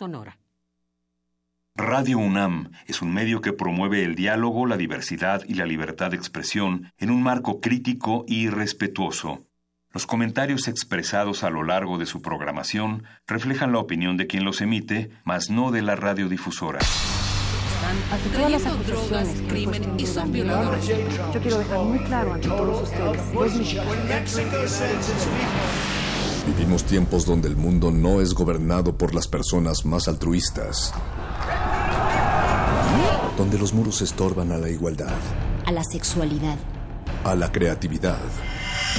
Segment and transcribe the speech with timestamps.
[0.00, 0.38] sonora.
[1.76, 6.16] Radio UNAM es un medio que promueve el diálogo, la diversidad y la libertad de
[6.16, 9.44] expresión en un marco crítico y respetuoso.
[9.92, 14.62] Los comentarios expresados a lo largo de su programación reflejan la opinión de quien los
[14.62, 16.78] emite, mas no de la radiodifusora.
[18.32, 20.86] Todas las acusaciones, crimen y son violadores.
[20.86, 23.20] Yo quiero dejar muy claro ante todos ustedes,
[26.56, 30.92] Vivimos tiempos donde el mundo no es gobernado por las personas más altruistas.
[33.38, 35.14] Donde los muros estorban a la igualdad.
[35.64, 36.58] A la sexualidad.
[37.22, 38.18] A la creatividad.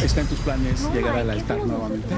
[0.02, 2.16] ¿Está en tus planes llegar al altar nuevamente?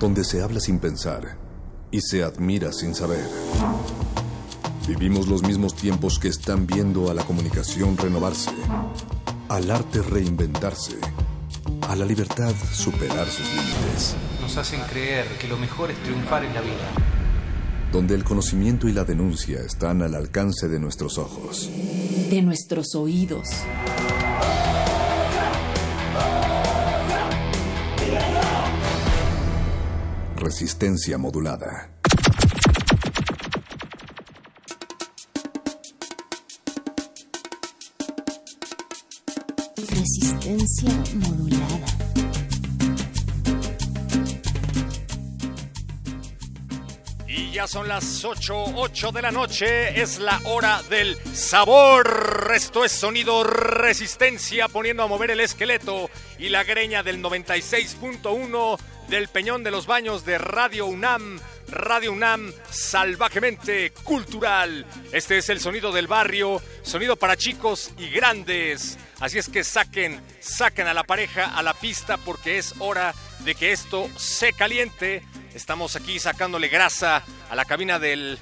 [0.00, 1.36] Donde se habla sin pensar
[1.90, 3.28] y se admira sin saber.
[4.88, 8.50] Vivimos los mismos tiempos que están viendo a la comunicación renovarse,
[9.48, 10.96] al arte reinventarse,
[11.88, 14.14] a la libertad superar sus límites.
[14.40, 16.92] Nos hacen creer que lo mejor es triunfar en la vida.
[17.90, 21.70] Donde el conocimiento y la denuncia están al alcance de nuestros ojos.
[22.28, 23.48] De nuestros oídos.
[30.36, 31.97] Resistencia modulada.
[41.14, 41.86] Modulada.
[47.26, 52.52] Y ya son las 8, 8 de la noche, es la hora del sabor.
[52.54, 59.28] Esto es sonido resistencia, poniendo a mover el esqueleto y la greña del 96.1 del
[59.28, 61.40] Peñón de los Baños de Radio UNAM.
[61.70, 64.86] Radio UNAM salvajemente cultural.
[65.12, 68.98] Este es el sonido del barrio, sonido para chicos y grandes.
[69.20, 73.54] Así es que saquen, saquen a la pareja a la pista porque es hora de
[73.54, 75.22] que esto se caliente.
[75.54, 78.38] Estamos aquí sacándole grasa a la cabina del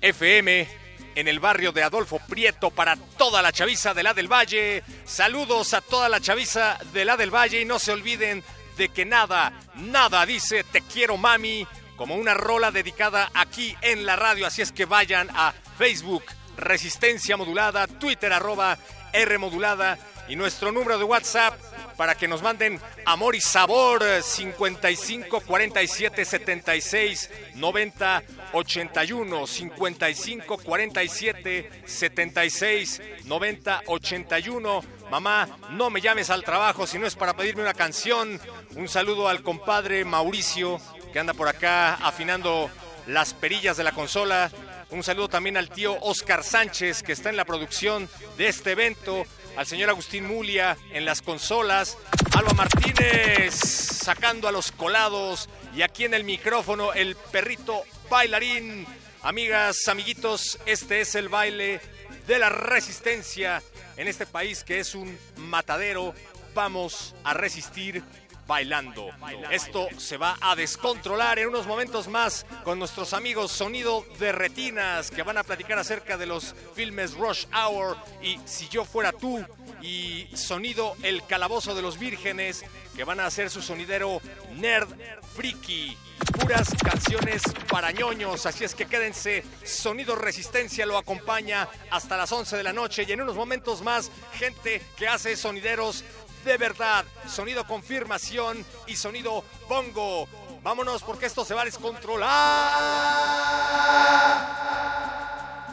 [0.00, 0.68] FM
[1.14, 4.84] en el barrio de Adolfo Prieto para toda la chaviza de la del Valle.
[5.04, 8.44] Saludos a toda la chaviza de la del Valle y no se olviden
[8.76, 11.66] de que nada, nada dice te quiero mami
[11.98, 14.46] como una rola dedicada aquí en la radio.
[14.46, 16.22] Así es que vayan a Facebook,
[16.56, 18.78] Resistencia Modulada, Twitter arroba
[19.12, 19.98] R Modulada
[20.28, 21.58] y nuestro número de WhatsApp
[21.96, 28.22] para que nos manden amor y sabor 55 47 76 90
[28.52, 37.16] 81 55 47 76 90 81 Mamá, no me llames al trabajo si no es
[37.16, 38.38] para pedirme una canción.
[38.76, 40.78] Un saludo al compadre Mauricio
[41.12, 42.70] que anda por acá afinando
[43.06, 44.50] las perillas de la consola.
[44.90, 49.24] Un saludo también al tío Oscar Sánchez que está en la producción de este evento
[49.56, 51.98] al señor Agustín Mulia en las consolas,
[52.36, 58.86] Alba Martínez sacando a los colados y aquí en el micrófono el perrito bailarín.
[59.22, 61.80] Amigas, amiguitos, este es el baile
[62.28, 63.60] de la resistencia
[63.96, 66.14] en este país que es un matadero.
[66.54, 68.02] Vamos a resistir
[68.48, 69.10] bailando.
[69.50, 75.10] Esto se va a descontrolar en unos momentos más con nuestros amigos Sonido de Retinas
[75.10, 79.44] que van a platicar acerca de los filmes Rush Hour y Si yo fuera tú
[79.82, 82.64] y Sonido El Calabozo de los Vírgenes
[82.96, 84.20] que van a hacer su sonidero
[84.56, 84.88] nerd
[85.36, 85.96] friki.
[86.40, 89.44] Puras canciones para ñoños, así es que quédense.
[89.62, 94.10] Sonido Resistencia lo acompaña hasta las 11 de la noche y en unos momentos más,
[94.32, 96.02] gente que hace sonideros
[96.44, 100.28] de verdad, sonido confirmación y sonido bongo.
[100.62, 102.28] Vámonos porque esto se va a descontrolar.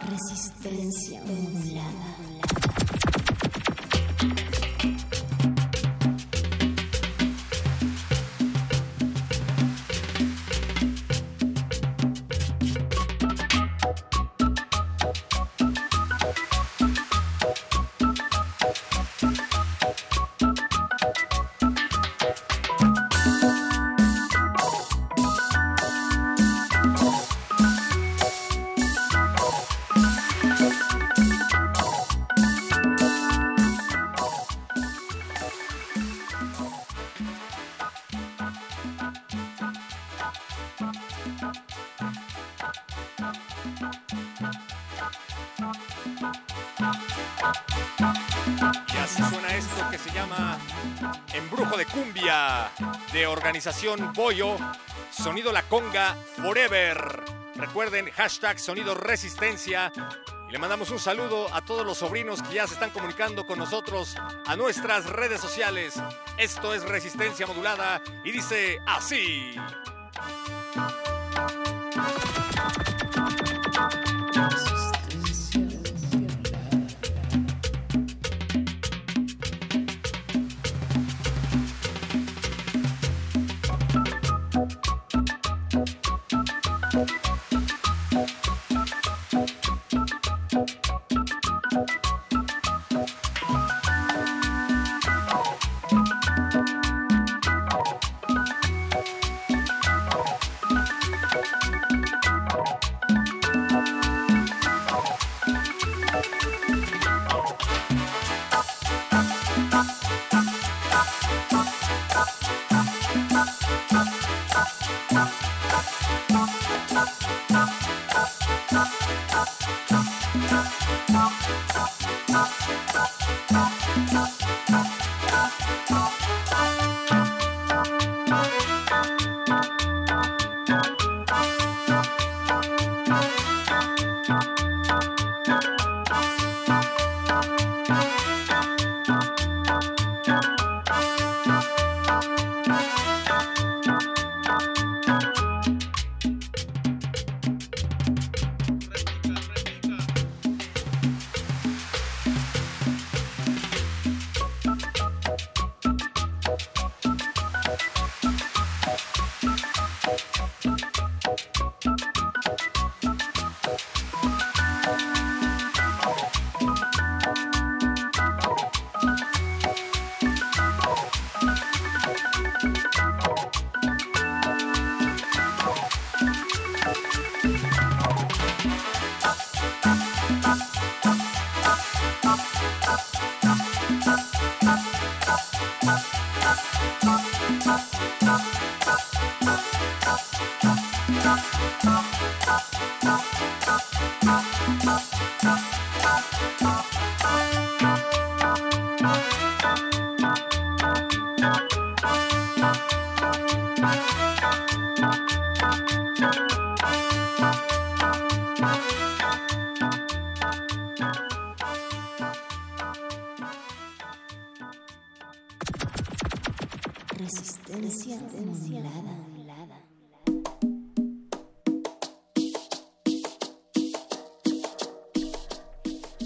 [0.08, 2.05] Resistencia modulada.
[53.66, 54.58] Organización Boyo,
[55.10, 57.24] Sonido La Conga Forever.
[57.56, 59.92] Recuerden, hashtag Sonido Resistencia.
[60.48, 63.58] Y le mandamos un saludo a todos los sobrinos que ya se están comunicando con
[63.58, 64.16] nosotros
[64.46, 66.00] a nuestras redes sociales.
[66.38, 69.56] Esto es Resistencia Modulada y dice así.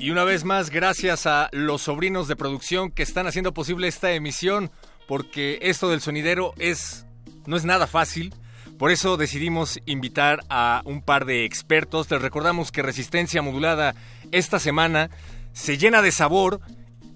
[0.10, 4.12] Y una vez más, gracias a los sobrinos de producción que están haciendo posible esta
[4.12, 4.72] emisión,
[5.08, 7.06] porque esto del sonidero es
[7.46, 8.34] no es nada fácil.
[8.80, 12.10] Por eso decidimos invitar a un par de expertos.
[12.10, 13.94] Les recordamos que Resistencia Modulada
[14.32, 15.12] esta semana
[15.54, 16.60] se llena de sabor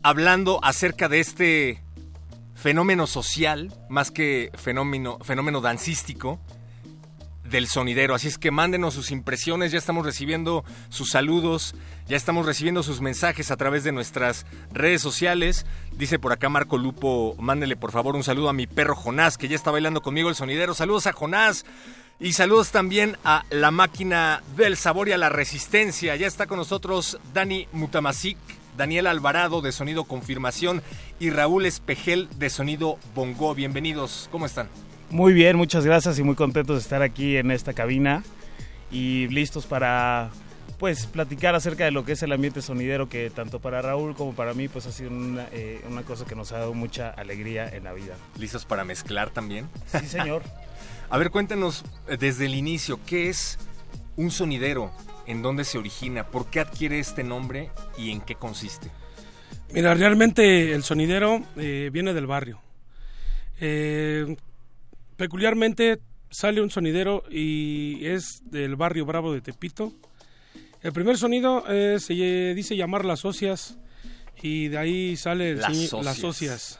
[0.04, 1.84] hablando acerca de este
[2.54, 6.40] fenómeno social, más que fenómeno, fenómeno dancístico,
[7.54, 8.16] del sonidero.
[8.16, 11.76] Así es que mándenos sus impresiones, ya estamos recibiendo sus saludos,
[12.08, 15.68] ya estamos recibiendo sus mensajes a través de nuestras redes sociales.
[15.92, 19.48] Dice por acá Marco Lupo, mándele por favor un saludo a mi perro Jonás, que
[19.48, 20.74] ya está bailando conmigo el sonidero.
[20.74, 21.64] Saludos a Jonás.
[22.20, 26.16] Y saludos también a la máquina del sabor y a la resistencia.
[26.16, 28.38] Ya está con nosotros Dani Mutamasic,
[28.78, 30.82] Daniel Alvarado de Sonido Confirmación
[31.20, 33.54] y Raúl Espejel de Sonido Bongo.
[33.54, 34.70] Bienvenidos, ¿cómo están?
[35.10, 38.24] Muy bien, muchas gracias y muy contentos de estar aquí en esta cabina
[38.92, 40.32] y listos para
[40.80, 44.34] pues platicar acerca de lo que es el ambiente sonidero que tanto para Raúl como
[44.34, 47.70] para mí pues ha sido una, eh, una cosa que nos ha dado mucha alegría
[47.70, 48.16] en la vida.
[48.38, 49.70] ¿Listos para mezclar también?
[49.88, 50.44] Sí, señor.
[51.10, 53.60] A ver, cuéntanos eh, desde el inicio, ¿qué es
[54.16, 54.92] un sonidero?
[55.28, 56.26] ¿En dónde se origina?
[56.26, 58.90] ¿Por qué adquiere este nombre y en qué consiste?
[59.72, 62.60] Mira, realmente el sonidero eh, viene del barrio.
[63.60, 64.36] Eh,
[65.18, 69.94] peculiarmente sale un sonidero y es del barrio Bravo de Tepito.
[70.82, 72.14] El primer sonido eh, se
[72.54, 73.78] dice llamar las socias
[74.42, 76.06] y de ahí sale el Las Socias.
[76.06, 76.80] las socias.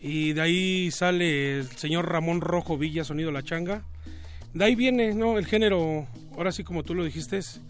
[0.00, 3.82] Y de ahí sale el señor Ramón Rojo Villa, sonido La Changa.
[4.54, 5.38] De ahí viene, ¿no?
[5.38, 7.60] El género, ahora sí como tú lo dijiste, es,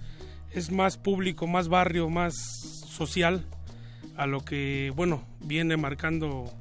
[0.52, 3.46] es más público, más barrio, más social
[4.16, 6.52] a lo que, bueno, viene marcando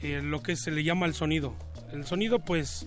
[0.00, 1.54] eh, lo que se le llama el sonido.
[1.92, 2.86] El sonido, pues,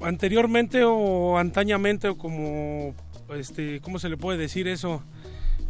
[0.00, 2.94] anteriormente o antañamente, o como,
[3.34, 5.02] este, ¿cómo se le puede decir eso?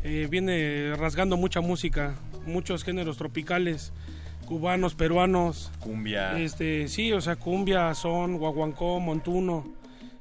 [0.02, 2.14] Eh, viene rasgando mucha música,
[2.46, 3.92] muchos géneros tropicales,
[4.46, 6.38] cubanos, peruanos, Cumbia.
[6.38, 9.64] este, sí, o sea, cumbia, son, guaguancó, montuno.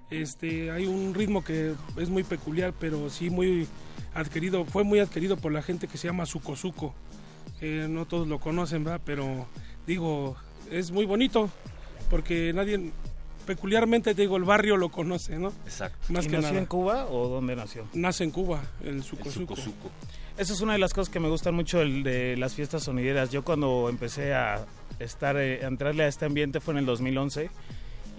[0.10, 3.68] Este, hay un ritmo que es muy peculiar, pero sí muy
[4.14, 6.94] adquirido, fue muy adquirido por la gente que se llama Suco Suco.
[7.62, 9.02] Eh, no todos lo conocen, ¿verdad?
[9.06, 9.48] Pero
[9.86, 10.36] digo,
[10.72, 11.50] es muy bonito
[12.10, 12.92] porque nadie
[13.46, 15.54] peculiarmente te digo, el barrio lo conoce, ¿no?
[15.66, 16.14] Exacto.
[16.14, 17.88] Más ¿Y que nació en Cuba o dónde nació?
[17.94, 19.56] Nace en Cuba, el Suco Suco.
[20.38, 23.32] Esa es una de las cosas que me gustan mucho el de las fiestas sonideras.
[23.32, 24.66] Yo cuando empecé a
[25.00, 27.50] estar, eh, a entrarle a este ambiente fue en el 2011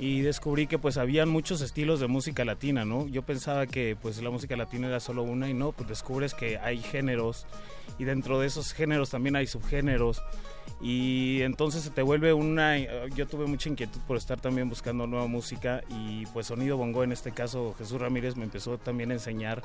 [0.00, 3.06] y descubrí que pues habían muchos estilos de música latina, ¿no?
[3.08, 6.58] Yo pensaba que pues la música latina era solo una y no, pues descubres que
[6.58, 7.46] hay géneros
[7.98, 10.22] y dentro de esos géneros también hay subgéneros
[10.80, 15.26] y entonces se te vuelve una yo tuve mucha inquietud por estar también buscando nueva
[15.26, 19.62] música y pues sonido bongo en este caso Jesús Ramírez me empezó también a enseñar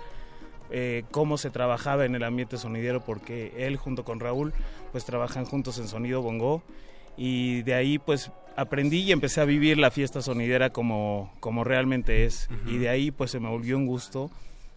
[0.72, 4.54] eh, cómo se trabajaba en el ambiente sonidero porque él junto con Raúl
[4.92, 6.64] pues trabajan juntos en sonido bongo
[7.16, 12.26] y de ahí pues aprendí y empecé a vivir la fiesta sonidera como, como realmente
[12.26, 12.50] es.
[12.66, 14.32] Y de ahí pues se me volvió un gusto.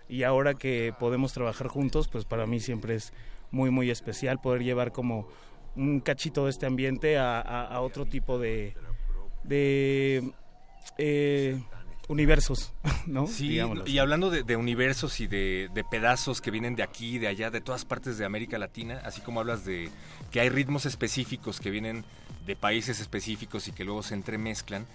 [0.09, 3.13] Y ahora que podemos trabajar juntos, pues para mí siempre es
[3.51, 5.27] muy, muy especial poder llevar como
[5.77, 8.75] un cachito de este ambiente a, otro tipo de,
[9.45, 10.33] de
[10.99, 11.63] eh,
[12.09, 12.73] universos,
[13.07, 13.27] ¿no?
[13.27, 17.51] Sí, y hablando de, universos y de, de, pedazos que vienen de aquí, de allá,
[17.51, 19.91] de todas partes de América Latina, así como hablas de
[20.31, 22.05] que hay ritmos específicos que vienen
[22.47, 24.87] de países específicos y que luego se entremezclan.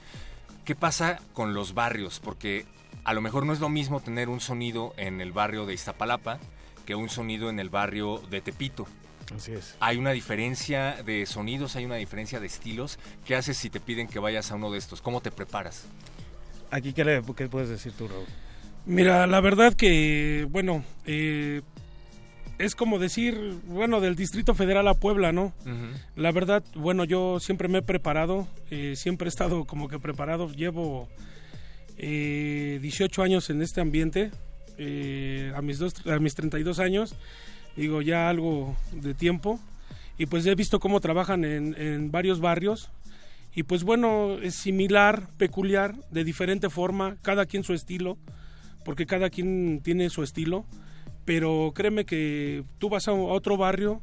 [0.66, 2.20] ¿Qué pasa con los barrios?
[2.20, 2.66] Porque
[3.04, 6.40] a lo mejor no es lo mismo tener un sonido en el barrio de Iztapalapa
[6.86, 8.88] que un sonido en el barrio de Tepito.
[9.36, 9.76] Así es.
[9.80, 13.00] Hay una diferencia de sonidos, hay una diferencia de estilos.
[13.26, 15.02] ¿Qué haces si te piden que vayas a uno de estos?
[15.02, 15.86] ¿Cómo te preparas?
[16.70, 18.26] Aquí, ¿qué, le, qué puedes decir tú, Raúl?
[18.86, 21.62] Mira, la verdad que, bueno, eh,
[22.62, 25.54] es como decir, bueno, del Distrito Federal a Puebla, ¿no?
[26.16, 30.52] La verdad, bueno, yo siempre me he preparado, eh, siempre he estado como que preparado,
[30.52, 31.10] llevo
[31.98, 34.30] eh, 18 años en este ambiente,
[34.78, 37.16] eh, a, mis dos, a mis 32 años,
[37.76, 39.60] digo, ya algo de tiempo,
[40.18, 42.90] y pues he visto cómo trabajan en, varios barrios,
[43.54, 48.18] y pues bueno, es similar, peculiar, de diferente forma, cada quien su estilo,
[48.86, 50.66] porque cada quien tiene su estilo.
[51.26, 54.02] Pero créeme que tú vas a otro barrio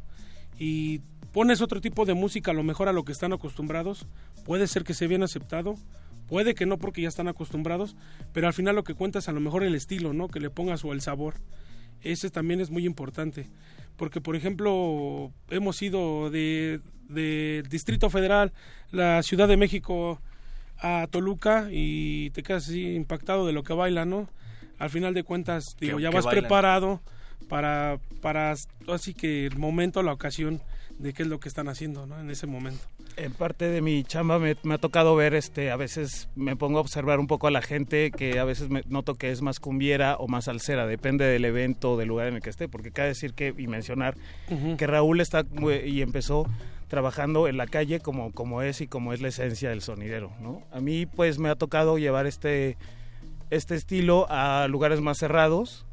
[0.58, 1.00] y
[1.32, 4.06] pones otro tipo de música, a lo mejor a lo que están acostumbrados,
[4.44, 5.74] puede ser que sea bien aceptado,
[6.26, 7.96] puede que no porque ya están acostumbrados,
[8.32, 10.28] pero al final lo que cuenta es a lo mejor el estilo, ¿no?
[10.28, 11.34] Que le pongas o el sabor.
[12.02, 13.46] Ese también es muy importante,
[13.96, 18.52] porque por ejemplo hemos ido de, de Distrito Federal,
[18.90, 20.20] la Ciudad de México
[20.78, 24.28] a Toluca y te quedas así impactado de lo que baila, ¿no?
[24.78, 27.00] al final de cuentas, digo, ya vas preparado
[27.48, 28.54] para, para
[28.88, 30.62] así que el momento, la ocasión
[30.98, 32.18] de qué es lo que están haciendo, ¿no?
[32.18, 32.84] En ese momento.
[33.16, 36.80] En parte de mi chamba me, ha tocado ver, este, a veces me pongo a
[36.80, 40.16] observar un poco a la gente que a veces me noto que es más cumbiera
[40.16, 43.34] o más alcera, depende del evento, del lugar en el que esté, porque cabe decir
[43.34, 44.16] que y mencionar
[44.76, 45.44] que Raúl está
[45.84, 46.46] y empezó
[46.88, 50.62] trabajando en la calle como, como es y como es la esencia del sonidero, ¿no?
[50.72, 52.76] A mí pues me ha tocado llevar este
[53.50, 55.86] este estilo a lugares más cerrados,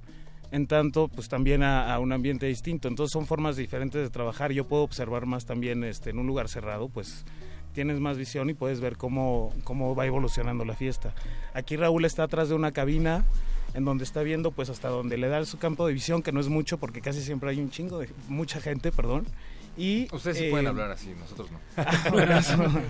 [0.56, 2.88] en tanto pues también a, un ambiente distinto.
[2.88, 4.54] Entonces son formas diferentes de trabajar.
[4.54, 7.26] Yo puedo observar más también este, en un lugar cerrado, pues
[7.74, 11.14] tienes más visión y puedes ver cómo, cómo va evolucionando la fiesta.
[11.54, 13.26] Aquí Raúl está atrás de una cabina
[13.74, 16.40] en donde está viendo pues hasta donde le da su campo de visión, que no
[16.40, 19.26] es mucho porque casi siempre hay un chingo de mucha gente, perdón.
[19.76, 21.60] Y, Ustedes sí pueden eh, hablar así, nosotros no.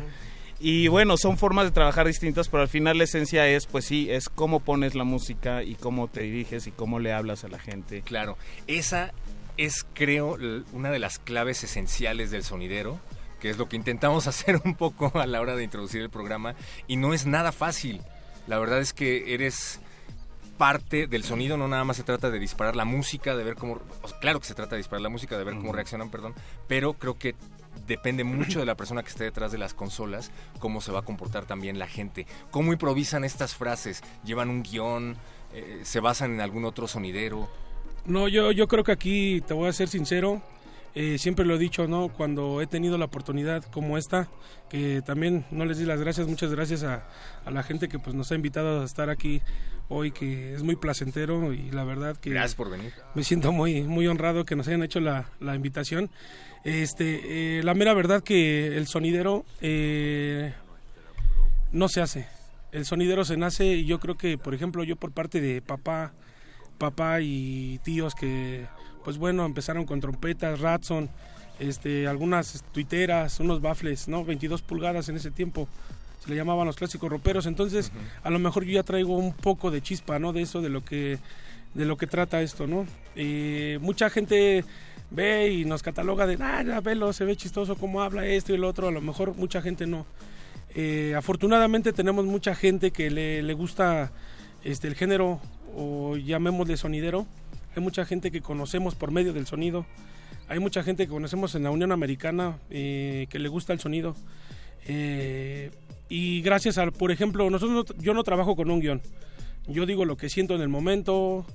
[0.59, 4.09] Y bueno, son formas de trabajar distintas, pero al final la esencia es, pues sí,
[4.09, 7.59] es cómo pones la música y cómo te diriges y cómo le hablas a la
[7.59, 8.01] gente.
[8.01, 9.11] Claro, esa
[9.57, 10.37] es, creo,
[10.71, 12.99] una de las claves esenciales del sonidero,
[13.41, 16.55] que es lo que intentamos hacer un poco a la hora de introducir el programa,
[16.87, 18.01] y no es nada fácil.
[18.47, 19.81] La verdad es que eres
[20.57, 23.81] parte del sonido, no nada más se trata de disparar la música, de ver cómo,
[24.21, 26.33] claro que se trata de disparar la música, de ver cómo reaccionan, perdón,
[26.67, 27.35] pero creo que
[27.87, 31.03] depende mucho de la persona que esté detrás de las consolas, cómo se va a
[31.03, 35.17] comportar también la gente, cómo improvisan estas frases, llevan un guion,
[35.53, 37.49] eh, se basan en algún otro sonidero.
[38.05, 40.41] No, yo, yo creo que aquí, te voy a ser sincero,
[40.93, 42.07] eh, siempre lo he dicho, ¿no?
[42.07, 44.29] Cuando he tenido la oportunidad como esta,
[44.69, 47.05] que también no les di las gracias, muchas gracias a,
[47.43, 49.41] a, la gente que pues nos ha invitado a estar aquí
[49.89, 52.29] hoy, que es muy placentero y la verdad que...
[52.29, 52.93] Gracias por venir.
[53.13, 56.09] Me siento muy, muy honrado que nos hayan hecho la, la invitación.
[56.65, 60.51] Este, eh, la mera verdad que el sonidero eh,
[61.71, 62.27] no se hace.
[62.71, 66.11] El sonidero se nace y yo creo que, por ejemplo, yo por parte de papá,
[66.79, 68.65] papá y tíos que,
[69.03, 71.07] pues bueno, empezaron con trompetas, Ratson,
[71.59, 74.25] este, algunas tuiteras, unos bafles, ¿no?
[74.25, 75.69] 22 pulgadas en ese tiempo
[76.19, 77.45] se le llamaban los clásicos roperos.
[77.45, 77.91] Entonces,
[78.23, 80.33] a lo mejor yo ya traigo un poco de chispa, ¿no?
[80.33, 81.19] De eso, de lo que,
[81.75, 82.87] de lo que trata esto, ¿no?
[83.15, 84.65] Eh, mucha gente
[85.11, 88.55] ve y nos cataloga de, ah, ya velo, se ve chistoso cómo habla esto y
[88.55, 90.05] el otro, a lo mejor mucha gente no.
[90.73, 94.11] Eh, afortunadamente tenemos mucha gente que le, le gusta
[94.63, 95.39] este, el género
[95.75, 97.25] o llamémosle sonidero.
[97.75, 99.85] Hay mucha gente que conocemos por medio del sonido.
[100.47, 104.15] Hay mucha gente que conocemos en la Unión Americana eh, que le gusta el sonido.
[104.87, 105.71] Eh,
[106.09, 109.01] y gracias al, por ejemplo, nosotros no- yo no trabajo con un guion.
[109.67, 111.45] Yo digo lo que siento en el momento,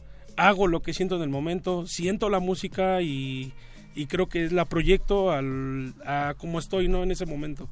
[0.40, 3.52] hago lo que siento en el momento, siento la música y,
[3.94, 7.02] y creo que la proyecto al, a como estoy ¿no?
[7.02, 7.68] en ese momento.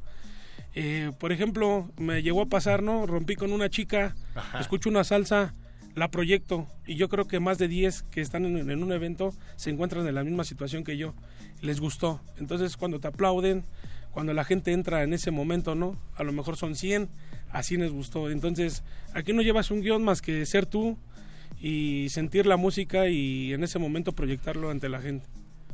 [0.74, 3.06] Eh, por ejemplo, me llegó a pasar, ¿no?
[3.06, 4.60] Rompí con una chica, Ajá.
[4.60, 5.54] escucho una salsa,
[5.94, 9.32] la proyecto y yo creo que más de 10 que están en, en un evento
[9.56, 11.14] se encuentran en la misma situación que yo.
[11.62, 12.20] Les gustó.
[12.36, 13.64] Entonces, cuando te aplauden,
[14.10, 15.98] cuando la gente entra en ese momento, ¿no?
[16.16, 17.08] A lo mejor son 100,
[17.50, 18.30] así les gustó.
[18.30, 18.84] Entonces,
[19.14, 20.98] aquí no llevas un guion más que ser tú
[21.60, 25.28] y sentir la música y en ese momento proyectarlo ante la gente.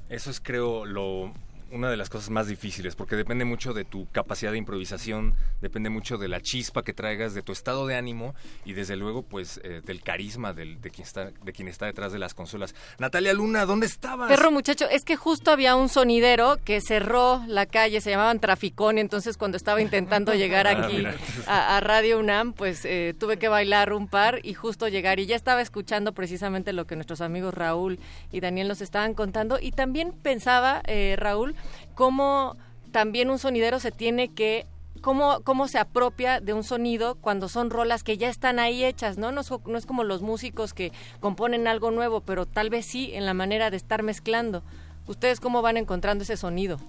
[0.09, 1.33] Eso es, creo, lo
[1.75, 5.91] una de las cosas más difíciles, porque depende mucho de tu capacidad de improvisación, depende
[5.91, 9.61] mucho de la chispa que traigas, de tu estado de ánimo y desde luego, pues,
[9.63, 12.75] eh, del carisma del, de, quien está, de quien está detrás de las consolas.
[12.99, 14.29] Natalia Luna, ¿dónde estabas?
[14.29, 18.99] Perro muchacho, es que justo había un sonidero que cerró la calle, se llamaban Traficón,
[18.99, 21.05] entonces cuando estaba intentando llegar Ah, aquí
[21.47, 25.27] a, a Radio UNAM, pues eh, tuve que bailar un par y justo llegar y
[25.27, 27.99] ya estaba escuchando precisamente lo que nuestros amigos Raúl
[28.33, 31.55] y Daniel nos estaban contando y también pensaba, eh, Raúl,
[31.95, 32.57] cómo
[32.93, 34.67] también un sonidero se tiene que
[35.01, 39.19] Cómo, cómo se apropia de un sonido cuando son rolas que ya están ahí hechas,
[39.19, 39.33] ¿no?
[39.33, 43.11] No es, no es como los músicos que componen algo nuevo, pero tal vez sí
[43.13, 44.63] en la manera de estar mezclando.
[45.07, 46.81] ¿Ustedes cómo van encontrando ese sonido?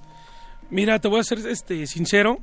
[0.70, 2.40] Mira, te voy a ser este, sincero.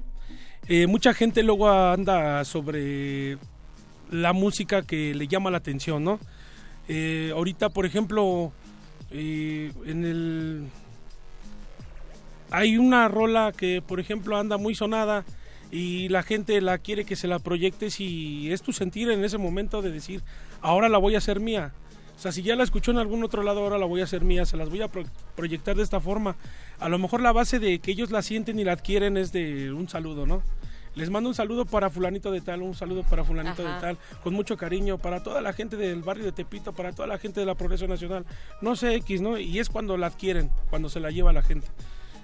[0.69, 3.39] Eh, mucha gente luego anda sobre
[4.11, 6.21] la música que le llama la atención, ¿no?
[6.87, 8.53] Eh, ahorita, por ejemplo,
[9.11, 10.67] eh, en el...
[12.53, 15.25] Hay una rola que, por ejemplo, anda muy sonada
[15.71, 19.39] y la gente la quiere que se la proyectes y es tu sentir en ese
[19.39, 20.23] momento de decir,
[20.61, 21.73] ahora la voy a hacer mía.
[22.15, 24.23] O sea, si ya la escuchó en algún otro lado, ahora la voy a hacer
[24.23, 26.37] mía, se las voy a pro- proyectar de esta forma.
[26.79, 29.73] A lo mejor la base de que ellos la sienten y la adquieren es de
[29.73, 30.43] un saludo, ¿no?
[30.95, 33.75] Les mando un saludo para fulanito de tal, un saludo para fulanito Ajá.
[33.77, 37.09] de tal, con mucho cariño, para toda la gente del barrio de Tepito, para toda
[37.09, 38.27] la gente de la Progreso Nacional,
[38.61, 39.39] no sé X, ¿no?
[39.39, 41.67] Y es cuando la adquieren, cuando se la lleva la gente.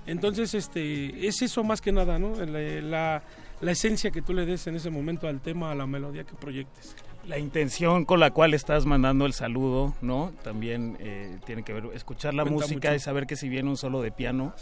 [0.09, 2.35] Entonces, este, es eso más que nada, ¿no?
[2.45, 3.23] La, la,
[3.61, 6.35] la esencia que tú le des en ese momento al tema, a la melodía que
[6.35, 6.97] proyectes.
[7.27, 10.33] La intención con la cual estás mandando el saludo, ¿no?
[10.43, 12.97] También eh, tiene que ver, escuchar la Cuenta música mucho.
[12.97, 14.55] y saber que si viene un solo de piano,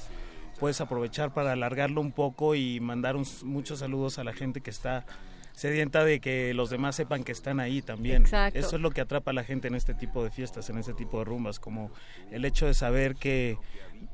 [0.59, 4.71] puedes aprovechar para alargarlo un poco y mandar un- muchos saludos a la gente que
[4.71, 5.07] está
[5.53, 8.23] sedienta de que los demás sepan que están ahí también.
[8.23, 8.59] Exacto.
[8.59, 10.93] Eso es lo que atrapa a la gente en este tipo de fiestas, en este
[10.93, 11.91] tipo de rumbas, como
[12.31, 13.57] el hecho de saber que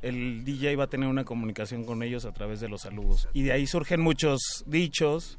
[0.03, 3.29] el DJ va a tener una comunicación con ellos a través de los saludos.
[3.33, 5.38] Y de ahí surgen muchos dichos,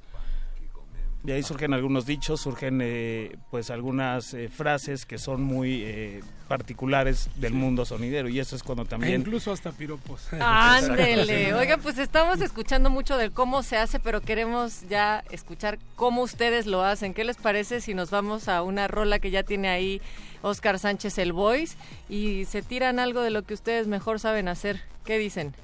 [1.24, 6.22] de ahí surgen algunos dichos, surgen eh, pues algunas eh, frases que son muy eh,
[6.50, 10.28] particulares del mundo sonidero y eso es cuando E también incluso hasta piropos.
[10.40, 11.54] Ándele.
[11.54, 16.66] Oiga, pues estamos escuchando mucho del cómo se hace, pero queremos ya escuchar cómo ustedes
[16.66, 17.14] lo hacen.
[17.14, 20.02] ¿Qué les parece si nos vamos a una rola que ya tiene ahí
[20.44, 21.76] Oscar Sánchez el Voice
[22.08, 24.82] y se tiran algo de lo que ustedes mejor saben hacer?
[25.04, 25.56] ¿Qué dicen?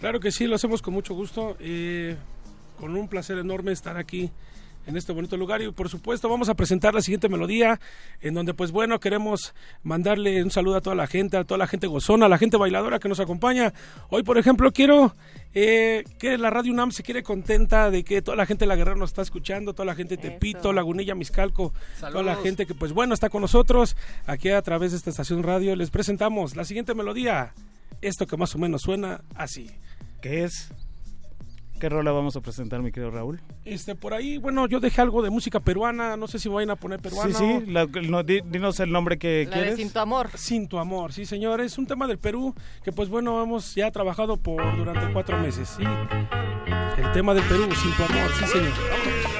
[0.00, 1.56] Claro que sí, lo hacemos con mucho gusto.
[1.60, 2.16] eh,
[2.78, 4.30] con un placer enorme estar aquí
[4.86, 7.80] en este bonito lugar y por supuesto vamos a presentar la siguiente melodía
[8.20, 11.66] en donde pues bueno queremos mandarle un saludo a toda la gente, a toda la
[11.66, 13.72] gente gozona, a la gente bailadora que nos acompaña.
[14.10, 15.14] Hoy por ejemplo quiero
[15.54, 18.76] eh, que la Radio UNAM se quiere contenta de que toda la gente de la
[18.76, 20.72] Guerrera nos está escuchando, toda la gente de Tepito, Eso.
[20.72, 24.98] Lagunilla, Miscalco, toda la gente que pues bueno está con nosotros aquí a través de
[24.98, 25.76] esta estación radio.
[25.76, 27.52] Les presentamos la siguiente melodía,
[28.00, 29.70] esto que más o menos suena así.
[30.24, 30.70] ¿qué es?
[31.84, 33.42] ¿Qué rola vamos a presentar, mi querido Raúl?
[33.66, 36.76] Este, por ahí, bueno, yo dejé algo de música peruana, no sé si vayan a
[36.76, 37.34] poner peruana.
[37.34, 39.76] Sí, sí, la- no, di- dinos el nombre que La de quieres.
[39.76, 40.30] Sin tu amor.
[40.34, 43.90] Sin tu amor, sí señor, es un tema del Perú que pues bueno, hemos ya
[43.90, 45.84] trabajado por durante cuatro meses, sí.
[46.96, 49.33] El tema del Perú, sin tu amor, sí señor.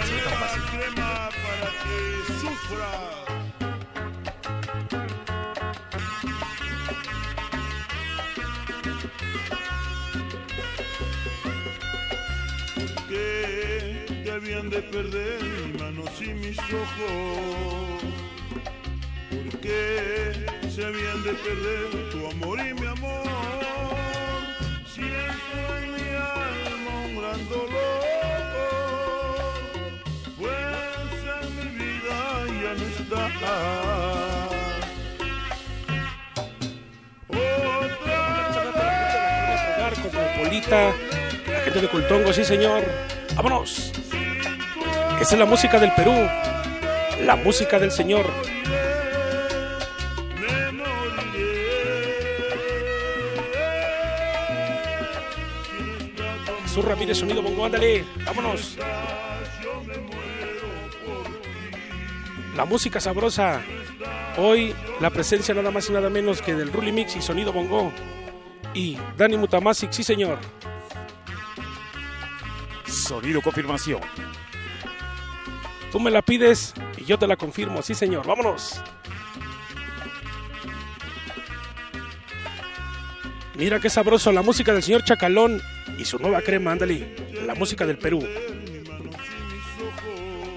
[14.45, 18.03] Debían de perder mis manos y mis ojos.
[19.31, 20.33] ¿Por qué
[20.69, 23.23] se habían de perder tu amor y mi amor?
[24.87, 28.05] Siento en mi alma un gran dolor,
[30.39, 32.19] pues en mi vida
[32.63, 33.23] ya no está.
[39.79, 40.81] Otra Cosmopolita,
[41.47, 41.89] la gente de
[42.35, 42.85] sí señor.
[43.37, 44.04] Vámonos.
[45.21, 46.13] Esa es la música del Perú,
[47.25, 48.27] la música del Señor.
[56.65, 58.77] Jesús Ramírez, sonido bongo, ándale, vámonos.
[62.57, 63.63] La música sabrosa.
[64.37, 67.93] Hoy la presencia nada más y nada menos que del Ruli Mix y sonido bongo.
[68.75, 70.39] Y Dani Mutamasic, sí señor.
[72.87, 74.01] Sonido confirmación.
[75.95, 78.83] Tú me la pides y yo te la confirmo, sí señor, vámonos.
[83.55, 85.63] Mira qué sabroso la música del señor Chacalón
[85.97, 87.15] y su nueva crema, ándale,
[87.47, 88.27] la música del Perú.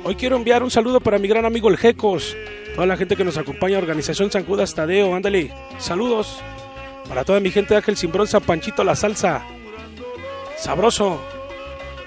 [0.04, 2.36] Hoy quiero enviar un saludo para mi gran amigo el Jecos,
[2.74, 6.42] toda la gente que nos acompaña, Organización San Judas Tadeo, ándale, saludos.
[7.08, 9.46] Para toda mi gente de Ángel Cimbronza, Panchito La Salsa.
[10.58, 11.22] Sabroso.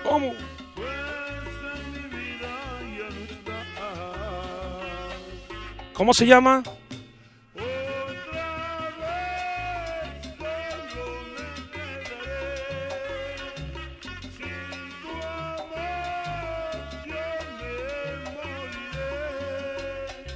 [0.02, 0.34] ¿Cómo?
[6.00, 6.62] ¿Cómo se llama?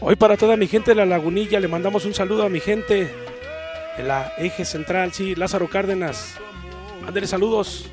[0.00, 3.10] Hoy para toda mi gente de la lagunilla le mandamos un saludo a mi gente
[3.96, 6.36] de la eje central, sí, Lázaro Cárdenas.
[7.00, 7.90] Mándele saludos.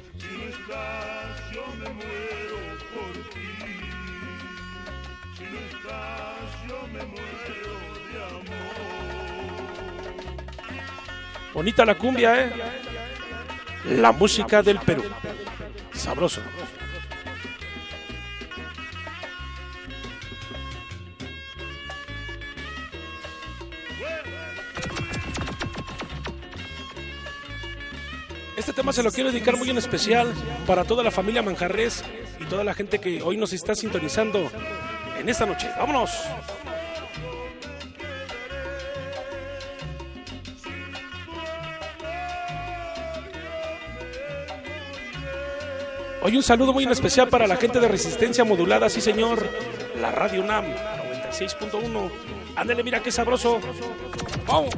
[11.54, 12.52] Bonita la cumbia, ¿eh?
[13.86, 15.04] La música del Perú.
[15.94, 16.42] Sabroso.
[28.56, 30.32] Este tema se lo quiero dedicar muy en especial
[30.68, 32.04] para toda la familia Manjarres
[32.40, 34.50] y toda la gente que hoy nos está sintonizando
[35.18, 35.68] en esta noche.
[35.78, 36.12] ¡Vámonos!
[46.23, 49.43] Hoy un saludo muy en especial para la gente de Resistencia Modulada, sí señor,
[49.99, 52.12] la Radio UNAM 96.1.
[52.55, 53.60] Ándale, mira qué sabroso.
[54.45, 54.69] ¡Vamos!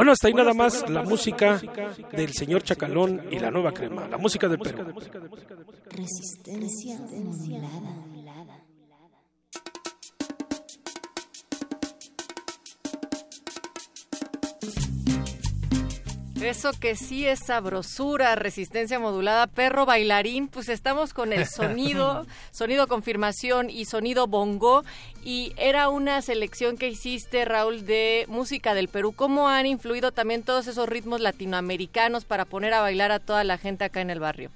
[0.00, 1.60] Bueno, hasta ahí nada más la música
[2.12, 4.94] del señor Chacalón y la nueva crema, la música del Perú.
[5.90, 8.09] Resistencia modulada.
[16.50, 22.88] Eso que sí es sabrosura, resistencia modulada, perro bailarín, pues estamos con el sonido, sonido
[22.88, 24.82] confirmación y sonido bongo.
[25.24, 29.12] Y era una selección que hiciste, Raúl, de música del Perú.
[29.14, 33.56] ¿Cómo han influido también todos esos ritmos latinoamericanos para poner a bailar a toda la
[33.56, 34.50] gente acá en el barrio?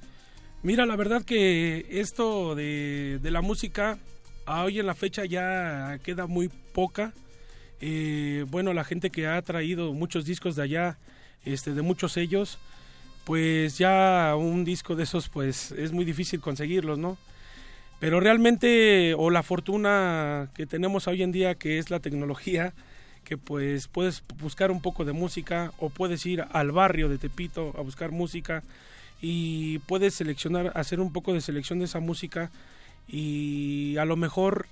[0.65, 3.99] Mira, la verdad que esto de, de la música,
[4.49, 7.13] hoy en la fecha ya queda muy poca.
[7.81, 10.99] Eh, bueno, la gente que ha traído muchos discos de allá,
[11.45, 12.59] este, de muchos sellos,
[13.25, 17.17] pues ya un disco de esos pues es muy difícil conseguirlos, ¿no?
[18.01, 22.75] Pero realmente, o la fortuna que tenemos hoy en día, que es la tecnología,
[23.25, 27.73] que pues puedes buscar un poco de música o puedes ir al barrio de Tepito
[27.79, 28.63] a buscar música
[29.23, 32.51] y puedes seleccionar, hacer un poco de selección de esa música
[33.09, 34.67] y a lo mejor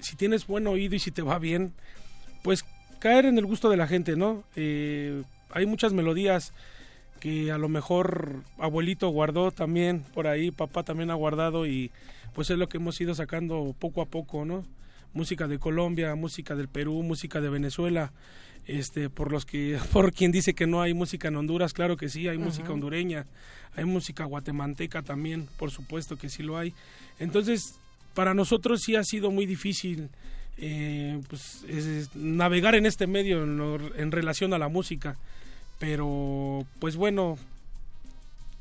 [0.00, 1.72] si tienes buen oído y si te va bien,
[2.42, 2.64] pues
[2.98, 4.42] caer en el gusto de la gente, ¿no?
[4.56, 6.52] Eh, hay muchas melodías
[7.20, 11.90] que a lo mejor abuelito guardó también por ahí, papá también ha guardado y
[12.34, 14.64] pues es lo que hemos ido sacando poco a poco, ¿no?
[15.12, 18.12] Música de Colombia, música del Perú, música de Venezuela,
[18.66, 22.08] este, por los que, por quien dice que no hay música en Honduras, claro que
[22.08, 23.26] sí, hay música hondureña,
[23.74, 26.74] hay música guatemalteca también, por supuesto que sí lo hay.
[27.18, 27.80] Entonces,
[28.14, 30.10] para nosotros sí ha sido muy difícil
[30.58, 35.16] eh, pues, es, navegar en este medio en, lo, en relación a la música
[35.78, 37.38] pero pues bueno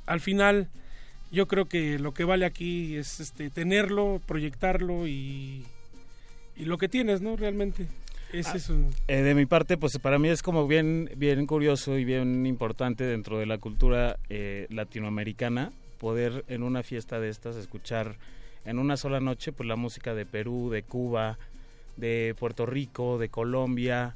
[0.05, 0.69] al final
[1.31, 5.65] yo creo que lo que vale aquí es este tenerlo proyectarlo y,
[6.55, 7.87] y lo que tienes no realmente.
[8.33, 8.75] Es eso.
[9.07, 13.05] Eh, de mi parte, pues para mí es como bien, bien curioso y bien importante
[13.05, 18.17] dentro de la cultura eh, latinoamericana poder en una fiesta de estas escuchar
[18.65, 21.37] en una sola noche pues la música de Perú, de Cuba,
[21.95, 24.13] de Puerto Rico, de Colombia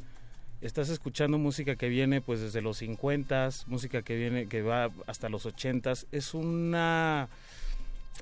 [0.61, 5.29] estás escuchando música que viene pues desde los 50, música que viene que va hasta
[5.29, 7.29] los 80, es una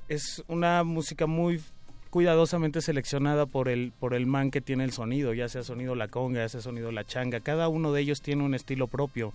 [0.08, 1.60] es una música muy
[2.10, 6.08] cuidadosamente seleccionada por el por el man que tiene el sonido, ya sea sonido la
[6.08, 9.32] conga, ya sea sonido la changa, cada uno de ellos tiene un estilo propio.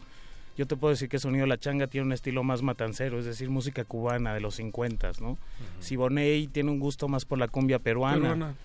[0.57, 3.49] Yo te puedo decir que Sonido La Changa tiene un estilo más matancero, es decir,
[3.49, 5.37] música cubana de los 50, ¿no?
[5.81, 8.21] Siboney tiene un gusto más por la cumbia peruana.
[8.21, 8.55] Peruana.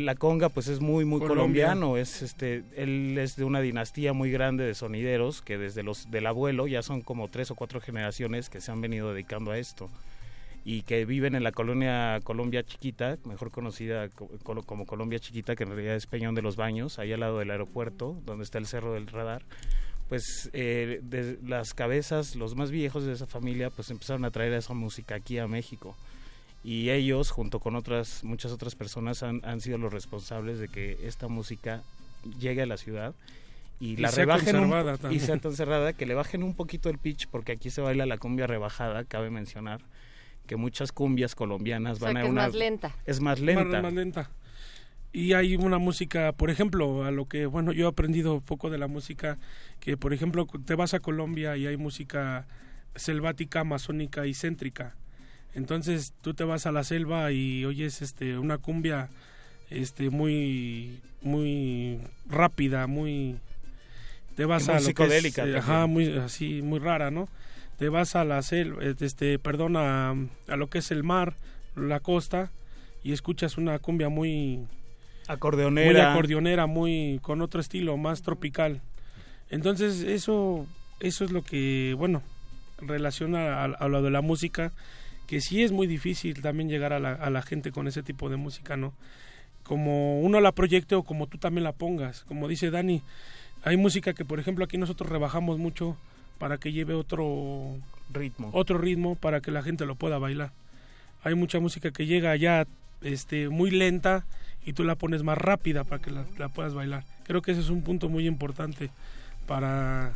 [0.00, 1.66] La conga pues es muy muy Colombia.
[1.66, 6.10] colombiano es este él es de una dinastía muy grande de sonideros que desde los
[6.10, 9.58] del abuelo ya son como tres o cuatro generaciones que se han venido dedicando a
[9.58, 9.90] esto
[10.64, 15.70] y que viven en la colonia Colombia Chiquita, mejor conocida como Colombia Chiquita, que en
[15.70, 18.94] realidad es Peñón de los Baños, ahí al lado del aeropuerto, donde está el Cerro
[18.94, 19.42] del Radar.
[20.08, 24.54] Pues eh, de las cabezas, los más viejos de esa familia, pues empezaron a traer
[24.54, 25.96] esa música aquí a México.
[26.64, 30.98] Y ellos, junto con otras muchas otras personas, han, han sido los responsables de que
[31.06, 31.82] esta música
[32.40, 33.14] llegue a la ciudad
[33.80, 35.20] y, Y la sea rebajen un- y también.
[35.20, 38.16] sea tan cerrada que le bajen un poquito el pitch porque aquí se baila la
[38.16, 39.82] cumbia rebajada, cabe mencionar
[40.46, 42.94] que muchas cumbias colombianas O sea, van que a es una más lenta.
[43.06, 43.64] es más lenta.
[43.64, 44.30] Más, más lenta.
[45.12, 48.78] Y hay una música, por ejemplo, a lo que, bueno, yo he aprendido poco de
[48.78, 49.38] la música,
[49.80, 52.46] que por ejemplo te vas a Colombia y hay música
[52.96, 54.94] selvática, amazónica y céntrica.
[55.54, 59.08] Entonces tú te vas a la selva y oyes este una cumbia
[59.70, 63.36] este muy muy rápida, muy
[64.36, 67.28] te vas muy a lo que es, eh, ajá, muy así muy rara, ¿no?
[67.78, 71.34] Te vas a la selva, este, perdón, a, a lo que es el mar,
[71.76, 72.50] la costa
[73.02, 74.66] y escuchas una cumbia muy
[75.28, 75.90] Acordeonera.
[75.90, 78.80] muy acordeonera, muy con otro estilo más tropical.
[79.50, 80.66] Entonces eso
[81.00, 82.22] eso es lo que bueno
[82.78, 84.72] relaciona a, a lo de la música
[85.26, 88.28] que sí es muy difícil también llegar a la, a la gente con ese tipo
[88.28, 88.92] de música, ¿no?
[89.62, 92.24] Como uno la proyecte o como tú también la pongas.
[92.24, 93.02] Como dice Dani,
[93.62, 95.96] hay música que por ejemplo aquí nosotros rebajamos mucho
[96.38, 97.76] para que lleve otro
[98.12, 98.50] ritmo.
[98.52, 100.52] otro ritmo para que la gente lo pueda bailar.
[101.22, 102.66] Hay mucha música que llega ya
[103.00, 104.24] este muy lenta
[104.66, 107.04] y tú la pones más rápida para que la, la puedas bailar.
[107.24, 108.90] Creo que ese es un punto muy importante
[109.46, 110.14] para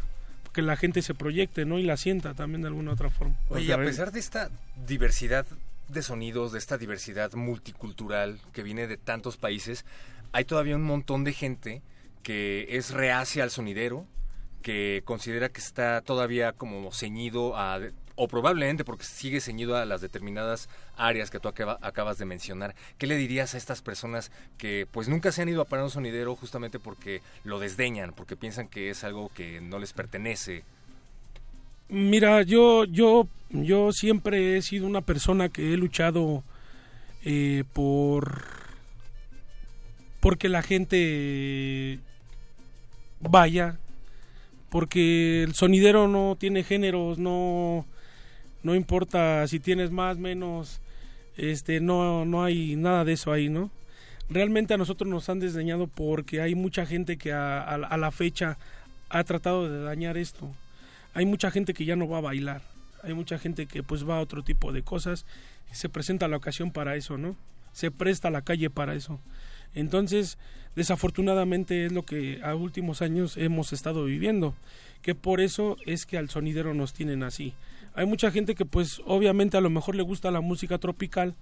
[0.52, 1.78] que la gente se proyecte, ¿no?
[1.78, 3.37] Y la sienta también de alguna otra forma.
[3.48, 4.50] Oye, a pesar de esta
[4.87, 5.46] diversidad
[5.88, 9.84] de sonidos, de esta diversidad multicultural que viene de tantos países,
[10.32, 11.82] hay todavía un montón de gente
[12.22, 14.06] que es reacia al sonidero,
[14.62, 17.80] que considera que está todavía como ceñido a
[18.20, 22.74] o probablemente porque sigue ceñido a las determinadas áreas que tú acaba- acabas de mencionar.
[22.98, 25.90] ¿Qué le dirías a estas personas que pues nunca se han ido a parar un
[25.90, 30.64] sonidero justamente porque lo desdeñan, porque piensan que es algo que no les pertenece?
[31.88, 36.42] Mira, yo, yo, yo siempre he sido una persona que he luchado
[37.24, 38.42] eh, por
[40.20, 42.00] porque la gente
[43.20, 43.78] vaya,
[44.70, 47.87] porque el sonidero no tiene géneros, no,
[48.62, 50.80] no importa si tienes más, menos,
[51.36, 53.70] este, no, no hay nada de eso ahí, ¿no?
[54.30, 58.58] Realmente a nosotros nos han desdeñado porque hay mucha gente que a, a- la fecha
[59.08, 60.50] ha tratado de dañar esto.
[61.14, 62.62] Hay mucha gente que ya no va a bailar,
[63.02, 65.24] hay mucha gente que pues va a otro tipo de cosas,
[65.72, 67.36] se presenta la ocasión para eso, ¿no?
[67.72, 69.18] Se presta la calle para eso.
[69.74, 70.36] Entonces,
[70.76, 74.54] desafortunadamente es lo que a últimos años hemos estado viviendo,
[75.02, 77.54] que por eso es que al sonidero nos tienen así.
[77.98, 81.34] Hay mucha gente que pues obviamente a lo mejor le gusta la música tropical,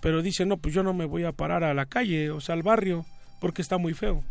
[0.00, 2.54] pero dice, no, pues yo no me voy a parar a la calle, o sea,
[2.54, 3.06] al barrio,
[3.40, 4.22] porque está muy feo.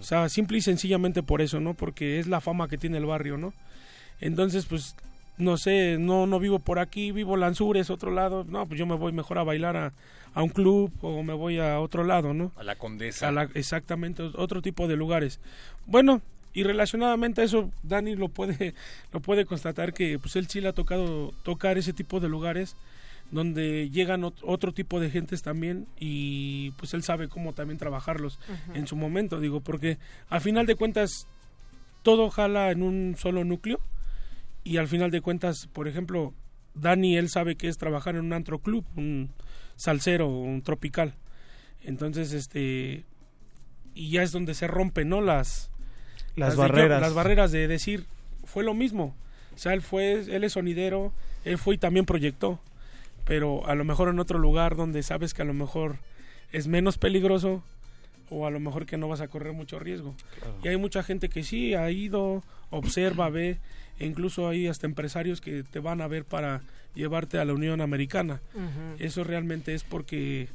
[0.00, 1.74] O sea, simple y sencillamente por eso, ¿no?
[1.74, 3.52] Porque es la fama que tiene el barrio, ¿no?
[4.20, 4.94] Entonces, pues,
[5.38, 8.94] no sé, no, no vivo por aquí, vivo Lanzures, otro lado, no, pues yo me
[8.94, 9.92] voy mejor a bailar a,
[10.34, 12.52] a un club o me voy a otro lado, ¿no?
[12.56, 13.28] A la condesa.
[13.28, 15.40] A la- exactamente, otro tipo de lugares.
[15.86, 16.20] Bueno,
[16.54, 18.74] y relacionadamente a eso, Dani lo puede,
[19.12, 22.76] lo puede constatar que pues él sí le ha tocado tocar ese tipo de lugares
[23.30, 28.38] donde llegan ot- otro tipo de gentes también y pues él sabe cómo también trabajarlos
[28.74, 29.96] en su momento, digo, porque
[30.28, 31.26] al final de cuentas
[32.02, 33.80] todo jala en un solo núcleo
[34.64, 36.34] y al final de cuentas, por ejemplo,
[36.74, 39.30] Dani él sabe que es trabajar en un antro club, un
[39.76, 41.14] salsero, un tropical.
[41.82, 43.04] Entonces, este
[43.94, 45.20] y ya es donde se rompen, ¿no?
[45.20, 45.70] Las
[46.36, 47.00] Las de- barreras.
[47.00, 48.06] las barreras de decir
[48.44, 49.14] fue lo mismo.
[49.54, 51.12] O sea, él fue él es sonidero,
[51.44, 52.58] él fue y también proyectó,
[53.26, 55.96] pero a lo mejor en otro lugar donde sabes que a lo mejor
[56.52, 57.62] es menos peligroso
[58.30, 60.14] o a lo mejor que no vas a correr mucho riesgo.
[60.64, 63.58] Y hay mucha gente que sí ha ido, observa, ve,
[63.98, 66.62] e incluso hay hasta empresarios que te van a ver para
[66.94, 68.40] llevarte a la Unión Americana.
[68.98, 70.48] Eso realmente es porque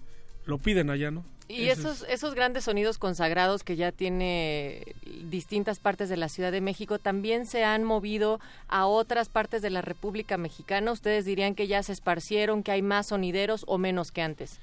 [0.48, 1.24] lo piden allá, ¿no?
[1.50, 6.60] Y esos, esos grandes sonidos consagrados que ya tiene distintas partes de la Ciudad de
[6.60, 10.92] México también se han movido a otras partes de la República Mexicana.
[10.92, 14.60] ¿Ustedes dirían que ya se esparcieron, que hay más sonideros o menos que antes?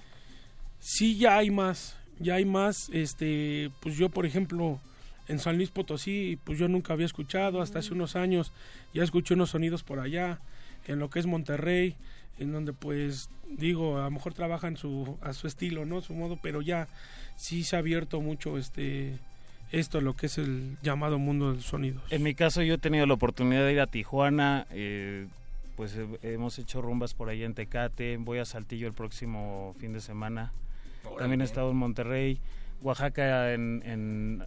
[0.79, 2.91] Sí, ya hay más, ya hay más.
[2.93, 4.79] Este, pues yo, por ejemplo,
[5.27, 8.53] en San Luis Potosí, pues yo nunca había escuchado, hasta hace unos años
[8.93, 10.41] ya escuché unos sonidos por allá,
[10.87, 11.97] en lo que es Monterrey,
[12.39, 16.01] en donde pues digo, a lo mejor trabajan su, a su estilo, ¿no?
[16.01, 16.89] Su modo, pero ya
[17.37, 19.19] sí se ha abierto mucho este
[19.73, 22.01] esto, lo que es el llamado mundo del sonido.
[22.11, 25.27] En mi caso yo he tenido la oportunidad de ir a Tijuana, eh,
[25.77, 30.01] pues hemos hecho rumbas por allá en Tecate, voy a Saltillo el próximo fin de
[30.01, 30.53] semana,
[31.19, 32.41] también he estado en Monterrey.
[32.83, 33.83] Oaxaca en,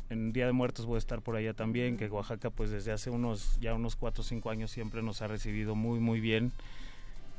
[0.10, 3.10] en, Día de Muertos voy a estar por allá también, que Oaxaca pues desde hace
[3.10, 6.52] unos ya unos 4 o 5 años siempre nos ha recibido muy muy bien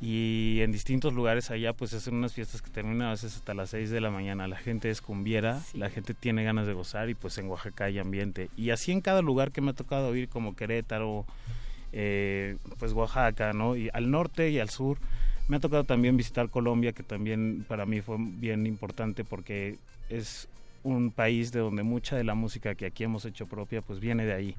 [0.00, 3.70] y en distintos lugares allá pues hacen unas fiestas que terminan a veces hasta las
[3.70, 7.14] 6 de la mañana, la gente es cumbiera, la gente tiene ganas de gozar y
[7.14, 10.28] pues en Oaxaca hay ambiente y así en cada lugar que me ha tocado ir
[10.28, 11.26] como Querétaro,
[11.92, 13.76] eh, pues Oaxaca, ¿no?
[13.76, 14.98] Y al norte y al sur.
[15.48, 19.78] Me ha tocado también visitar Colombia, que también para mí fue bien importante porque
[20.10, 20.46] es
[20.82, 24.26] un país de donde mucha de la música que aquí hemos hecho propia pues viene
[24.26, 24.54] de ahí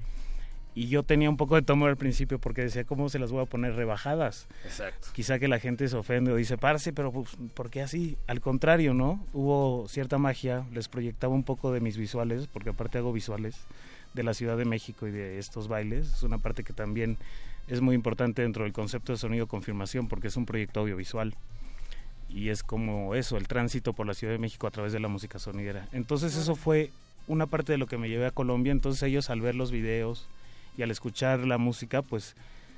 [0.80, 3.42] y yo tenía un poco de temor al principio porque decía, ¿cómo se las voy
[3.44, 4.48] a poner rebajadas?
[4.64, 5.10] Exacto.
[5.12, 8.18] Quizá que la gente se ofende o dice, parce, pero pues, ¿por qué así?
[8.28, 9.22] Al contrario, ¿no?
[9.34, 13.58] Hubo cierta magia, les proyectaba un poco de mis visuales, porque aparte hago visuales
[14.14, 16.14] de la Ciudad de México y de estos bailes.
[16.14, 17.18] Es una parte que también
[17.68, 21.36] es muy importante dentro del concepto de sonido confirmación, porque es un proyecto audiovisual.
[22.30, 25.10] Y es como eso, el tránsito por la Ciudad de México a través de la
[25.10, 25.90] música sonidera.
[25.92, 26.92] Entonces eso fue
[27.28, 28.72] una parte de lo que me llevé a Colombia.
[28.72, 30.30] Entonces ellos al ver los videos,
[30.78, 32.36] y al escuchar la música pues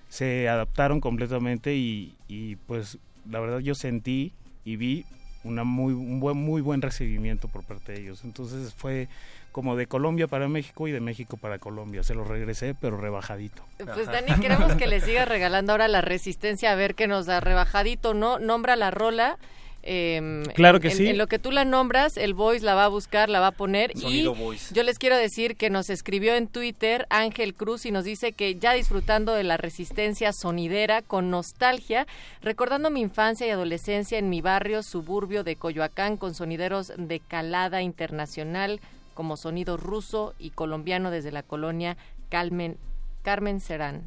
[0.10, 2.98] se adaptaron completamente y, pues
[3.30, 4.34] la verdad yo sentí
[4.66, 5.06] y vi
[5.44, 8.24] una muy, un buen, muy buen recibimiento por parte de ellos.
[8.24, 9.08] Entonces fue
[9.52, 12.04] como de Colombia para México y de México para Colombia.
[12.04, 13.64] Se lo regresé, pero rebajadito.
[13.78, 17.40] Pues Dani, queremos que le siga regalando ahora la resistencia a ver qué nos da
[17.40, 18.38] rebajadito, ¿no?
[18.38, 19.38] Nombra la rola
[19.84, 21.08] eh, claro que en, sí.
[21.08, 23.52] En lo que tú la nombras, el Voice la va a buscar, la va a
[23.52, 23.92] poner.
[23.96, 28.34] y yo les quiero decir que nos escribió en Twitter Ángel Cruz y nos dice
[28.34, 32.06] que ya disfrutando de la resistencia sonidera con nostalgia,
[32.42, 37.82] recordando mi infancia y adolescencia en mi barrio suburbio de Coyoacán con sonideros de calada
[37.82, 38.80] internacional
[39.14, 41.98] como sonido ruso y colombiano desde la colonia
[42.30, 42.78] Carmen,
[43.24, 44.04] Carmen Serán.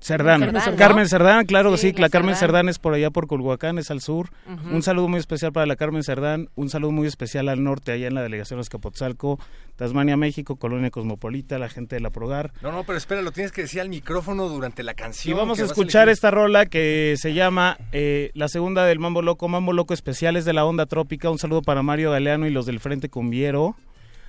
[0.00, 2.70] Cerdán, Carmen Cerdán, claro sí, sí la, Carmen Cerdán.
[2.70, 4.30] es por allá por Culhuacán, es al sur.
[4.70, 8.06] Un saludo muy especial para la Carmen Cerdán, un saludo muy especial al norte, allá
[8.06, 9.38] en la delegación Escapotzalco,
[9.76, 12.52] Tasmania, México, Colonia Cosmopolita, la gente de la Progar.
[12.62, 15.36] No, no, pero espera, lo tienes que decir al micrófono durante la canción.
[15.36, 19.48] Y vamos a escuchar esta rola que se llama eh, la segunda del Mambo Loco,
[19.48, 21.28] Mambo Loco Especiales de la Onda Trópica.
[21.28, 23.76] Un saludo para Mario Galeano y los del Frente Cumbiero.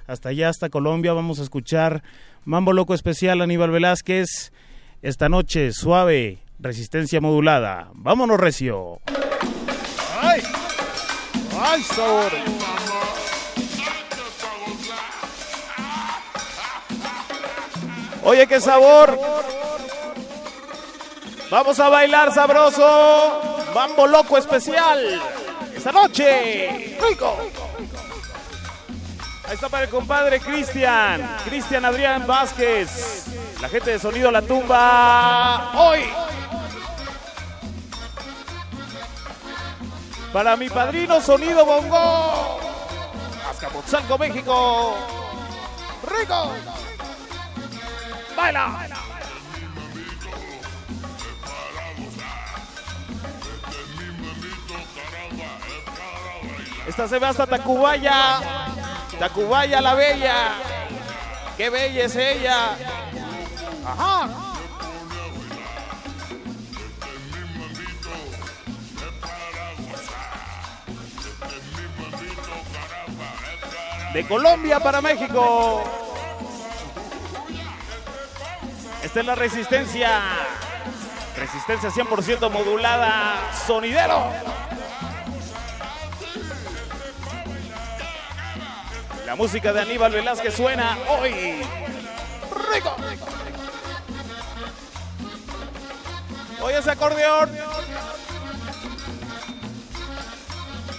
[0.06, 2.04] Hasta allá, hasta Colombia, vamos a escuchar
[2.44, 4.52] Mambo Loco Especial, Aníbal Velázquez.
[5.02, 7.90] Esta noche, suave, resistencia modulada.
[7.96, 9.00] Vámonos, recio.
[10.22, 10.44] ¡Ay!
[11.60, 12.32] ¡Ay, sabor!
[18.24, 19.20] Oye, qué sabor.
[21.50, 23.42] Vamos a bailar sabroso.
[23.74, 25.20] Mambo loco especial.
[25.76, 26.96] Esta noche.
[27.10, 27.38] Rico.
[29.52, 31.40] Ahí está para el compadre Cristian.
[31.44, 33.26] Cristian Adrián Vázquez.
[33.60, 35.74] La gente de Sonido La Tumba.
[35.76, 36.06] Hoy.
[40.32, 42.62] Para mi padrino Sonido Bongo.
[43.50, 44.96] Azcapotzalco, México.
[46.10, 46.54] Rico.
[48.38, 48.88] Baila.
[56.88, 58.61] Esta se va hasta Tacubaya.
[59.22, 60.54] Tacubaya la bella.
[61.56, 62.76] Qué bella es ella.
[63.86, 64.28] Ajá.
[74.12, 75.84] De Colombia para México.
[79.04, 80.20] Esta es la resistencia.
[81.38, 83.52] Resistencia 100% modulada.
[83.68, 84.32] Sonidero.
[89.32, 91.62] La música de Aníbal Velázquez suena hoy.
[92.74, 92.96] Rico.
[96.62, 97.50] Oye ese acordeón.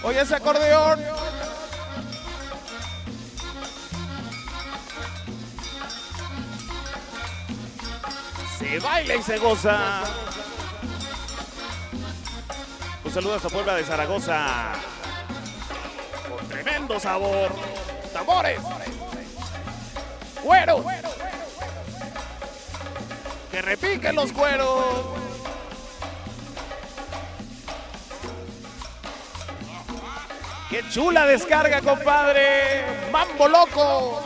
[0.01, 0.99] Oye ese acordeón.
[8.57, 10.05] Se baila y se goza.
[13.03, 14.71] Un saludo a esta Puebla de Zaragoza.
[16.27, 17.51] Con tremendo sabor.
[18.13, 18.59] Tambores.
[20.43, 20.85] Cueros.
[23.51, 24.83] Que repiquen los cueros.
[30.69, 32.83] ¡Qué chula descarga, compadre!
[33.11, 34.23] ¡Mambo loco!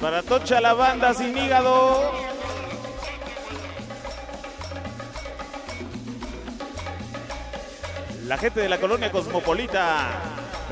[0.00, 2.12] Para Tocha la banda sin hígado.
[8.26, 10.08] La gente de la colonia cosmopolita,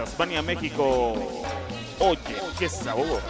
[0.04, 1.12] Tasmania, México.
[1.98, 2.18] Oye,
[2.58, 3.20] qué sabor.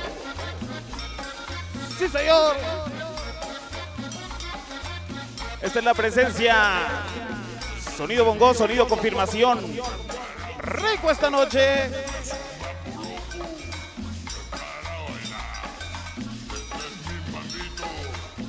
[1.98, 2.56] Sí, señor.
[5.60, 6.54] Esta es la presencia.
[7.96, 9.58] Sonido bongo, sonido confirmación.
[10.58, 11.90] Rico esta noche.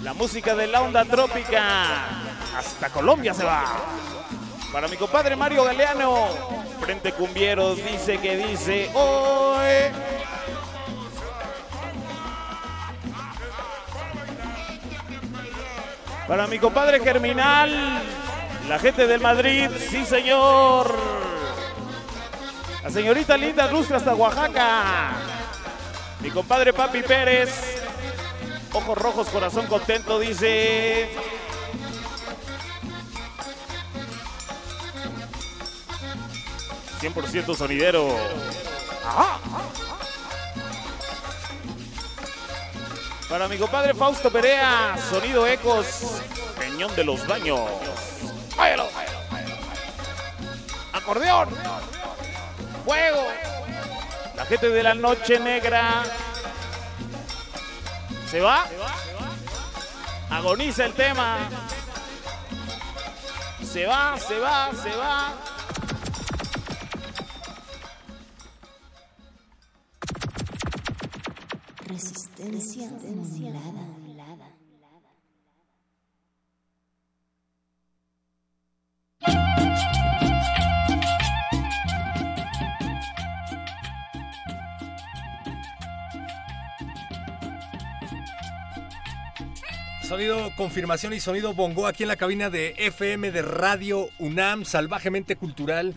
[0.04, 2.06] La música de la onda trópica.
[2.56, 3.66] Hasta Colombia se va.
[4.72, 6.28] Para mi compadre Mario Galeano.
[6.80, 9.92] Frente Cumbieros dice que dice hoy.
[16.28, 18.02] Para mi compadre Germinal.
[18.70, 20.96] La gente del Madrid, sí señor.
[22.82, 25.12] La señorita Linda Lustra hasta Oaxaca.
[26.22, 27.84] Mi compadre Papi Pérez.
[28.72, 31.10] Ojos rojos, corazón contento, dice.
[37.02, 38.16] ...100% sonidero.
[43.28, 46.22] Para mi compadre Fausto Perea, sonido ecos,
[46.60, 47.62] peñón de los daños.
[50.94, 51.50] Acordeón.
[52.86, 53.28] Fuego.
[54.36, 56.04] La gente de la noche negra.
[58.30, 58.66] ¿Se va?
[60.30, 61.38] Agoniza el tema.
[63.64, 65.51] Se va, se va, se va.
[71.92, 73.84] Resistencia modulada.
[90.08, 95.36] Sonido confirmación y sonido bongo aquí en la cabina de FM de Radio UNAM, salvajemente
[95.36, 95.96] cultural.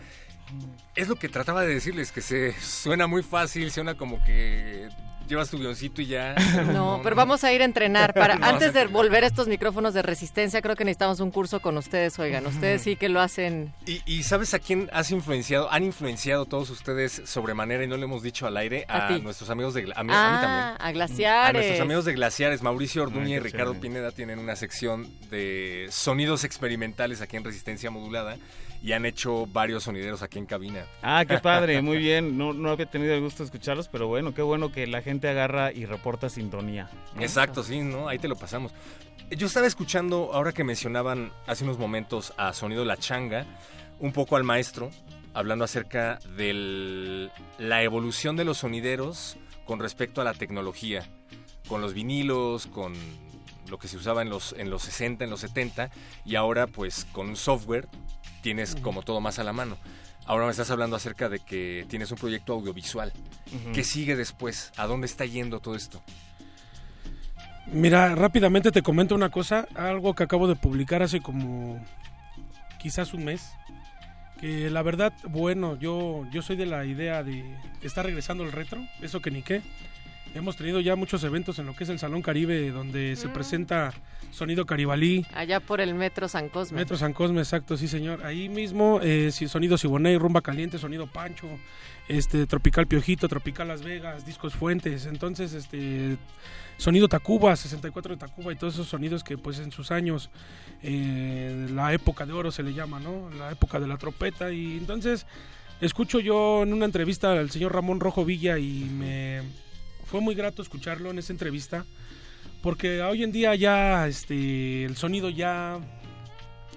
[0.95, 4.89] Es lo que trataba de decirles, que se suena muy fácil, suena como que
[5.27, 6.35] llevas tu guioncito y ya.
[6.73, 8.13] No, pero vamos a ir a entrenar.
[8.15, 11.77] Para, antes de volver a estos micrófonos de resistencia, creo que necesitamos un curso con
[11.77, 12.45] ustedes, oigan.
[12.47, 13.73] Ustedes sí que lo hacen.
[13.85, 15.71] ¿Y, y sabes a quién has influenciado?
[15.71, 19.73] Han influenciado todos ustedes sobremanera y no le hemos dicho al aire a, nuestros amigos
[19.73, 20.87] de Gla- a mí, ah, a mí también.
[20.87, 21.49] a glaciares.
[21.49, 23.73] A nuestros amigos de Glaciares, Mauricio Ah, Orduña y Ricardo.
[23.75, 28.37] Pineda tienen una sección de sonidos experimentales aquí en Resistencia Modulada
[28.85, 30.85] y han hecho varios sonideros aquí en cabina.
[31.01, 32.37] Ah, qué padre, muy bien.
[32.37, 35.27] No, no había tenido el gusto de escucharlos, pero bueno, qué bueno que la gente
[35.27, 36.87] agarra y reporta sintonía.
[37.15, 37.21] ¿no?
[37.23, 38.07] Exacto, sí, ¿no?
[38.07, 38.73] Ahí te lo pasamos.
[39.31, 43.47] Yo estaba escuchando, ahora que mencionaban hace unos momentos a Sonido La Changa,
[43.99, 44.91] un poco al maestro,
[45.33, 51.09] hablando acerca de la evolución de los sonideros con respecto a la tecnología,
[51.67, 52.93] con los vinilos, con
[53.67, 55.89] lo que se usaba en los, en los 60, en los 70,
[56.23, 57.87] y ahora pues con un software
[58.45, 59.75] tienes como todo más a la mano.
[60.27, 63.11] Ahora me estás hablando acerca de que tienes un proyecto audiovisual.
[63.47, 63.71] Ujú.
[63.73, 64.71] ¿Qué sigue después?
[64.77, 65.99] ¿A dónde está yendo todo esto?
[67.65, 71.83] Mira, rápidamente te comento una cosa, algo que acabo de publicar hace como
[72.77, 73.49] quizás un mes,
[74.39, 77.43] que la verdad, bueno, yo, yo soy de la idea de
[77.81, 79.63] que está regresando el retro, eso que ni qué.
[80.35, 83.91] Hemos tenido ya muchos eventos en lo que es el Salón Caribe, donde se presenta
[84.31, 86.79] Sonido Caribalí, Allá por el Metro San Cosme.
[86.79, 88.25] Metro San Cosme, exacto, sí señor.
[88.25, 91.47] Ahí mismo, eh, sonido Siboney, Rumba Caliente, sonido Pancho,
[92.07, 95.05] este Tropical Piojito, Tropical Las Vegas, Discos Fuentes.
[95.05, 96.17] Entonces, este
[96.77, 100.29] sonido Tacuba, 64 de Tacuba y todos esos sonidos que pues en sus años,
[100.83, 103.29] eh, la época de oro se le llama, ¿no?
[103.37, 104.51] La época de la trompeta.
[104.51, 105.25] Y entonces,
[105.81, 109.41] escucho yo en una entrevista al señor Ramón Rojo Villa y me
[110.05, 111.85] fue muy grato escucharlo en esa entrevista
[112.65, 115.77] porque hoy en día ya este el sonido ya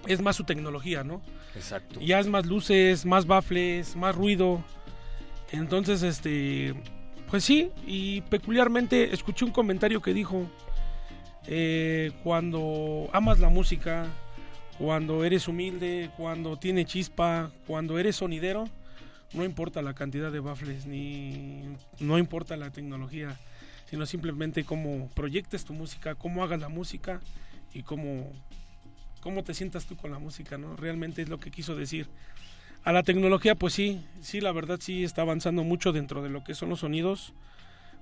[0.06, 1.22] es más su tecnología, ¿no?
[1.54, 1.98] Exacto.
[2.00, 4.62] Ya es más luces, más baffles, más ruido.
[5.50, 6.74] Entonces, este,
[7.30, 10.50] pues sí, y peculiarmente escuché un comentario que dijo,
[11.46, 14.04] eh, cuando amas la música,
[14.78, 18.68] cuando eres humilde, cuando tiene chispa, cuando eres sonidero,
[19.32, 21.62] no importa la cantidad de baffles, ni
[21.98, 23.40] no importa la tecnología,
[23.90, 27.20] sino simplemente cómo proyectes tu música, cómo hagas la música
[27.72, 28.30] y cómo,
[29.20, 30.76] cómo te sientas tú con la música, ¿no?
[30.76, 32.08] Realmente es lo que quiso decir.
[32.84, 36.44] A la tecnología, pues sí, sí, la verdad sí está avanzando mucho dentro de lo
[36.44, 37.32] que son los sonidos.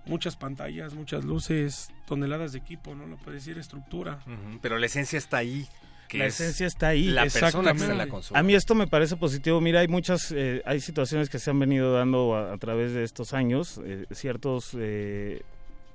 [0.05, 3.07] Muchas pantallas, muchas luces, toneladas de equipo, ¿no?
[3.07, 4.21] Lo puede decir, estructura.
[4.27, 5.67] Ujú, Pero la esencia está ahí.
[6.13, 7.07] la es esencia está ahí.
[7.07, 8.39] La persona que en la consola.
[8.39, 9.61] A mí esto me parece positivo.
[9.61, 13.03] Mira, hay muchas, eh, hay situaciones que se han venido dando a, a través de
[13.03, 13.81] estos años.
[13.85, 15.43] Eh, ciertos eh,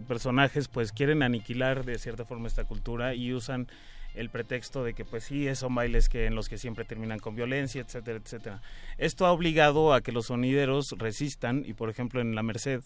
[0.02, 3.68] personajes pues quieren aniquilar de cierta forma esta cultura y usan
[4.14, 7.36] el pretexto de que pues sí, son bailes que en los que siempre terminan con
[7.36, 8.62] violencia, etcétera, etcétera.
[8.98, 12.82] Esto ha obligado a que los sonideros resistan y por ejemplo en La Merced,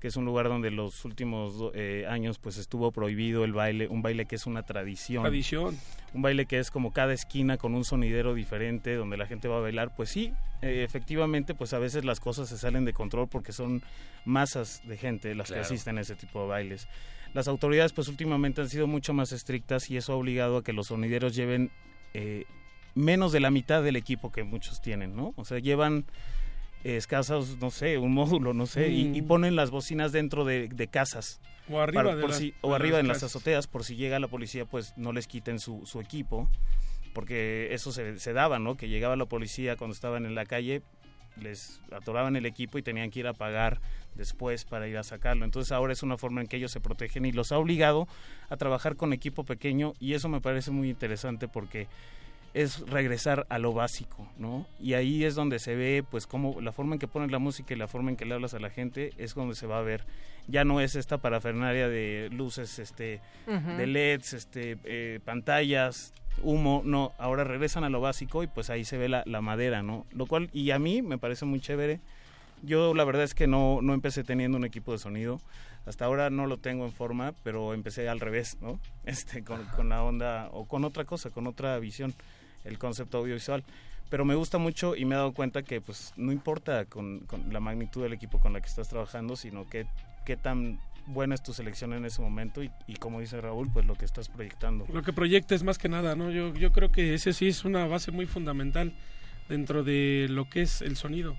[0.00, 4.00] que es un lugar donde los últimos eh, años pues estuvo prohibido el baile, un
[4.02, 5.76] baile que es una tradición Tradición.
[6.14, 9.56] un baile que es como cada esquina con un sonidero diferente donde la gente va
[9.56, 10.32] a bailar, pues sí,
[10.62, 13.82] eh, efectivamente, pues a veces las cosas se salen de control porque son
[14.24, 15.62] masas de gente las Claro.
[15.62, 16.88] que asisten a ese tipo de bailes.
[17.34, 20.72] Las autoridades pues últimamente han sido mucho más estrictas y eso ha obligado a que
[20.72, 21.70] los sonideros lleven
[22.14, 22.44] eh,
[22.94, 25.34] menos de la mitad del equipo que muchos tienen, ¿no?
[25.36, 26.06] O sea, llevan
[26.84, 29.26] escasos, no sé, un módulo, no sé, y- y, Mm.
[29.26, 31.40] ponen las bocinas dentro de, de casas.
[31.70, 33.96] O arriba para- de por las- si- de o arriba en las azoteas por si
[33.96, 36.48] llega la policía pues no les quiten su, su equipo
[37.14, 40.82] porque eso se, se daba no que llegaba la policía cuando estaban en la calle
[41.40, 43.80] les atoraban el equipo y tenían que ir a pagar
[44.16, 45.44] después para ir a sacarlo.
[45.44, 48.08] Entonces ahora es una forma en que ellos se protegen y los ha obligado
[48.48, 51.86] a trabajar con equipo pequeño y eso me parece muy interesante porque
[52.54, 54.66] es regresar a lo básico, ¿no?
[54.80, 57.74] Y ahí es donde se ve, pues, cómo la forma en que pones la música
[57.74, 59.82] y la forma en que le hablas a la gente es donde se va a
[59.82, 60.04] ver.
[60.46, 67.12] Ya no es esta parafernalia de luces, este, de LEDs, este, eh, pantallas, humo, no.
[67.18, 70.06] Ahora regresan a lo básico y pues ahí se ve la, la madera, ¿no?
[70.12, 72.00] Lo cual, y a mí me parece muy chévere.
[72.62, 75.40] Yo la verdad es que no, no empecé teniendo un equipo de sonido.
[75.86, 78.78] Hasta ahora no lo tengo en forma, pero empecé al revés, ¿no?
[79.04, 82.14] Este, con, con la onda o con otra cosa, con otra visión,
[82.64, 83.64] el concepto audiovisual.
[84.10, 87.60] Pero me gusta mucho y me he dado cuenta que pues no importa con, la
[87.60, 89.86] magnitud del equipo con la que estás trabajando, sino que
[90.24, 93.84] qué tan buena es tu selección en ese momento y, y como dice Raúl, pues
[93.86, 94.86] lo que estás proyectando.
[94.92, 96.30] Lo que proyectes más que nada, ¿no?
[96.30, 98.94] Yo, yo creo que ese sí es una base muy fundamental
[99.48, 101.36] dentro de lo que es el sonido.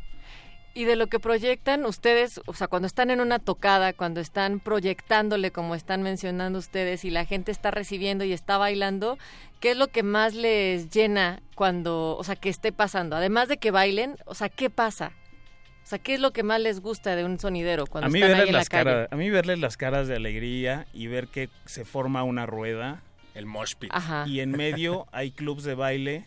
[0.76, 4.60] Y de lo que proyectan ustedes, o sea, cuando están en una tocada, cuando están
[4.60, 9.18] proyectándole, como están mencionando ustedes, y la gente está recibiendo y está bailando,
[9.60, 13.16] ¿qué es lo que más les llena cuando, o sea, que esté pasando?
[13.16, 15.12] Además de que bailen, o sea, ¿qué pasa?
[15.84, 18.22] O sea, ¿qué es lo que más les gusta de un sonidero cuando a mí
[18.22, 18.84] están ahí en la las calle?
[18.84, 23.02] caras, a mí verles las caras de alegría y ver que se forma una rueda
[23.34, 23.90] El mosh pit.
[23.92, 24.26] Ajá.
[24.28, 26.26] y en medio hay clubs de baile,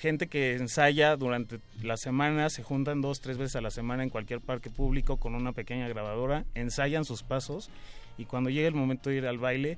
[0.00, 4.08] gente que ensaya durante la semana, se juntan dos, tres veces a la semana en
[4.08, 7.70] cualquier parque público con una pequeña grabadora, ensayan sus pasos
[8.16, 9.76] y cuando llega el momento de ir al baile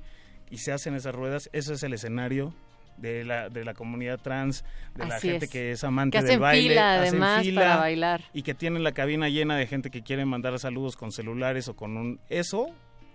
[0.49, 2.53] y se hacen esas ruedas, eso es el escenario
[2.95, 4.63] de la, de la comunidad trans,
[4.95, 5.51] de la gente es.
[5.51, 8.21] que es amante Que del baile, fila, hacen además, fila, para bailar.
[8.33, 11.75] y que tienen la cabina llena de gente que quiere mandar saludos con celulares o
[11.75, 12.67] con un eso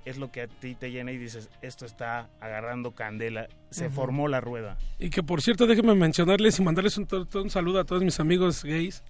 [0.08, 4.28] es lo que a ti te llena y dices esto está agarrando candela se formó
[4.28, 8.18] la rueda Y que por cierto, déjenme mencionarles y mandarles un, saludo a todos mis
[8.20, 9.02] amigos gays,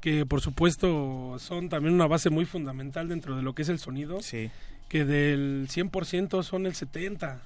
[0.00, 3.78] que por supuesto son también una base muy fundamental dentro de lo que es el
[3.78, 4.50] sonido, sí
[4.88, 7.38] que del 100% son el 70%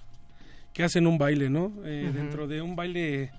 [0.73, 1.73] que hacen un baile, ¿no?
[1.85, 2.11] Eh.
[2.13, 3.31] Dentro de un baile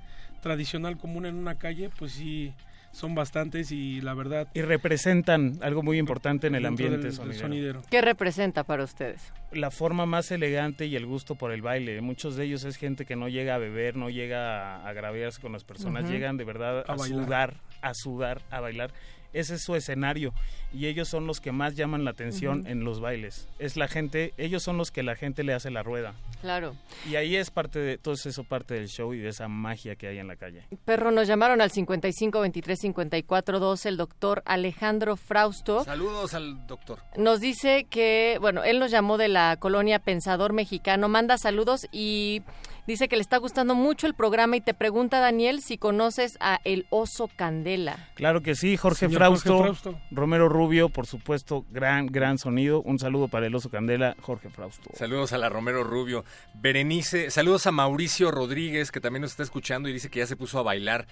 [0.41, 2.53] tradicional común en una calle, pues sí,
[2.91, 4.47] son bastantes y la verdad...
[4.53, 7.39] y representan algo muy importante en el ambiente del- del sonidero.
[7.39, 7.81] sonidero.
[7.89, 9.31] ¿Qué representa para ustedes?
[9.51, 13.05] la forma más elegante y el gusto por el baile muchos de ellos es gente
[13.05, 16.85] que no llega a beber no llega a agraviarse con las personas llegan de verdad
[16.87, 18.91] A a, sudar a sudar a bailar
[19.34, 20.34] ese es su escenario
[20.73, 24.34] y ellos son los que más llaman la atención en los bailes es la gente
[24.38, 26.75] ellos son los que la gente le hace la rueda Claro.
[27.09, 30.07] Y ahí es parte de todo eso parte del show y de esa magia que
[30.07, 30.63] hay en la calle.
[30.86, 35.84] Perro, nos llamaron al 55 23 54 12 el doctor Alejandro Frausto.
[35.84, 36.99] Saludos al doctor.
[37.17, 42.41] Nos dice que, bueno, él nos llamó de la colonia Pensador Mexicano, manda saludos y
[42.89, 46.59] dice que le está gustando mucho el programa y te pregunta, Daniel, si conoces a
[46.63, 48.09] El Oso Candela.
[48.15, 50.01] Claro que sí, Jorge Frausto, Jorge Frausto.
[50.09, 52.81] Romero Rubio, por supuesto, gran, gran sonido.
[52.81, 54.89] Un saludo para el oso Candela, Jorge Frausto.
[54.95, 56.25] Saludos a la Romero Rubio.
[56.55, 60.35] Berenice, saludos a Mauricio Rodríguez, que también nos está escuchando y dice que ya se
[60.35, 61.05] puso a bailar.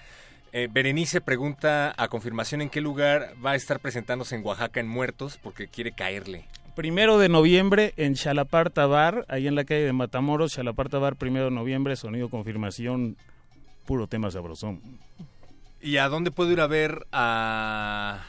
[0.53, 4.87] Eh, Berenice pregunta a confirmación en qué lugar va a estar presentándose en Oaxaca en
[4.87, 6.45] Muertos, porque quiere caerle.
[6.77, 11.45] Primero de noviembre en Chalaparta Bar, ahí en la calle de Matamoros, Chalaparta Bar, primero
[11.45, 13.17] de noviembre, sonido confirmación,
[13.87, 14.79] puro tema sabrosón.
[15.81, 18.21] ¿Y a dónde puedo ir a ver a,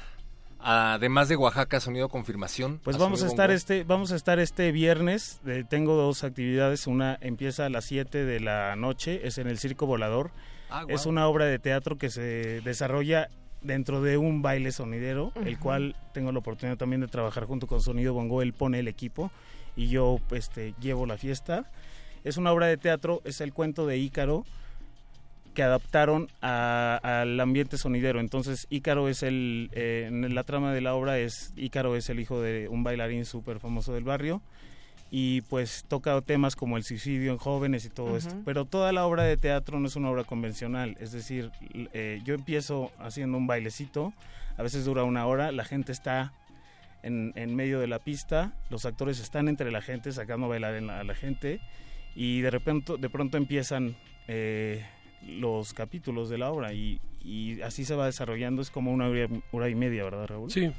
[0.61, 2.80] además de Oaxaca, sonido confirmación?
[2.82, 5.42] Pues vamos a estar este, vamos a estar este viernes.
[5.46, 6.86] eh, tengo dos actividades.
[6.86, 10.30] Una empieza a las 7 de la noche, es en el Circo Volador.
[10.70, 13.28] Ah, Es una obra de teatro que se desarrolla
[13.63, 15.63] dentro de un baile sonidero, el Ujú.
[15.63, 19.31] cual tengo la oportunidad también de trabajar junto con Sonido Bongo, él pone el equipo
[19.77, 21.65] y yo este, llevo la fiesta.
[22.25, 24.45] Es una obra de teatro, es el cuento de Ícaro
[25.55, 28.21] que adaptaron a- al ambiente sonidero.
[28.21, 32.21] Entonces Ícaro es el, eh, en la trama de la obra es Ícaro es el
[32.21, 34.41] hijo de un bailarín súper famoso del barrio
[35.11, 38.35] y pues toca temas como el suicidio en jóvenes y todo esto.
[38.35, 38.45] Ujú.
[38.45, 41.51] Pero toda la obra de teatro no es una obra convencional, es decir,
[41.93, 44.13] eh, yo empiezo haciendo un bailecito,
[44.57, 46.33] a veces dura una hora, la gente está
[47.03, 50.75] en, en medio de la pista, los actores están entre la gente sacando a bailar
[50.75, 51.61] en la- a la gente
[52.15, 53.97] y de repente de pronto empiezan
[54.27, 54.85] eh,
[55.27, 59.27] los capítulos de la obra y, y así se va desarrollando, es como una hora,
[59.53, 60.51] hora y media, ¿verdad Raúl?
[60.51, 60.71] Sí.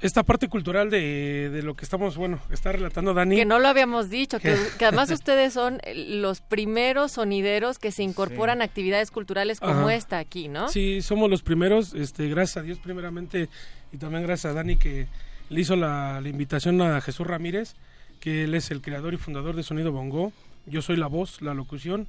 [0.00, 3.36] Esta parte cultural de, de lo que estamos, bueno, está relatando Dani.
[3.36, 7.90] Que no lo habíamos dicho, que, que además ustedes son eh, los primeros sonideros que
[7.90, 9.94] se incorporan a actividades culturales como Ajá.
[9.94, 10.68] esta aquí, ¿no?
[10.68, 13.48] Sí, somos los primeros, este, gracias a Dios primeramente
[13.92, 15.06] y también gracias a Dani que
[15.48, 17.74] le hizo la, la invitación a Jesús Ramírez,
[18.20, 20.32] que él es el creador y fundador de Sonido Bongo.
[20.66, 22.06] Yo soy la voz, la locución.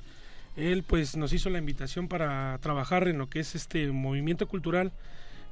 [0.58, 4.92] Él pues nos hizo la invitación para trabajar en lo que es este movimiento cultural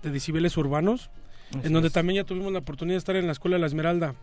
[0.01, 1.11] de decibeles urbanos,
[1.51, 1.93] Así en donde es.
[1.93, 4.15] también ya tuvimos la oportunidad de estar en la Escuela de la Esmeralda,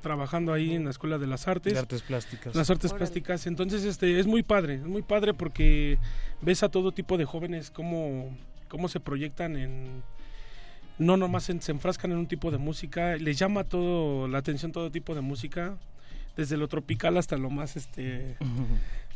[0.00, 1.72] trabajando ahí en la Escuela de las Artes.
[1.74, 2.54] De artes plásticas.
[2.54, 2.98] Las artes Órale.
[2.98, 3.46] plásticas.
[3.46, 5.98] Entonces, este, es muy padre, es muy padre porque
[6.40, 8.36] ves a todo tipo de jóvenes cómo,
[8.68, 10.02] cómo se proyectan en...
[10.98, 14.72] No nomás en- se enfrascan en un tipo de música, les llama todo la atención
[14.72, 15.76] todo tipo de música,
[16.36, 18.36] desde lo tropical hasta lo más, este...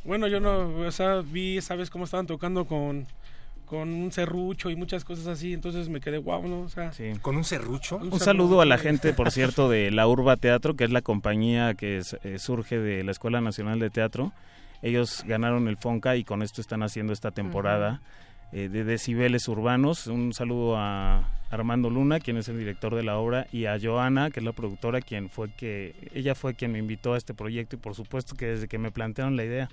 [0.05, 3.07] Bueno, yo no, o sea, vi, ¿sabes cómo estaban tocando con,
[3.67, 5.53] con un serrucho y muchas cosas así?
[5.53, 6.61] Entonces me quedé, wow, ¿no?
[6.61, 7.13] O sea, Sí.
[7.21, 7.97] ¿Con un serrucho?
[7.97, 11.75] Un saludo a la gente, por cierto, de la Urba Teatro, que es la compañía
[11.75, 14.33] que es- eh, surge de la Escuela Nacional de Teatro.
[14.83, 18.01] Ellos ganaron el FONCA y con esto están haciendo esta temporada
[18.53, 20.07] eh, de decibeles urbanos.
[20.07, 24.31] Un saludo a Armando Luna, quien es el director de la obra, y a Joana,
[24.31, 27.75] que es la productora, quien fue que ella fue quien me invitó a este proyecto
[27.75, 29.69] y por supuesto que desde que me plantearon la idea,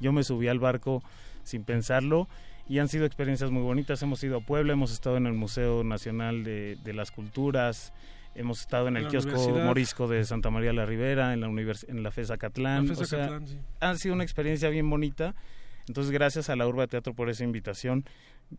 [0.00, 1.02] yo me subí al barco
[1.44, 2.28] sin pensarlo
[2.68, 4.02] y han sido experiencias muy bonitas.
[4.02, 7.92] Hemos ido a Puebla, hemos estado en el Museo Nacional de, de las Culturas,
[8.34, 9.50] hemos estado en En el la kiosco.
[9.64, 12.86] Morisco de Santa María la Ribera, en la, univers- en la FESA Catlán.
[12.86, 13.58] La FESA o sea, Catlán, sí.
[13.80, 15.34] ha sido una experiencia bien bonita.
[15.88, 18.04] Entonces, gracias a la Urba Teatro por esa invitación.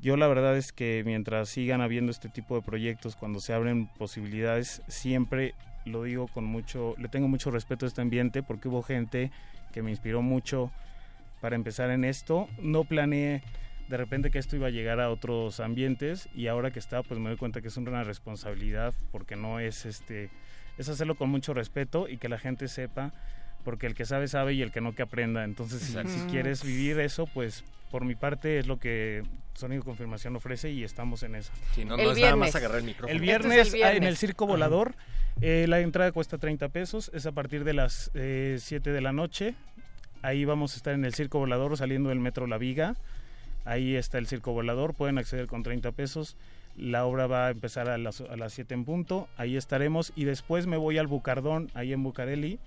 [0.01, 3.88] Yo la verdad es que mientras sigan habiendo este tipo de proyectos, cuando se abren
[3.97, 5.54] posibilidades, siempre
[5.86, 9.32] lo digo con mucho, le tengo mucho respeto a este ambiente porque hubo gente
[9.72, 10.72] que me inspiró mucho
[11.41, 12.47] para empezar en esto.
[12.62, 13.43] No planeé
[13.90, 17.20] de repente que esto iba a llegar a otros ambientes y ahora que está, pues
[17.20, 20.30] me doy cuenta que es una responsabilidad porque no es este,
[20.78, 23.12] es hacerlo con mucho respeto y que la gente sepa
[23.64, 25.44] porque el que sabe sabe y el que no que aprenda.
[25.44, 26.12] Entonces, si, Exacto.
[26.12, 29.24] si quieres vivir eso, pues por mi parte es lo que
[29.54, 31.54] Sonido Confirmación ofrece y estamos en eso.
[31.74, 32.56] Sí, no, El no es nada más viernes.
[32.56, 33.12] agarrar el micrófono.
[33.18, 34.10] El Esto es el viernes, ah, en viernes.
[34.10, 34.96] el Circo Volador,
[35.42, 39.14] eh, la entrada cuesta 30 pesos, es a partir de las eh, 7 de la
[39.14, 39.56] noche.
[40.24, 42.96] Ahí vamos a estar en el Circo Volador saliendo del Metro La Viga.
[43.66, 46.38] Ahí está el Circo Volador, pueden acceder con 30 pesos.
[46.76, 50.11] La obra va a empezar a las, a las 7 en punto, ahí estaremos.
[50.16, 52.59] Y después me voy al Bucardón, ahí en Bucareli.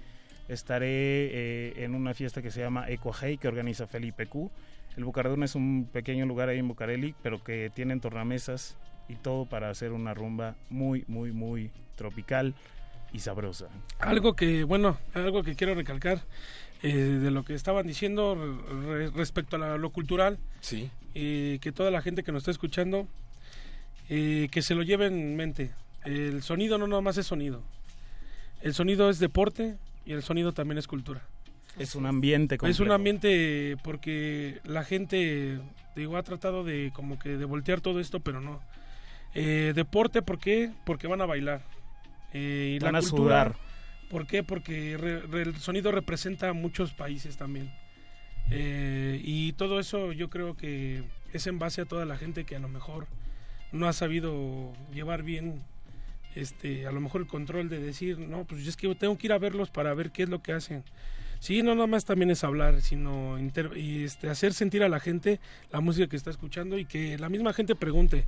[0.49, 4.51] Estaré eh, en una fiesta que se llama Ecuajei, que organiza Felipe Q.
[4.97, 8.77] El Bucardón es un pequeño lugar ahí en Bucareli, pero que tienen tornamesas
[9.09, 12.55] y todo para hacer una rumba muy, muy, muy tropical
[13.13, 13.69] y sabrosa.
[13.99, 16.21] Algo que, bueno, algo que quiero recalcar
[16.89, 18.35] eh, de lo que estaban diciendo
[18.87, 20.91] re- respecto a la- lo cultural, Sí.
[21.15, 23.09] eh, que toda la gente que nos está escuchando,
[24.09, 25.73] eh, que se lo lleve en mente.
[26.05, 27.63] El sonido no nada más es sonido.
[28.63, 31.23] El sonido es deporte y el sonido también es cultura.
[31.79, 32.83] Es un ambiente Es completo.
[32.85, 35.59] un ambiente porque la gente,
[35.95, 38.61] digo, ha tratado de como que de voltear todo esto, pero no.
[39.35, 40.71] Eh, deporte, ¿por qué?
[40.87, 41.63] Porque van a bailar.
[42.33, 43.57] Eh, y Van la a cultura, sudar.
[44.11, 44.43] ¿Por qué?
[44.43, 47.73] Porque re- el sonido representa a muchos países también.
[48.51, 51.03] Eh, y todo eso yo creo que
[51.33, 53.07] es en base a toda la gente que a lo mejor
[53.73, 55.63] no ha sabido llevar bien
[56.37, 59.33] este a lo mejor el control de decir no pues es que tengo que ir
[59.33, 60.85] a verlos para ver qué es lo que hacen
[61.41, 65.01] sí no nada más también es hablar sino inter- y este hacer sentir a la
[65.01, 65.41] gente
[65.73, 68.27] la música que está escuchando y que la misma gente pregunte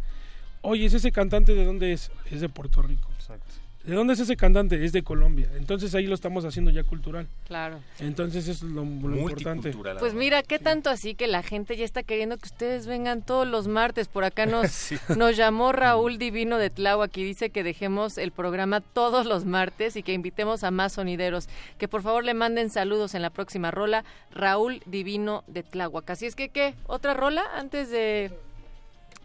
[0.63, 3.53] oye es ese cantante de dónde es es de Puerto Rico Exacto.
[3.85, 4.85] ¿De dónde es ese cantante?
[4.85, 5.49] Es de Colombia.
[5.57, 7.27] Entonces ahí lo estamos haciendo ya cultural.
[7.47, 7.79] Claro.
[8.01, 9.73] Entonces eso es lo, lo importante.
[9.99, 13.47] Pues mira, qué tanto así que la gente ya está queriendo que ustedes vengan todos
[13.47, 14.09] los martes.
[14.09, 14.97] Por acá nos, Sí.
[15.17, 19.97] nos llamó Raúl Divino de Tláhuac y dice que dejemos el programa todos los martes
[19.97, 21.49] y que invitemos a más sonideros.
[21.79, 24.05] Que por favor le manden saludos en la próxima rola.
[24.33, 26.11] Raúl Divino de Tláhuac.
[26.11, 26.75] Así es que, ¿qué?
[26.87, 28.31] ¿Otra rola antes de...?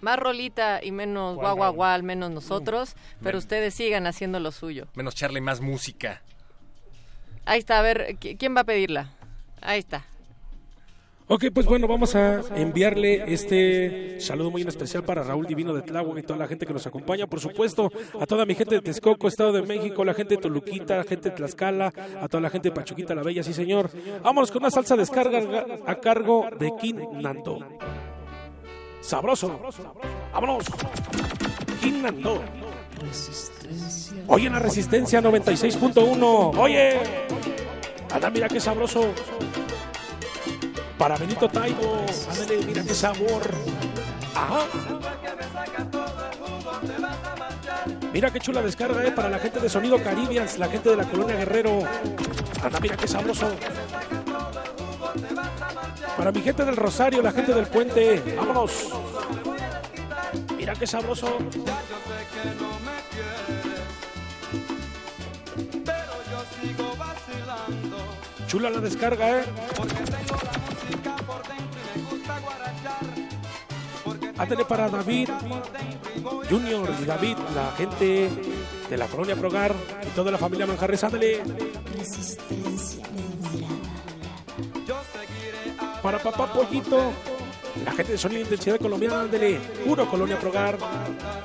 [0.04, 4.06] Más rolita y menos ¿Cuál, guau guau guau, al menos nosotros, pero Men- ustedes sigan
[4.06, 4.88] haciendo lo suyo.
[4.96, 6.22] Menos Charlie, más música.
[7.46, 9.12] Ahí está, a ver, ¿qui- ¿quién va a pedirla?
[9.62, 10.06] Ahí está.
[11.30, 15.82] Ok, pues bueno, vamos a enviarle este saludo muy en especial para Raúl Divino de
[15.82, 17.90] Tláhuac y toda la gente que nos acompaña, por supuesto,
[18.20, 21.30] a toda mi gente de Texcoco, Estado de México, la gente de Toluquita, la gente
[21.30, 23.90] de Tlaxcala, a toda la gente de Pachuquita la Bella, sí señor.
[24.22, 27.60] Vámonos con una salsa descarga a cargo de King Nando.
[29.04, 29.60] Sabroso.
[30.32, 30.66] Vámonos.
[31.82, 32.42] King Nando.
[34.28, 36.58] Oye, en la Resistencia 96.1.
[36.58, 37.00] Oye.
[38.14, 39.14] Anda, mira qué sabroso.
[40.98, 42.06] Para Benito Taibo.
[42.66, 43.44] Mira qué sabor.
[44.36, 44.68] Ajá.
[48.14, 51.04] Mira qué chula descarga, eh, para la gente de Sonido Caribbeans, la gente de la
[51.04, 51.80] Colonia Guerrero.
[52.64, 53.48] Anda, mira qué sabroso.
[56.18, 58.36] Para mi gente del Rosario, la gente del Puente.
[58.38, 58.90] Vámonos.
[60.58, 61.38] Mira qué sabroso.
[68.48, 69.46] Chula la descarga, ¿eh?
[74.38, 75.30] Ándale para David
[76.50, 78.30] Junior y David, la gente
[78.90, 79.74] de la colonia Progar
[80.06, 81.42] y toda la familia Manjarres, ándale.
[81.98, 83.06] Resistencia.
[86.04, 87.14] Para papá Pollito,
[87.86, 89.58] la gente de Sonido Intensidad Colombiana, ándale.
[89.86, 90.78] Puro colonia Progar.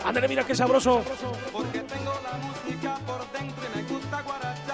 [0.04, 1.02] Ándale, mira qué sabroso.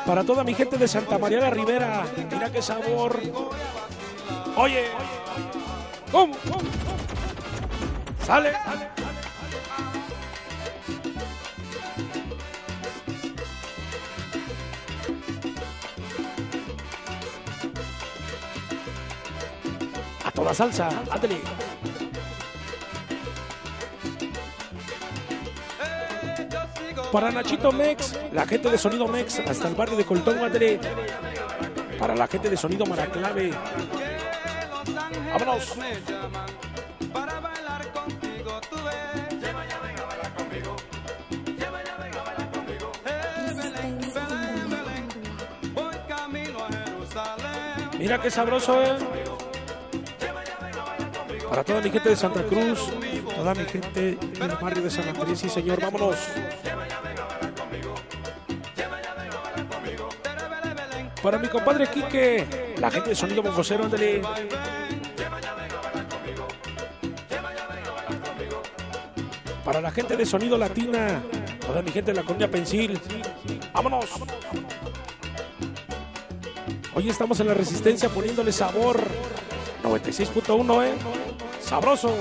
[0.07, 3.21] Para toda mi gente de Santa María la Ribera, mira qué sabor.
[4.57, 4.87] Oye,
[6.11, 6.35] ¿cómo?
[8.25, 8.53] Sale.
[20.35, 21.41] Toda salsa, ándale.
[27.13, 30.81] Para Nachito Mex, la gente de Sonido Mex, hasta el barrio de Coltón, ándale.
[31.99, 33.53] Para la gente de Sonido Maraclave.
[35.33, 35.77] Vámonos.
[47.99, 48.99] Mira qué sabroso, ¿eh?
[51.55, 52.81] Para toda mi gente de Santa Cruz,
[53.33, 56.17] toda mi gente del barrio de San Andrés, sí señor, vámonos.
[61.23, 64.23] Para mi compadre Quique, la gente de Sonido Bongocero, ándale.
[69.65, 71.23] Para la gente de Sonido Latina,
[71.65, 72.99] toda mi gente de la colonia Pensil,
[73.73, 74.07] vámonos.
[76.97, 79.01] Hoy estamos en la resistencia poniéndole sabor.
[79.85, 81.34] 96.1, ¿eh?
[81.65, 82.13] Sabroso.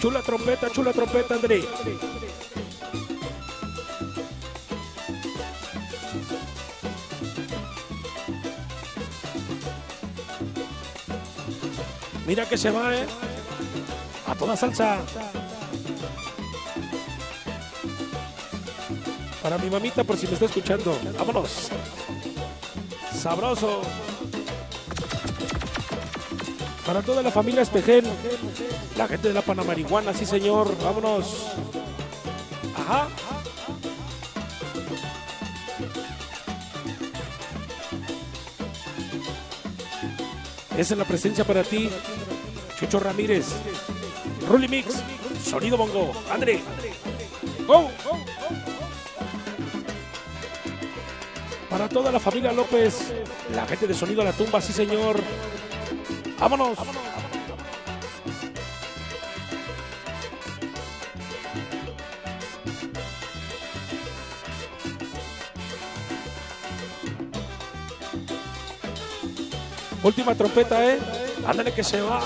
[0.00, 1.62] Chula trompeta, chula trompeta, André.
[12.26, 13.29] Mira que se va, ¿eh?
[14.40, 14.98] Toda salsa.
[19.42, 20.98] Para mi mamita, por si me está escuchando.
[21.18, 21.68] Vámonos.
[23.14, 23.82] Sabroso.
[26.86, 28.06] Para toda la familia Espejel.
[28.96, 30.74] La gente de la Panamarihuana, sí señor.
[30.82, 31.48] Vámonos.
[32.78, 33.08] Ajá.
[40.78, 41.90] Esa es la presencia para ti.
[42.78, 43.44] Chucho Ramírez.
[44.50, 45.00] Rully Mix.
[45.44, 46.12] Sonido Bongo.
[46.28, 46.60] André.
[47.68, 47.88] Go.
[51.70, 53.14] Para toda la familia López.
[53.54, 55.20] La gente de Sonido a la Tumba, sí señor.
[56.40, 56.76] Vámonos.
[70.02, 70.98] Última trompeta, ¿eh?
[71.46, 72.20] Ándale que se va.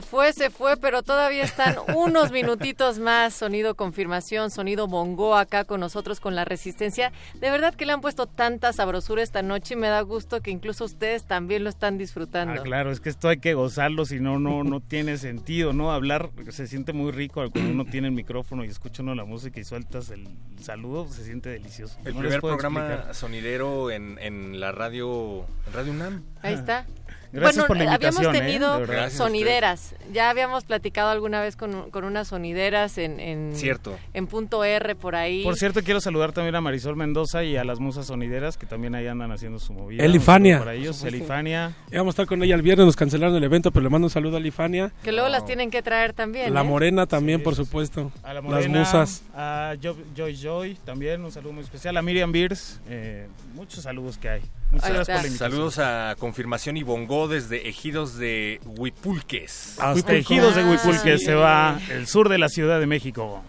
[0.00, 3.34] Se fue, se fue, pero todavía están unos minutitos más.
[3.34, 7.12] Sonido confirmación, sonido bongo acá con nosotros con la resistencia.
[7.34, 10.50] De verdad que le han puesto tanta sabrosura esta noche y me da gusto que
[10.50, 12.60] incluso ustedes también lo están disfrutando.
[12.60, 15.92] Ah, claro, es que esto hay que gozarlo, si no, no, no tiene sentido, ¿no?
[15.92, 19.60] Hablar se siente muy rico cuando uno tiene el micrófono y escucha uno la música
[19.60, 20.26] y sueltas el
[20.62, 21.98] saludo, se siente delicioso.
[22.06, 23.14] El No primer programa explicar.
[23.14, 26.22] sonidero en, en la radio, en Radio UNAM.
[26.40, 26.86] Ahí está.
[27.32, 28.38] Gracias bueno, por la habíamos invitación, ¿eh?
[28.52, 28.80] tenido.
[28.86, 29.94] Gracias sonideras.
[30.12, 33.96] Ya habíamos platicado alguna vez con, con unas sonideras en, en, Cierto.
[34.14, 35.44] en punto R por ahí.
[35.44, 38.94] Por cierto, quiero saludar también a Marisol Mendoza y a las musas sonideras que también
[38.94, 40.04] ahí andan haciendo su movida.
[40.04, 40.58] Elifania.
[40.58, 41.72] Para ellos, Elifania.
[41.92, 44.10] Íbamos a estar con ella el viernes, nos cancelaron el evento, pero le mando un
[44.10, 44.92] saludo a Lifania.
[45.04, 46.52] Que luego las tienen que traer también.
[46.52, 46.64] La ¿eh?
[46.64, 48.10] Morena también, por supuesto.
[48.22, 49.22] A la Las Morena, musas.
[49.34, 51.96] a Jo- Joy Joy también, un saludo muy especial.
[51.96, 54.42] A Miriam Beers, eh, muchos saludos que hay.
[54.70, 55.50] Muchas gracias por la invitación.
[55.50, 59.76] Saludos a Confirmación y Bongo desde Ejidos de Huipulques.
[59.80, 63.42] Hasta Ejidos de Huipulque Ah, se va el sur de la Ciudad de México.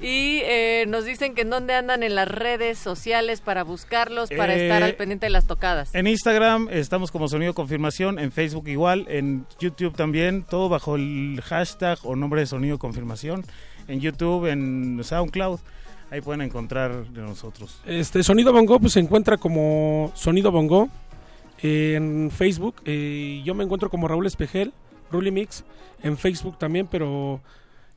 [0.00, 4.54] Y eh, nos dicen que en dónde andan en las redes sociales para buscarlos, para
[4.54, 5.94] Eh, estar al pendiente de las tocadas.
[5.94, 11.40] En Instagram estamos como Sonido Confirmación, en Facebook igual, en YouTube también, todo bajo el
[11.44, 13.44] hashtag o nombre de Sonido Confirmación,
[13.88, 15.60] en YouTube, en SoundCloud,
[16.10, 17.80] ahí pueden encontrar de nosotros.
[17.86, 20.88] Este Sonido Bongo pues se encuentra como Sonido Bongo
[21.62, 22.76] en Facebook.
[22.84, 24.72] eh, yo me encuentro como Raúl Espejel,
[25.10, 25.64] Ruli Mix,
[26.02, 27.40] en Facebook también, pero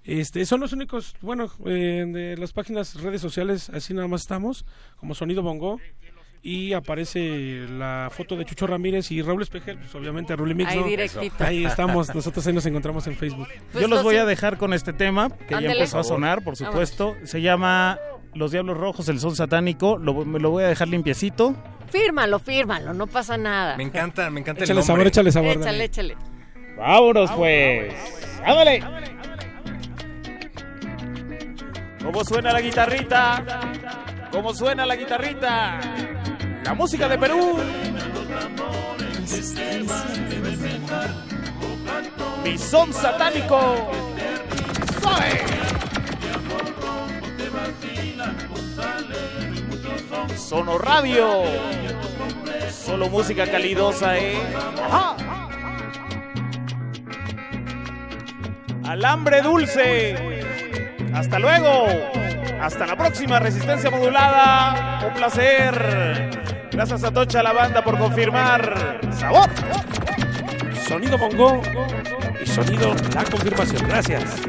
[0.03, 4.66] este son los únicos, bueno, eh, de las páginas, redes sociales, así nada más estamos,
[4.97, 5.80] como Sonido Bongo.
[6.43, 10.71] Y aparece la foto de Chucho Ramírez y Raúl Espejel, pues obviamente Ruli Mix.
[10.71, 10.85] Ahí ¿no?
[10.87, 11.43] directito.
[11.43, 13.47] Ahí estamos, nosotros ahí nos encontramos en Facebook.
[13.71, 16.55] Pues Yo los voy a dejar con este tema, que ya empezó a sonar, por
[16.55, 17.15] supuesto.
[17.25, 17.99] Se llama
[18.33, 19.97] Los Diablos Rojos, el Sol Satánico.
[19.97, 21.55] Lo, me lo voy a dejar limpiecito.
[21.91, 23.77] Fírmalo, fírmalo, no pasa nada.
[23.77, 25.57] Me encanta, me encanta Échale el sabor, échale sabor.
[25.57, 26.17] Échale, échale.
[26.77, 27.93] ¡Vámonos, pues!
[28.43, 28.83] ¡Ándale!
[32.03, 33.43] ¿Cómo suena la guitarrita?
[34.31, 35.79] ¿Cómo suena la guitarrita?
[36.64, 37.57] La música de Perú.
[42.43, 43.91] Mi son satánico.
[45.01, 45.62] ¡Soy!
[50.38, 51.43] Sono Radio.
[52.70, 54.38] Solo música calidosa, ¿eh?
[54.84, 55.16] ¡Ajá!
[58.84, 60.41] Alambre dulce.
[61.14, 61.88] Hasta luego.
[62.62, 65.07] Hasta la próxima resistencia modulada.
[65.07, 66.30] Un placer.
[66.72, 69.01] Gracias a Tocha la banda por confirmar.
[69.12, 69.49] Sabor.
[70.88, 71.62] Sonido Bongo
[72.41, 73.88] y sonido La Confirmación.
[73.88, 74.41] Gracias.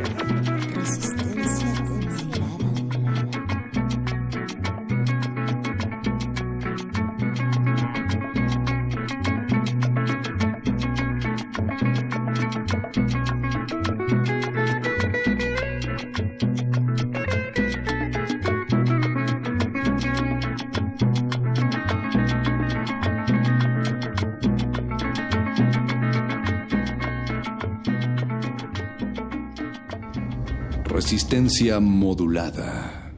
[31.33, 33.15] Resistencia modulada.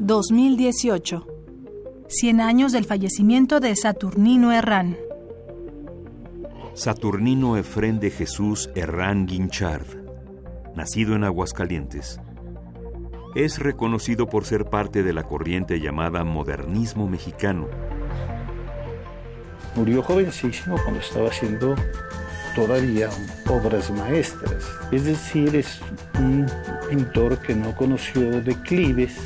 [0.00, 1.24] ...2018...
[2.08, 4.96] ...100 años del fallecimiento de Saturnino Herrán...
[6.74, 9.86] Saturnino Efrén de Jesús Herrán Guinchard,
[10.74, 12.20] nacido en Aguascalientes.
[13.36, 17.68] Es reconocido por ser parte de la corriente llamada modernismo mexicano.
[19.76, 21.74] Murió jovencísimo cuando estaba haciendo
[22.54, 23.08] todavía
[23.48, 24.70] obras maestras.
[24.90, 25.80] Es decir, es
[26.18, 26.46] un
[26.88, 29.16] pintor que no conoció declives,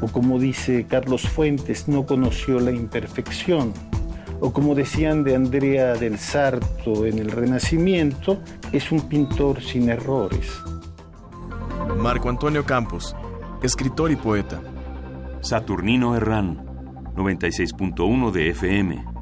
[0.00, 3.72] o como dice Carlos Fuentes, no conoció la imperfección.
[4.40, 8.40] O como decían de Andrea del Sarto en el Renacimiento,
[8.72, 10.50] es un pintor sin errores.
[11.96, 13.14] Marco Antonio Campos,
[13.62, 14.60] escritor y poeta.
[15.40, 16.64] Saturnino Herrán,
[17.14, 19.21] 96.1 de FM.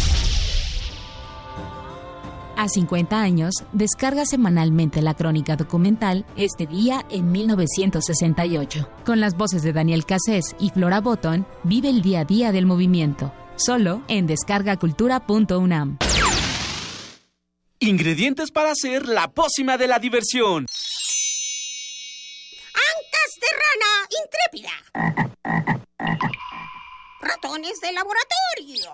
[2.61, 8.87] A 50 años, descarga semanalmente la crónica documental Este día en 1968.
[9.03, 12.67] Con las voces de Daniel Cassés y Flora Botton, vive el día a día del
[12.67, 13.33] movimiento.
[13.55, 15.97] Solo en descargacultura.unam.
[17.79, 20.67] Ingredientes para hacer la pócima de la diversión.
[22.91, 23.89] Ancas de rana
[24.21, 24.69] intrépida.
[27.21, 28.93] Ratones de laboratorio.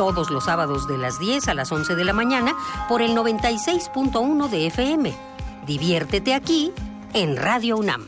[0.00, 2.56] Todos los sábados de las 10 a las 11 de la mañana
[2.88, 5.14] por el 96.1 de FM.
[5.66, 6.72] Diviértete aquí
[7.12, 8.06] en Radio UNAM.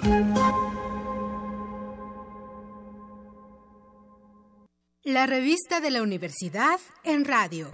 [5.02, 7.70] La revista de la universidad en radio.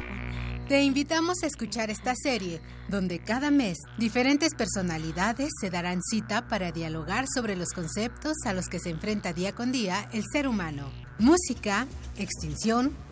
[0.66, 6.72] Te invitamos a escuchar esta serie, donde cada mes diferentes personalidades se darán cita para
[6.72, 10.90] dialogar sobre los conceptos a los que se enfrenta día con día el ser humano.
[11.20, 12.96] Música, extinción,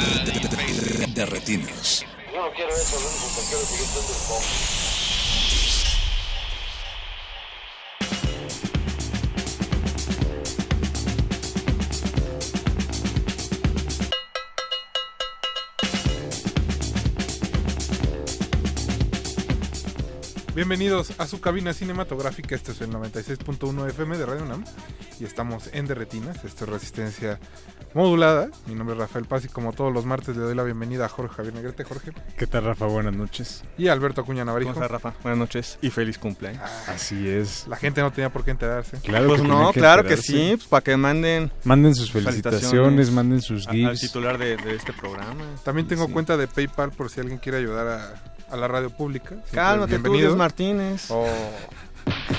[0.00, 0.32] De.
[2.32, 4.89] Yo no quiero eso, que quiero seguir siendo
[20.60, 24.62] Bienvenidos a su cabina cinematográfica, este es el 96.1 FM de Radio UNAM
[25.18, 27.40] y estamos en Derretinas, esto es Resistencia
[27.94, 28.50] Modulada.
[28.66, 31.08] Mi nombre es Rafael Paz y como todos los martes le doy la bienvenida a
[31.08, 31.82] Jorge Javier Negrete.
[31.84, 32.12] Jorge.
[32.36, 32.84] ¿Qué tal, Rafa?
[32.84, 33.64] Buenas noches.
[33.78, 34.74] Y a Alberto Acuña Navarijo.
[34.74, 35.18] ¿Cómo estás, Rafa?
[35.22, 36.60] Buenas noches y feliz cumpleaños.
[36.88, 37.66] Así es.
[37.66, 38.98] La gente no tenía por qué enterarse.
[38.98, 43.10] Claro pues que no, que claro que sí, pues para que manden Manden sus felicitaciones,
[43.10, 44.00] manden sus a- al gifs.
[44.02, 45.42] titular de, de este programa.
[45.64, 46.12] También tengo Sí.
[46.12, 48.14] cuenta de PayPal por si alguien quiere ayudar a,
[48.50, 49.36] a la radio pública.
[49.52, 50.28] Cálmate tú, bienvenido.
[50.30, 51.10] Luis Martínez.
[51.10, 51.26] Oh,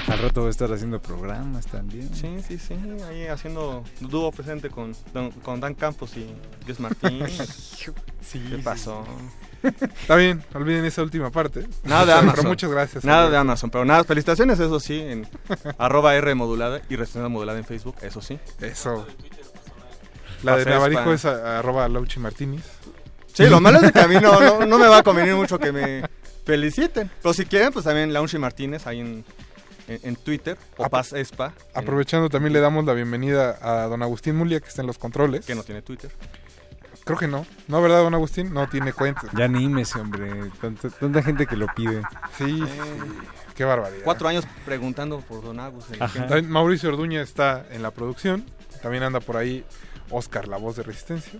[0.07, 2.09] Al rato va a estar haciendo programas también.
[2.13, 2.75] Sí, sí, sí,
[3.07, 6.27] ahí haciendo dúo presente con, don- con Dan Campos y
[6.65, 7.91] Luis Martínez.
[8.31, 9.05] ¿Qué pasó?
[9.63, 11.67] Está bien, olviden esa última parte.
[11.83, 12.47] Nada de Pero Amazon.
[12.47, 13.03] muchas gracias.
[13.05, 13.37] Nada de.
[13.37, 15.27] Amazon, pero nada, felicitaciones, eso sí, en
[15.77, 18.39] arroba R modulada y resistencia modulada en Facebook, eso sí.
[18.59, 19.05] Eso.
[20.43, 22.63] La de Navarijo es a- arroba Lauchi Martínez.
[23.33, 25.35] Sí, lo malo es de que a mí no, no, no me va a convenir
[25.35, 26.03] mucho que me
[26.45, 27.09] feliciten.
[27.21, 29.25] Pero si quieren, pues también Launchi Martínez ahí en,
[29.87, 31.53] en, en Twitter o Paz Espa.
[31.73, 34.97] en- Aprovechando también le damos la bienvenida a don Agustín Mulia que está en los
[34.97, 35.45] controles.
[35.45, 36.11] que no tiene Twitter.
[37.03, 37.47] Creo que no.
[37.67, 38.53] ¿No, verdad, don Agustín?
[38.53, 39.23] No tiene cuenta.
[39.35, 40.29] Ya anímese, hombre.
[40.61, 42.01] Tanta, tanta gente que lo pide.
[42.37, 42.63] Sí, sí.
[43.55, 44.03] Qué barbaridad.
[44.03, 45.85] Cuatro años preguntando por Don Agus.
[45.97, 48.45] También Mauricio Orduña está en la producción.
[48.83, 49.65] También anda por ahí
[50.11, 51.39] Oscar, la voz de Resistencia.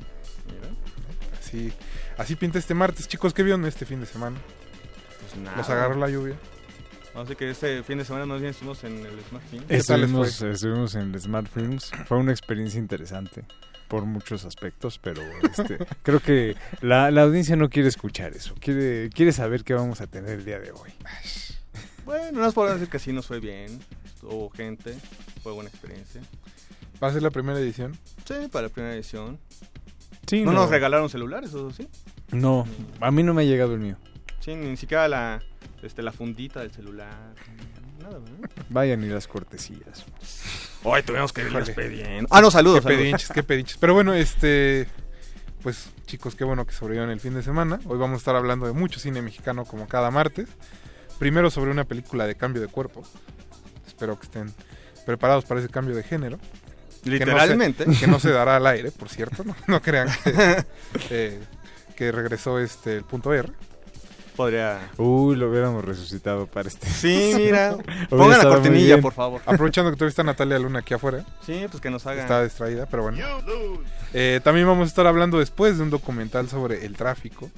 [1.51, 1.73] Así,
[2.17, 3.09] así pinta este martes.
[3.09, 4.39] Chicos, ¿qué vieron este fin de semana?
[5.19, 5.57] Pues nada.
[5.57, 6.35] Los agarró la lluvia.
[7.13, 9.63] Así que este fin de semana más bien estuvimos en el Smart Film.
[9.65, 10.27] ¿Qué tal les fue?
[10.27, 11.91] Estuvimos, estuvimos en el Smart Films.
[12.07, 13.43] Fue una experiencia interesante
[13.89, 18.55] por muchos aspectos, pero este, creo que la, la audiencia no quiere escuchar eso.
[18.57, 20.93] Quiere, quiere saber qué vamos a tener el día de hoy.
[22.05, 23.77] Bueno, no nos podemos decir que sí nos fue bien.
[24.21, 24.95] Hubo gente,
[25.43, 26.21] fue buena experiencia.
[27.03, 27.97] ¿Va a ser la primera edición?
[28.25, 29.37] Sí, para la primera edición.
[30.27, 30.61] Sí, no, no.
[30.61, 31.87] nos regalaron celulares, eso sí.
[32.31, 32.65] No,
[32.99, 33.97] a mí no me ha llegado el mío.
[34.39, 35.41] Sí, ni siquiera la,
[35.83, 37.33] este, la fundita del celular.
[38.69, 40.05] Vayan y las cortesías.
[40.83, 41.87] Hoy tuvimos que irles Híjole.
[41.89, 42.27] pidiendo.
[42.31, 42.79] Ah, no, saludos.
[42.79, 43.01] Qué saludos.
[43.01, 43.77] pedinches, qué pedinches.
[43.77, 44.87] Pero bueno, este.
[45.61, 47.79] Pues chicos, qué bueno que sobrevivieron el fin de semana.
[47.85, 50.49] Hoy vamos a estar hablando de mucho cine mexicano como cada martes.
[51.19, 53.03] Primero sobre una película de cambio de cuerpo.
[53.85, 54.51] Espero que estén
[55.05, 56.39] preparados para ese cambio de género.
[57.03, 57.83] Literalmente.
[57.83, 59.43] Que no se, que no se dará al aire, por cierto.
[59.43, 60.65] No, no crean que,
[61.09, 61.39] eh,
[61.95, 63.49] que regresó este el punto R.
[64.35, 64.91] podría...
[64.97, 66.87] Uy, lo hubiéramos resucitado para este.
[66.87, 67.75] Sí, mira.
[68.09, 69.41] Pongan la cortinilla, por favor.
[69.45, 71.25] Aprovechando que todavía está Natalia Luna aquí afuera.
[71.45, 72.21] Sí, pues que nos haga.
[72.21, 73.17] Está distraída, pero bueno.
[74.13, 77.49] Eh, también vamos a estar hablando después de un documental sobre el tráfico.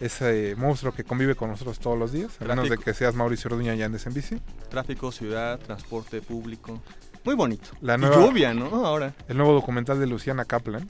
[0.00, 2.32] Ese monstruo que convive con nosotros todos los días.
[2.40, 4.40] A menos de que seas Mauricio Orduña y andes en bici.
[4.70, 6.80] Tráfico, ciudad, transporte público.
[7.24, 7.70] Muy bonito.
[7.80, 8.86] La Y nueva- lluvia, ¿no?
[8.86, 9.14] Ahora.
[9.28, 10.86] El nuevo documental de Luciana Kaplan.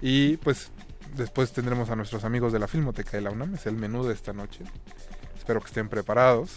[0.00, 0.70] Y pues
[1.16, 3.54] después tendremos a nuestros amigos de la Filmoteca de la UNAM.
[3.54, 4.64] Es el menú de esta noche.
[5.36, 6.56] Espero que estén preparados.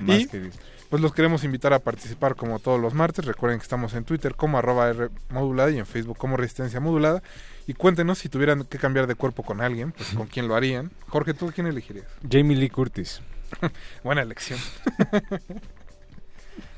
[0.00, 0.60] Más y que listo.
[0.90, 3.24] pues los queremos invitar a participar como todos los martes.
[3.24, 7.22] Recuerden que estamos en Twitter como arroba R modulada y en Facebook como Resistencia Modulada.
[7.66, 10.90] Y cuéntenos si tuvieran que cambiar de cuerpo con alguien, pues con quién lo harían.
[11.08, 12.06] Jorge, ¿tú quién elegirías?
[12.28, 13.20] Jamie Lee Curtis.
[14.02, 14.58] Buena elección.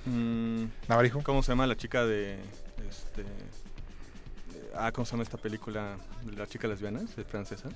[0.07, 1.23] Mm, Navarijo.
[1.23, 2.35] ¿Cómo se llama la chica de.
[2.89, 5.97] Este, de- ah, ¿cómo se llama esta película?
[6.23, 7.69] de La chica lesbiana, es francesa.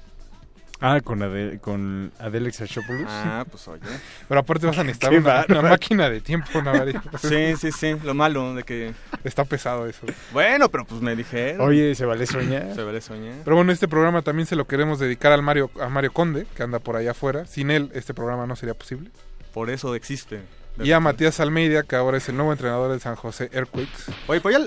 [0.81, 3.09] Ah, con, Adele, con Adele Exarchopoulos.
[3.09, 3.83] Ah, pues oye.
[4.29, 5.13] Pero aparte vas a necesitar
[5.49, 7.03] una, máquina de tiempo, Navarijo.
[7.19, 7.97] Sí, sí, sí.
[8.05, 8.95] Lo malo de que.
[9.25, 10.07] Está pesado eso.
[10.33, 11.61] Bueno, pero pues me dijeron.
[11.67, 12.75] Oye, ¿se vale soñar?
[12.75, 13.35] Se vale soñar.
[13.43, 16.63] Pero bueno, este programa también se lo queremos dedicar al Mario, a Mario Conde, que
[16.63, 17.45] anda por allá afuera.
[17.47, 19.11] Sin él, este programa no sería posible.
[19.53, 20.43] Por eso existe.
[20.83, 24.13] Y a Matías Almeida, que ahora es el nuevo entrenador del San José Earthquakes.
[24.27, 24.65] Oye, pues ya.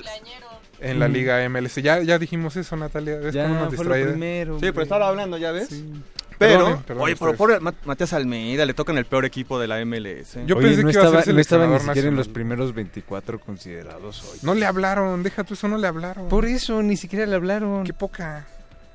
[0.79, 1.07] En la.
[1.07, 1.75] Liga MLS.
[1.81, 3.17] Ya, ya dijimos eso, Natalia.
[3.17, 4.09] ¿Ves Ya, cómo nos fue lo distraída?
[4.11, 4.55] primero.
[4.59, 5.69] Sí, pero estaba hablando, ¿ya ves?
[5.69, 6.03] Perdonen,
[6.39, 10.39] Pero, perdonen oye, pero Ma- Matías Almeida, le tocan el peor equipo de la MLS.
[10.47, 12.27] Yo Oye, pensé no que iba a estaba, ser no estaba ni siquiera en los
[12.29, 14.39] primeros 24 considerados hoy.
[14.41, 16.29] No le hablaron, deja tú eso, no le hablaron.
[16.29, 17.83] Por eso, ni siquiera le hablaron.
[17.83, 18.47] Qué poca.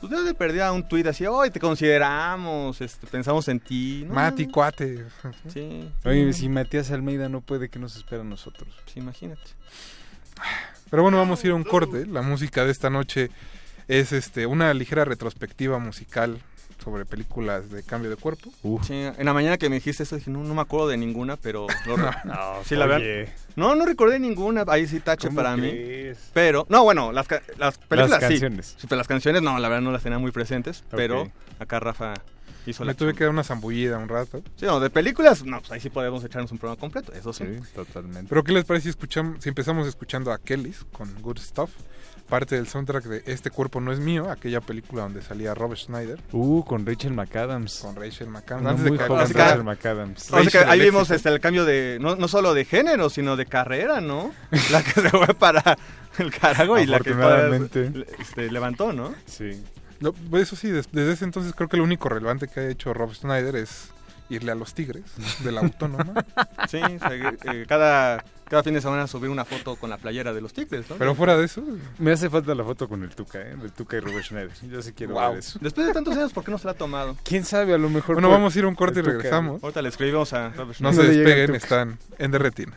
[0.07, 4.05] Pues debe de perder un tuit así, hoy te consideramos, este, pensamos en ti.
[4.07, 4.15] ¿no?
[4.15, 5.05] Mati, cuate.
[5.53, 5.91] Sí.
[6.05, 8.69] Oye, si Matías Almeida no puede, ¿qué nos espera a nosotros?
[8.87, 9.43] Sí, imagínate.
[10.91, 12.07] Pero bueno, vamos a ir a un corte.
[12.07, 13.31] La música de esta noche
[13.89, 16.41] es este una ligera retrospectiva musical
[16.83, 18.51] sobre películas de cambio de cuerpo.
[18.83, 21.37] Sí, en la mañana que me dijiste eso dije, no, no me acuerdo de ninguna,
[21.37, 21.67] pero...
[21.87, 23.29] lo- No, sí, la verdad.
[23.57, 25.73] No, no recordé ninguna, ahí sí tache ¿Cómo para mí.
[26.33, 28.29] Pero, no, bueno, las, ca- las películas sí.
[28.29, 28.75] canciones.
[28.79, 32.15] Sí, pero las canciones no, la verdad no las tenía muy presentes, pero acá Rafa
[32.71, 33.19] hizo Me la tuve chamba.
[33.19, 34.43] que dar una zambullida un rato.
[34.57, 37.45] Sí, no, de películas, no, pues ahí sí podemos echarnos un programa completo, eso sí.
[37.45, 38.27] Sí, totalmente.
[38.29, 41.71] Pero ¿qué les parece si, escuchamos, si empezamos escuchando a Kellys con Good Stuff?
[42.29, 46.19] Parte del soundtrack de Este cuerpo no es mío, aquella película donde salía Robert Schneider
[46.33, 47.79] Uh, con Rachel McAdams.
[47.79, 48.61] con Rachel McAdams.
[48.63, 50.33] Una Antes de muy que joven Rachel McAdams.
[50.33, 53.11] O sea que Rachel ahí vimos este, el cambio de, no, no solo de género,
[53.11, 54.33] sino de carrera, ¿no?
[54.73, 55.79] La que se fue para
[56.19, 57.15] el carajo y la que
[58.21, 59.15] este, levantó, ¿no?
[59.27, 59.63] Sí.
[60.01, 62.69] No, pues eso sí, des- desde ese entonces creo que lo único relevante que ha
[62.69, 63.89] hecho Rob Schneider es
[64.29, 65.05] irle a los Tigres
[65.45, 66.13] de la Autónoma.
[66.69, 69.99] Sí, o sea, eh, eh, cada, cada fin de semana subir una foto con la
[69.99, 70.97] playera de los Tigres, ¿no?
[70.97, 71.63] Pero fuera de eso,
[71.99, 73.55] Me hace falta la foto con el Tuca, ¿eh?
[73.63, 74.51] El Tuca y Robert Schneider.
[74.69, 75.31] Yo sí quiero Wow.
[75.31, 75.59] ver eso.
[75.63, 77.17] Después de tantos años, ¿por qué no se la ha tomado?
[77.23, 77.73] ¿Quién sabe?
[77.75, 78.17] A lo mejor...
[78.17, 79.63] bueno, vamos a ir a un corte y regresamos.
[79.63, 82.73] Ahorita le escribimos a Robert No No se despeguen, están en Derretina.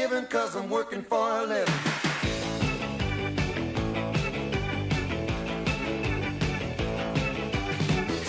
[0.00, 1.74] Giving, cause I'm working for a living.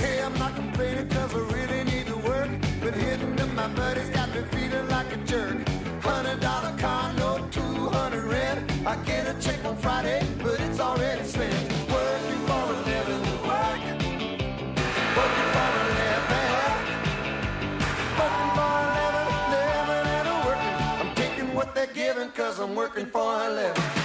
[0.01, 2.49] Hey, I'm not complaining cause I really need to work.
[2.81, 5.57] But hitting up my buddies got me feeling like a jerk.
[6.01, 8.59] Hundred dollar car note, two hundred rent.
[8.85, 11.80] I get a check on Friday, but it's already spent.
[22.35, 24.00] Cause I'm working for a living.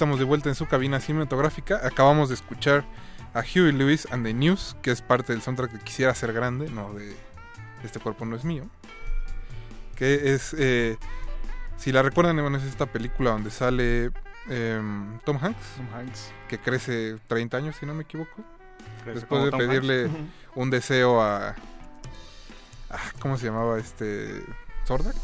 [0.00, 1.86] Estamos de vuelta en su cabina cinematográfica.
[1.86, 2.86] Acabamos de escuchar
[3.34, 6.70] a Huey Lewis and the News, que es parte del soundtrack de Quisiera ser grande,
[6.70, 7.14] no de
[7.84, 8.64] Este cuerpo no es mío.
[9.96, 10.96] Que es, eh,
[11.76, 14.10] si la recuerdan, bueno, es esta película donde sale
[14.48, 18.42] em, Tom Hanks, que crece 30 años, si no me equivoco.
[19.04, 20.16] Crece Después de Tom pedirle Hanks.
[20.54, 24.46] un deseo a, a- ¿Cómo se llamaba este?
[24.86, 25.16] ¿Zordak?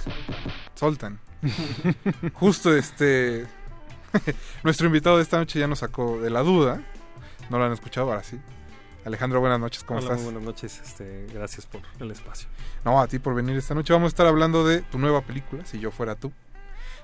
[0.79, 1.19] Zoltan.
[2.35, 3.47] Justo este.
[4.63, 6.83] Nuestro invitado de esta noche ya nos sacó de la duda.
[7.51, 8.39] No lo han escuchado, ahora sí.
[9.05, 10.23] Alejandro, buenas noches, ¿cómo Hola, estás?
[10.25, 10.81] muy buenas noches.
[10.85, 12.49] Este, gracias por el espacio.
[12.85, 13.93] No, a ti por venir esta noche.
[13.93, 16.33] Vamos a estar hablando de tu nueva película, Si yo fuera tú.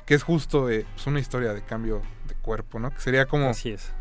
[0.05, 2.91] Que es justo eh, pues, una historia de cambio de cuerpo, ¿no?
[2.91, 3.51] Que sería como.
[3.51, 3.93] Así es.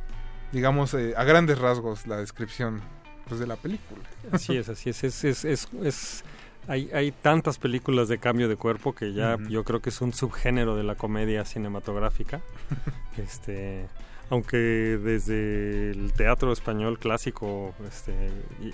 [0.52, 2.82] Digamos, eh, a grandes rasgos la descripción
[3.28, 4.02] pues, de la película.
[4.32, 5.04] Así es, así es.
[5.04, 6.24] es, es, es- es-
[6.68, 10.14] hay, hay tantas películas de cambio de cuerpo que ya yo creo que es un
[10.14, 12.42] subgénero de la comedia cinematográfica.
[13.18, 13.88] este,
[14.30, 18.14] aunque desde el teatro español clásico este,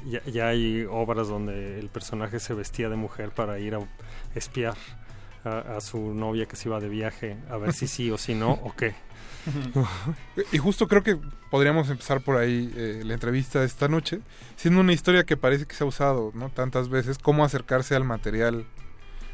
[0.05, 3.80] ya, ya hay obras donde el personaje se vestía de mujer para ir a
[4.35, 4.76] espiar
[5.43, 8.35] a, a su novia que se iba de viaje a ver si sí o si
[8.35, 8.93] no o qué.
[10.52, 11.18] Y justo creo que
[11.49, 14.19] podríamos empezar por ahí eh, la entrevista de esta noche,
[14.56, 16.49] siendo una historia que parece que se ha usado ¿no?
[16.49, 18.65] tantas veces, cómo acercarse al material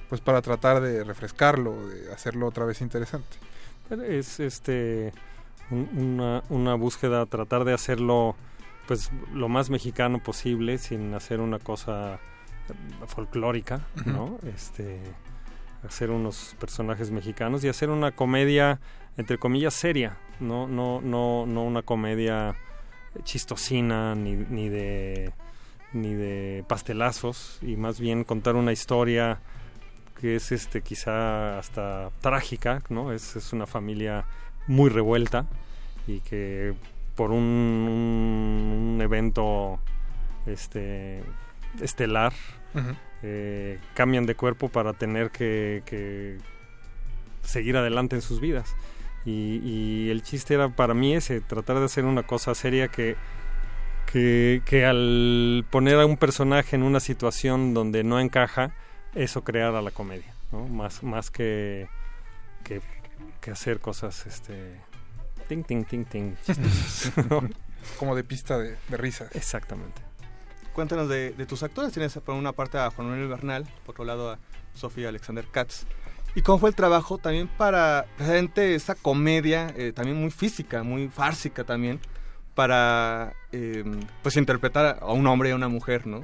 [0.09, 3.37] pues para tratar de refrescarlo, de hacerlo otra vez interesante.
[4.07, 5.11] Es este
[5.71, 8.35] un- una, una búsqueda, tratar de hacerlo
[8.87, 12.19] pues lo más mexicano posible sin hacer una cosa
[13.07, 14.37] folclórica, ¿no?
[14.55, 14.99] Este
[15.87, 18.79] hacer unos personajes mexicanos y hacer una comedia
[19.17, 22.55] entre comillas seria, no no no no una comedia
[23.23, 25.31] chistosina ni, ni de
[25.93, 29.39] ni de pastelazos y más bien contar una historia
[30.19, 33.11] que es este quizá hasta trágica, ¿no?
[33.11, 34.25] Es, es una familia
[34.67, 35.45] muy revuelta
[36.07, 36.73] y que
[37.15, 37.37] por un,
[38.95, 39.79] un- evento
[40.47, 41.21] este
[41.81, 42.33] estelar
[43.21, 46.37] eh, cambian de cuerpo para tener que, que
[47.43, 48.73] seguir adelante en sus vidas.
[49.25, 53.15] Y, y el chiste era para mí ese, tratar de hacer una cosa seria que,
[54.11, 58.73] que, que al poner a un personaje en una situación donde no encaja,
[59.15, 60.67] eso creara la comedia, ¿no?
[60.67, 61.87] Más, más que,
[62.63, 62.81] que,
[63.41, 64.81] que hacer cosas, este...
[65.47, 66.35] Ting, ting, ting, ting.
[67.99, 69.35] Como de pista de, de risas.
[69.35, 70.01] Exactamente.
[70.73, 71.91] Cuéntanos de, de tus actores.
[71.91, 74.39] Tienes por una parte a Juan Manuel Bernal, por otro lado a
[74.73, 75.85] Sofía Alexander Katz.
[76.35, 81.07] ¿Y cómo fue el trabajo también para precisamente esa comedia, eh, también muy física, muy
[81.07, 81.99] fársica también,
[82.55, 83.83] para eh,
[84.21, 86.21] pues interpretar a un hombre y a una mujer, ¿no?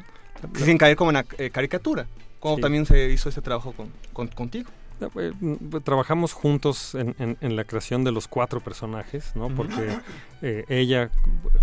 [0.56, 2.07] Sin caer como una eh, caricatura.
[2.40, 2.61] ¿Cómo Sí.
[2.61, 4.69] también se hizo ese trabajo con, con- contigo?
[5.14, 9.49] Pues, mm, Trabajamos juntos en, en- en la creación de los cuatro personajes, ¿no?
[9.49, 9.98] Porque
[10.41, 11.10] eh, ella,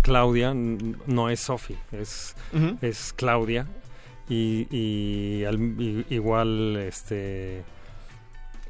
[0.03, 2.35] Claudia, no es Sophie, es,
[2.81, 3.67] es Claudia.
[4.29, 7.63] Y, y al- y- igual, este...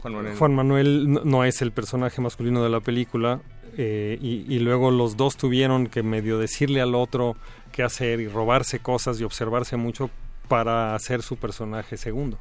[0.09, 0.37] Juan Manuel.
[0.37, 3.41] Juan Manuel no- es el personaje masculino de la película.
[3.79, 7.35] eh, y, y luego los dos tuvieron que medio decirle al otro
[7.71, 10.09] qué hacer y robarse cosas y observarse mucho
[10.47, 12.39] para hacer su personaje segundo.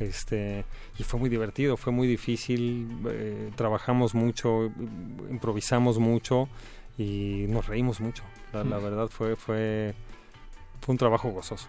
[0.00, 0.64] Este,
[0.98, 4.70] y fue muy divertido, fue muy difícil, eh, trabajamos mucho,
[5.30, 6.48] improvisamos mucho
[6.98, 8.22] y nos reímos mucho.
[8.52, 9.94] La, la verdad fue, fue,
[10.80, 11.68] fue un trabajo gozoso.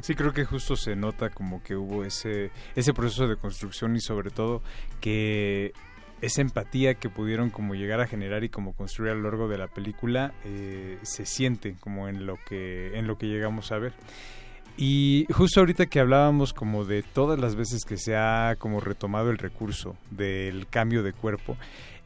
[0.00, 4.00] Sí, creo que justo se nota como que hubo ese, ese proceso de construcción y
[4.00, 4.62] sobre todo
[5.00, 5.72] que
[6.20, 9.58] esa empatía que pudieron como llegar a generar y como construir a lo largo de
[9.58, 13.92] la película eh, se siente como en lo que en lo que llegamos a ver.
[14.78, 19.30] Y justo ahorita que hablábamos como de todas las veces que se ha como retomado
[19.30, 21.56] el recurso del cambio de cuerpo,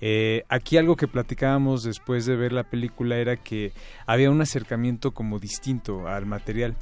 [0.00, 3.72] eh, aquí algo que platicábamos después de ver la película era que
[4.06, 6.76] había un acercamiento como distinto al material.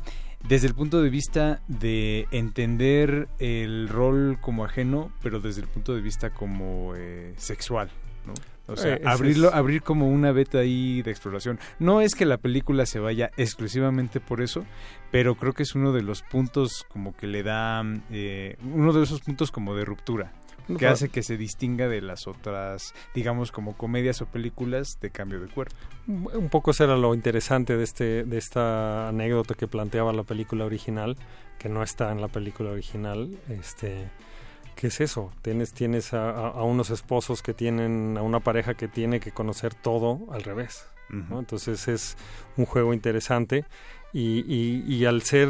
[0.47, 5.95] Desde el punto de vista de entender el rol como ajeno, pero desde el punto
[5.95, 7.91] de vista como eh, sexual,
[8.27, 8.35] ¿no?
[8.73, 11.59] O sea, Eh, abrirlo, es- abrir como una beta ahí de exploración.
[11.79, 14.65] No es que la película se vaya exclusivamente por eso,
[15.11, 19.03] pero creo que es uno de los puntos como que le da, eh, uno de
[19.03, 20.33] esos puntos como de ruptura,
[20.77, 25.41] que hace que se distinga de las otras, digamos, como comedias o películas de cambio
[25.41, 25.75] de cuerpo.
[26.07, 30.65] Un poco eso era lo interesante de este de esta anécdota que planteaba la película
[30.65, 31.17] original,
[31.59, 34.11] que no está en la película original, este
[34.77, 35.33] ¿qué es eso?
[35.43, 39.75] Tienes tienes a, a- unos esposos que tienen a una pareja que tiene que conocer
[39.75, 40.87] todo al revés.
[41.11, 41.39] ¿no?
[41.39, 42.17] Entonces es
[42.59, 43.65] un juego interesante
[44.13, 45.49] y, y- y al ser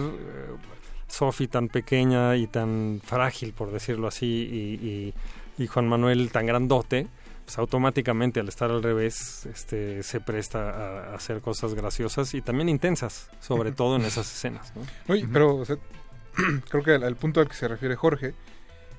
[1.09, 5.15] Sophie tan pequeña y tan frágil, por decirlo así, y, y-
[5.63, 7.09] y Juan Manuel tan grandote,
[7.45, 12.43] pues automáticamente al estar al revés este, se presta a, a hacer cosas graciosas y
[12.43, 14.73] también intensas, sobre todo en esas escenas.
[14.77, 14.83] ¿no?
[15.13, 15.77] Oye, pero o sea,
[16.71, 18.35] creo que el, el punto al que se refiere Jorge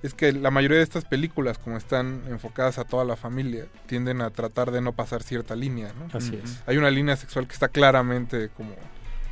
[0.02, 4.22] es que la mayoría de estas películas, como están enfocadas a toda la familia, tienden
[4.22, 6.08] a tratar de no pasar cierta línea, ¿no?
[6.18, 6.62] Así es.
[6.66, 8.72] Hay una línea sexual que está claramente como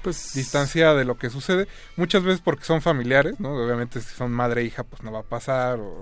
[0.01, 3.53] pues distanciada de lo que sucede, muchas veces porque son familiares, ¿no?
[3.53, 6.01] Obviamente si son madre e hija, pues no va a pasar, o,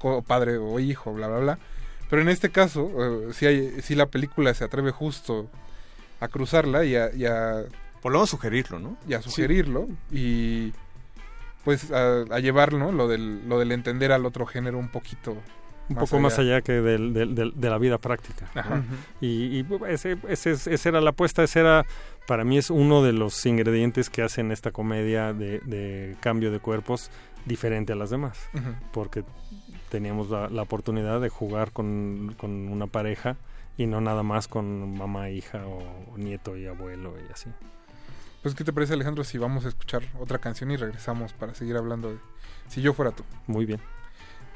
[0.00, 1.58] o padre o hijo, bla, bla, bla.
[2.10, 5.48] Pero en este caso, eh, sí, hay, sí la película se atreve justo
[6.20, 7.12] a cruzarla y a...
[7.14, 7.62] Y a
[8.02, 8.96] Por lo menos sugerirlo, ¿no?
[9.08, 10.72] y a sugerirlo y
[11.64, 12.92] pues a, a llevar ¿no?
[12.92, 15.34] lo del lo del entender al otro género un poquito
[15.88, 18.46] un poco más allá que del- del- del- de la vida práctica.
[19.20, 21.84] Y, y ese, ese, es- esa era la apuesta, ese era,
[22.26, 26.58] para mí es uno de los ingredientes que hacen esta comedia de, de cambio de
[26.60, 27.10] cuerpos
[27.44, 28.38] diferente a las demás.
[28.92, 29.24] Porque
[29.90, 33.36] teníamos la, la oportunidad de jugar con, con una pareja
[33.76, 37.50] y no nada más con mamá, hija o nieto y abuelo y así.
[38.42, 41.76] pues qué te parece Alejandro si vamos a escuchar otra canción y regresamos para seguir
[41.76, 42.18] hablando de
[42.68, 43.80] si yo fuera tú Muy bien.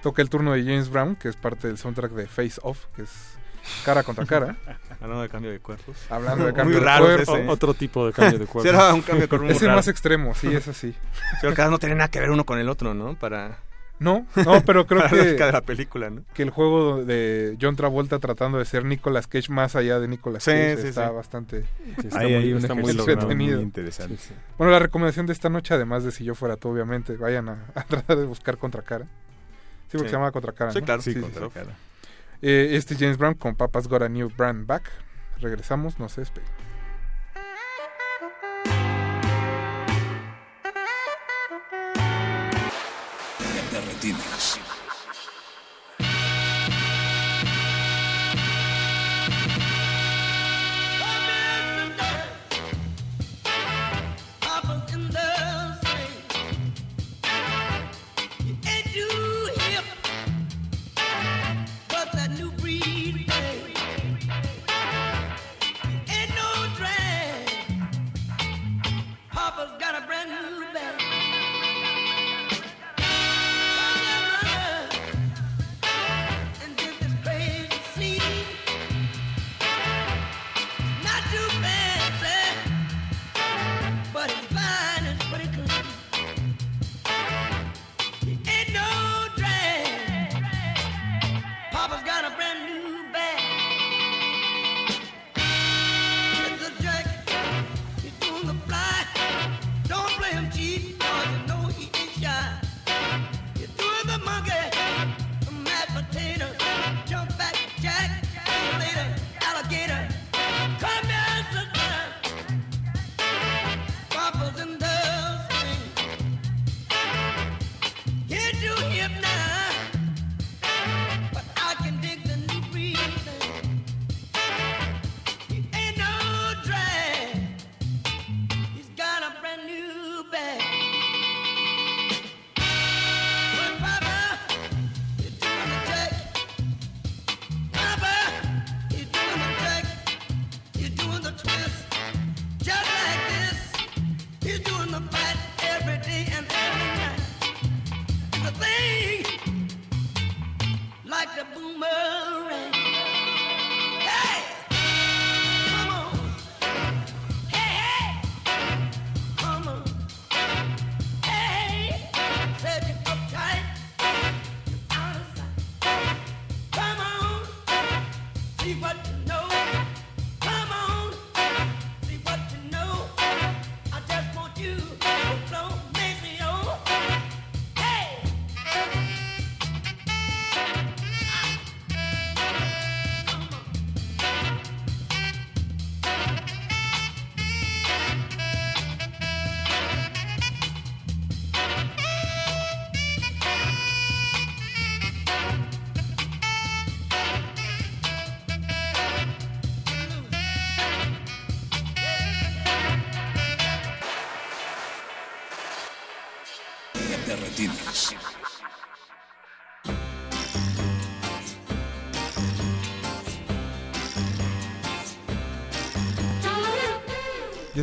[0.03, 3.03] toca el turno de James Brown que es parte del soundtrack de Face Off que
[3.03, 3.38] es
[3.85, 4.57] cara contra cara
[5.01, 5.97] Hablando de cambio de cuerpos.
[6.11, 7.49] hablando de Muy cambio de raro cuerpo ese, ¿eh?
[7.49, 8.62] Otro tipo de cambio de cuerpo.
[8.62, 9.77] Sí, era un cambio de cuerpo muy ese raro.
[9.78, 10.95] más extremo sí es así
[11.40, 13.15] Pero cada no tiene nada que ver uno con el otro, ¿no?
[13.15, 13.59] Para...
[14.01, 16.23] no no pero creo Para la que lógica de la película, ¿no?
[16.35, 20.43] que el juego de John Travolta tratando de ser Nicolas Cage más allá de Nicolas
[20.45, 21.15] Sí, Cage sí, está sí.
[21.15, 21.62] bastante
[22.01, 23.12] Sí, está Ahí muy- un está muy logrado.
[23.12, 23.57] entretenido.
[23.57, 24.16] muy interesante.
[24.16, 24.35] Sí, sí.
[24.57, 27.59] Bueno, la recomendación de esta noche, además de si yo fuera tú, obviamente, vayan a,
[27.74, 29.05] a tratar de buscar Contracara.
[29.05, 30.11] Sí, porque Sí.
[30.11, 30.70] se llama Contracara.
[30.73, 30.85] Sí, ¿no?
[30.86, 31.03] claro.
[31.03, 31.51] Sí, Sí, contra sí.
[31.55, 31.70] cara.
[32.40, 34.90] Eh, este es James Brown con Papa's Got a New Brand Back.
[35.40, 36.68] Regresamos, no se despeguen.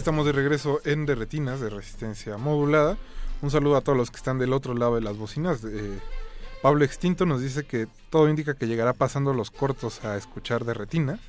[0.06, 2.96] Estamos de regreso en De Retinas, de resistencia modulada.
[3.42, 5.64] Un saludo a todos los que están del otro lado de las bocinas.
[5.66, 5.98] Eh,
[6.62, 10.76] Pablo Extinto nos dice que todo indica que llegará pasando los cortos a escuchar de
[10.76, 11.20] Retinas.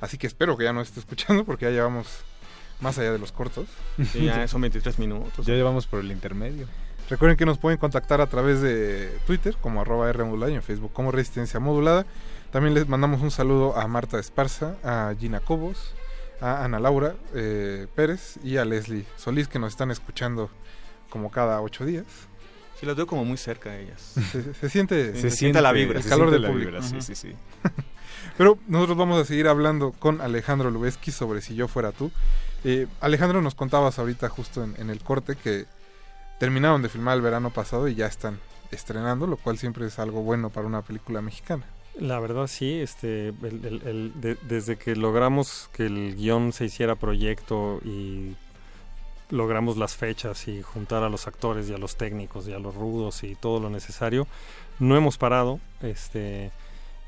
[0.00, 2.06] Así que espero que ya no esté escuchando porque ya llevamos
[2.80, 3.68] más allá de los cortos.
[4.10, 5.44] Sí, ya son 23 minutos.
[5.44, 6.66] Ya llevamos por el intermedio.
[7.10, 10.62] Recuerden que nos pueden contactar a través de Twitter como arroba R modulada y en
[10.62, 12.06] Facebook como Resistencia Modulada.
[12.52, 15.94] También les mandamos un saludo a Marta Esparza, a Gina Cobos,
[16.40, 20.50] a Ana Laura eh, Pérez y a Leslie Solís que nos están escuchando
[21.10, 22.04] como cada ocho días.
[22.78, 24.00] Sí, las veo como muy cerca de ellas.
[24.32, 25.98] Se, se siente, Se siente la vibra.
[25.98, 26.70] el se calor del la público.
[26.72, 27.34] vibra, sí, sí, sí.
[28.36, 32.10] Pero nosotros vamos a seguir hablando con Alejandro Lubeski sobre Si yo fuera tú.
[32.64, 35.66] Eh, Alejandro, nos contabas ahorita justo en, en el corte que
[36.40, 38.40] terminaron de filmar el verano pasado y ya están
[38.72, 41.64] estrenando, lo cual siempre es algo bueno para una película mexicana.
[42.00, 46.64] La verdad sí, este, el- el- el- de- desde que logramos que el guion se
[46.64, 48.34] hiciera proyecto y
[49.30, 52.74] logramos las fechas y juntar a los actores y a los técnicos y a los
[52.74, 54.26] rudos y todo lo necesario,
[54.80, 56.50] no hemos parado, este,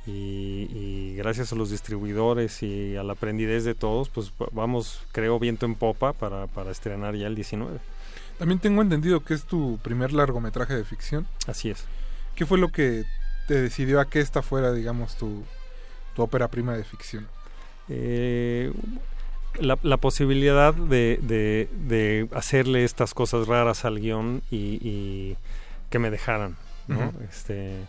[0.07, 5.03] y, y gracias a los distribuidores y a la aprendidez de todos, pues va- vamos,
[5.13, 7.81] creo, viento en popa para, para estrenar ya el 19.
[8.39, 11.27] También tengo entendido que es tu primer largometraje de ficción.
[11.49, 11.85] Así es.
[12.37, 13.05] ¿Qué fue lo que
[13.47, 15.45] te decidió a que esta fuera, digamos, tu,
[16.15, 17.27] tu ópera prima de ficción?
[17.89, 18.73] Eh,
[19.61, 25.37] la, la posibilidad de, de- de hacerle estas cosas raras al guion y, y
[25.91, 26.57] que me dejaran,
[26.89, 27.13] ¿no?
[27.31, 27.85] Este,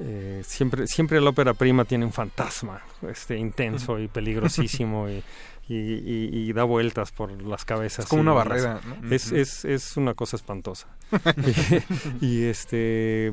[0.00, 5.22] eh, siempre, siempre la ópera prima tiene un fantasma este, intenso y peligrosísimo y,
[5.68, 8.04] y- y- y da vueltas por las cabezas.
[8.04, 9.14] Es como una las- barrera, ¿no?
[9.14, 10.88] Es, es, es una cosa espantosa.
[12.20, 13.32] y, este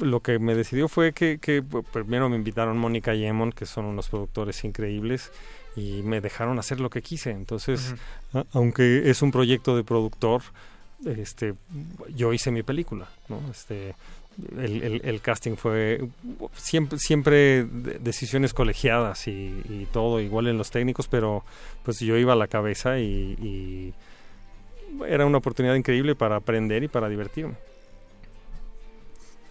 [0.00, 3.66] lo que me decidió fue que, que p- primero me invitaron Mónica y Emon, que
[3.66, 5.30] son unos productores increíbles,
[5.76, 7.30] y me dejaron hacer lo que quise.
[7.30, 7.94] Entonces,
[8.34, 10.42] a- aunque es un proyecto de productor,
[11.04, 11.54] este,
[12.14, 13.40] yo hice mi película, ¿no?
[13.50, 13.94] Este,
[14.56, 16.00] el, el- el casting fue
[16.54, 19.32] siempre, siempre de- decisiones colegiadas y,
[19.68, 21.44] y todo, igual en los técnicos, pero
[21.82, 23.94] pues yo iba a la cabeza y- y
[25.06, 27.54] era una oportunidad increíble para aprender y para divertirme.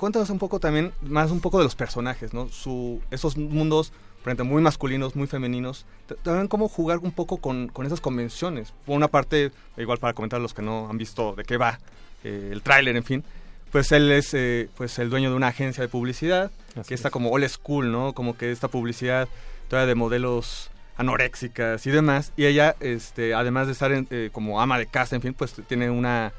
[0.01, 2.49] Cuéntanos un poco también, más un poco de los personajes, ¿no?
[2.49, 5.85] Su, esos mundos, ejemplo, muy masculinos, muy femeninos.
[6.23, 8.73] También cómo jugar un poco con, con esas convenciones.
[8.87, 11.77] Por una parte, igual para comentar a los que no han visto de qué va
[12.23, 13.23] eh, el tráiler, en fin.
[13.71, 17.09] Pues él es eh, pues el dueño de una agencia de publicidad, Así que está
[17.09, 17.11] es.
[17.13, 18.13] como old school, ¿no?
[18.13, 19.29] Como que esta publicidad
[19.69, 22.33] todavía de modelos anoréxicas y demás.
[22.35, 25.53] Y ella, este, además de estar en, eh, como ama de casa, en fin, pues
[25.67, 26.33] tiene una,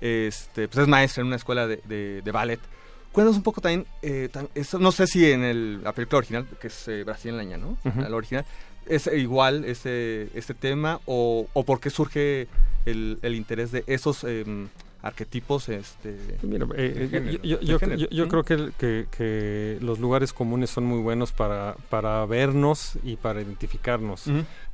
[0.00, 2.58] este, pues es maestra en una escuela de, de- de ballet.
[3.12, 6.66] Cuéntanos un poco también, eh, eso, no sé si en el, la película original, que
[6.68, 7.76] es eh, brasileña, ¿no?
[7.84, 8.00] Ujú.
[8.00, 8.44] La original,
[8.86, 12.48] es igual ese, este tema o, o por qué surge
[12.86, 14.68] el, el interés de esos em,
[15.02, 18.28] arquetipos este, Mira, eh, de eh, género, yo, yo- de yo- ¿Mm?
[18.28, 23.42] creo que, que- que los lugares comunes son muy buenos para, para vernos y para
[23.42, 24.24] identificarnos.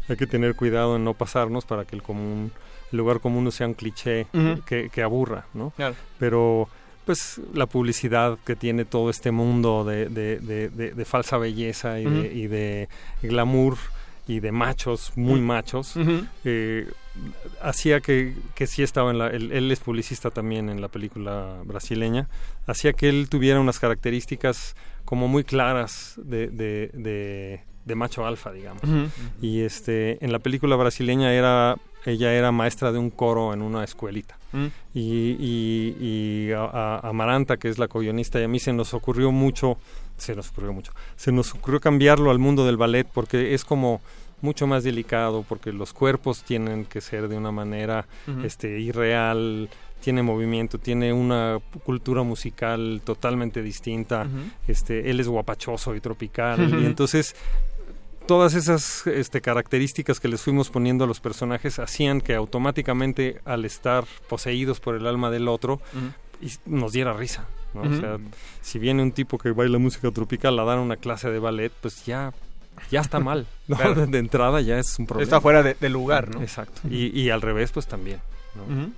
[0.08, 2.52] Hay que tener cuidado en no pasarnos para que el común
[2.92, 4.26] el lugar común no sea un cliché
[4.64, 5.70] que, que aburra, ¿no?
[5.76, 5.94] Claro.
[6.18, 6.68] Pero
[7.08, 10.68] pues la publicidad que tiene todo este mundo de, de- de-
[11.06, 12.88] falsa belleza y, de, y de
[13.22, 13.78] glamour
[14.26, 15.94] y de machos muy machos
[16.44, 16.86] eh,
[17.62, 21.56] hacía que, que sí estaba en la él, él es publicista también en la película
[21.64, 22.28] brasileña
[22.66, 24.76] hacía que él tuviera unas características
[25.06, 26.90] como muy claras de, de,
[27.94, 28.82] macho alfa digamos.
[29.40, 31.76] Y este en la película brasileña era
[32.10, 34.36] ella era maestra de un coro en una escuelita.
[34.50, 34.66] Mm.
[34.94, 35.96] y, y,
[36.48, 39.76] y a, a- Amaranta, que es la co-guionista, y a mí se nos ocurrió mucho,
[40.16, 44.00] se nos ocurrió mucho, se nos ocurrió cambiarlo al mundo del ballet porque es como
[44.40, 48.06] mucho más delicado, porque los cuerpos tienen que ser de una manera
[48.42, 49.68] este, irreal,
[50.00, 54.26] tiene movimiento, tiene una cultura musical totalmente distinta,
[54.66, 57.34] este, él es guapachoso y tropical, y entonces
[58.28, 63.64] todas esas este, características que les fuimos poniendo a los personajes hacían que automáticamente al
[63.64, 65.80] estar poseídos por el alma del otro
[66.66, 67.46] nos diera risa.
[67.74, 68.18] O sea,
[68.60, 72.04] si viene un tipo que baila música tropical a dar una clase de ballet, pues
[72.04, 72.32] ya,
[72.90, 73.46] ya está mal.
[73.66, 73.76] ¿no?
[73.76, 74.06] Claro.
[74.06, 75.24] De entrada ya es un problema.
[75.24, 76.42] Está fuera de, de lugar, ¿no?
[76.42, 76.82] Exacto.
[76.88, 78.20] Y, y al revés, pues también.
[78.54, 78.92] ¿no?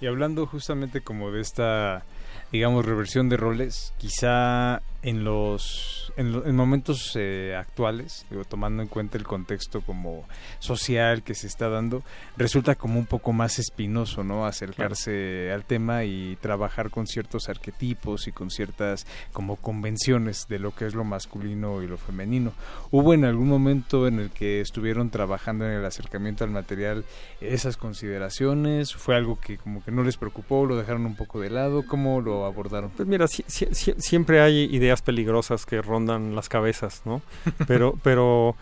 [0.00, 2.04] Y hablando justamente como de esta,
[2.52, 8.82] digamos, reversión de roles, quizá en los en, lo- en momentos eh, actuales, digo, tomando
[8.82, 10.24] en cuenta el contexto como
[10.58, 12.02] social que se está dando,
[12.36, 14.44] resulta como un poco más espinoso, ¿no?
[14.46, 20.74] Acercarse al tema y trabajar con ciertos arquetipos y con ciertas como convenciones de lo
[20.74, 22.52] que es lo masculino y lo femenino.
[22.90, 27.04] ¿Hubo en algún momento en el que estuvieron trabajando en el acercamiento al material
[27.40, 28.94] esas consideraciones?
[28.94, 31.84] ¿Fue algo que como que no les preocupó, lo dejaron un poco de lado?
[31.86, 32.90] ¿Cómo lo abordaron?
[32.90, 37.22] Pues mira, si- si- si- siempre hay ideas peligrosas que rondan las cabezas, ¿no?
[37.66, 38.56] Pero, pero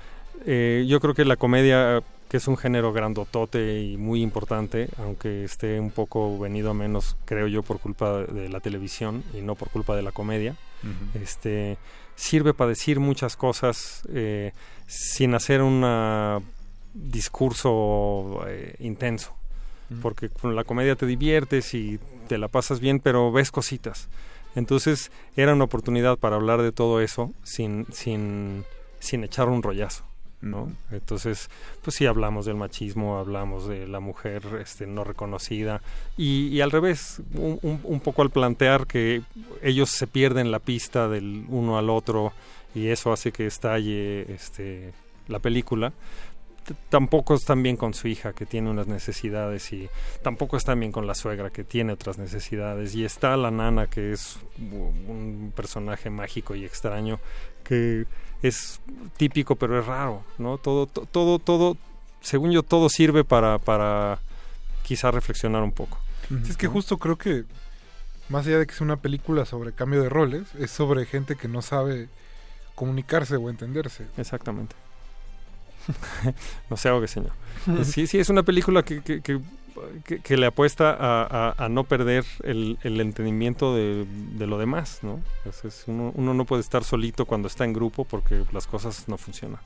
[0.47, 5.45] eh, yo creo que la comedia, que es un género grandotote y muy importante, aunque
[5.45, 9.55] esté un poco venido a menos, creo yo, por culpa de la televisión y no
[9.57, 10.55] por culpa de la comedia,
[11.15, 11.77] este,
[12.15, 14.53] sirve para decir muchas cosas eh,
[14.87, 15.85] sin hacer un
[16.95, 19.35] discurso eh, intenso.
[20.03, 21.99] Porque con la comedia te diviertes y
[22.29, 24.09] te la pasas bien, pero ves cositas.
[24.55, 28.65] Entonces era una oportunidad para hablar de todo eso sin, sin,
[28.99, 30.05] sin echar un rollazo.
[30.43, 30.73] ¿no?
[30.91, 31.51] Entonces,
[31.83, 35.83] pues sí hablamos del machismo, hablamos de la mujer este, no reconocida
[36.17, 39.21] y, y al revés, un, un- un poco al plantear que
[39.63, 42.33] ellos se pierden la pista del uno al otro
[42.75, 44.95] y eso hace que estalle este,
[45.29, 45.93] la película.
[46.89, 49.89] Tampoco están bien con su hija que tiene unas necesidades y
[50.23, 54.13] tampoco están bien con la suegra que tiene otras necesidades y está la nana que
[54.13, 57.19] es un personaje mágico y extraño
[57.65, 58.07] que
[58.43, 58.81] es
[59.17, 60.59] típico pero es raro, ¿no?
[60.59, 61.77] Todo, to- todo, todo,
[62.21, 64.19] según yo, todo sirve para, para
[64.83, 65.99] quizá reflexionar un poco.
[66.29, 67.45] Sí, es que justo creo que,
[68.29, 71.49] más allá de que sea una película sobre cambio de roles, es sobre gente que
[71.49, 72.09] no sabe
[72.77, 74.07] comunicarse o entenderse.
[74.17, 74.77] Exactamente.
[76.71, 77.33] no se ahogue, señor.
[77.67, 79.41] Pues sí, sí, es una película que, que, que-
[80.05, 81.23] que- que le apuesta a,
[81.57, 84.05] a- a no perder el, el entendimiento de,
[84.35, 85.21] de lo demás, ¿no?
[85.45, 89.09] Es- es uno, uno no puede estar solito cuando está en grupo porque las cosas
[89.09, 89.61] no funcionan.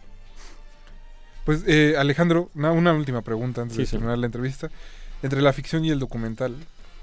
[1.44, 3.92] Pues eh, Alejandro, una, una última pregunta antes Sí, de sí.
[3.92, 4.70] terminar la entrevista.
[5.22, 6.54] Entre la ficción y el documental,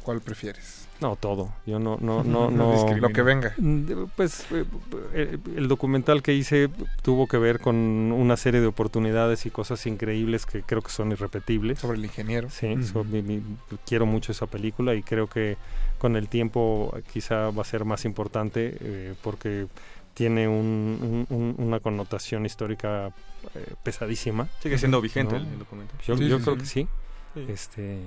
[0.03, 0.80] ¿cuál prefieres?
[1.01, 1.51] No, todo.
[1.65, 2.95] Yo no, no, no, No.
[2.95, 3.53] Lo que venga.
[3.57, 4.65] Mm, Pues eh,
[5.13, 6.69] eh, el documental que hice
[7.01, 11.11] tuvo que ver con una serie de oportunidades y cosas increíbles que creo que son
[11.11, 11.79] irrepetibles.
[11.79, 12.49] Sobre el ingeniero.
[12.51, 13.41] Sí, so- mi- mi-
[13.87, 15.57] quiero mucho esa película y creo que
[15.97, 19.67] con el tiempo quizá va a ser más importante eh, porque
[20.13, 23.07] tiene un- un- un- una connotación histórica
[23.55, 24.49] eh, pesadísima.
[24.61, 25.41] Sigue siendo vigente ¿no?
[25.45, 25.97] el- el documental.
[26.05, 26.59] Yo, Sí, yo sí, creo sí.
[26.61, 26.87] que sí.
[27.33, 27.45] Sí.
[27.47, 27.97] Este,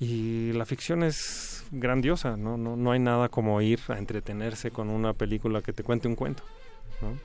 [0.00, 2.56] y la ficción es grandiosa, ¿no?
[2.56, 6.16] No, no hay nada como ir a entretenerse con una película que te cuente un
[6.16, 6.42] cuento,
[7.02, 7.18] ¿no?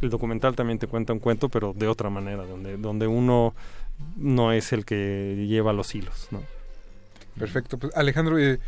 [0.00, 3.54] El documental también te cuenta un cuento, pero de otra manera, donde, donde uno
[4.16, 6.42] no es el que lleva los hilos, ¿no?
[7.38, 7.78] Perfecto.
[7.78, 8.58] Pues Alejandro, eh,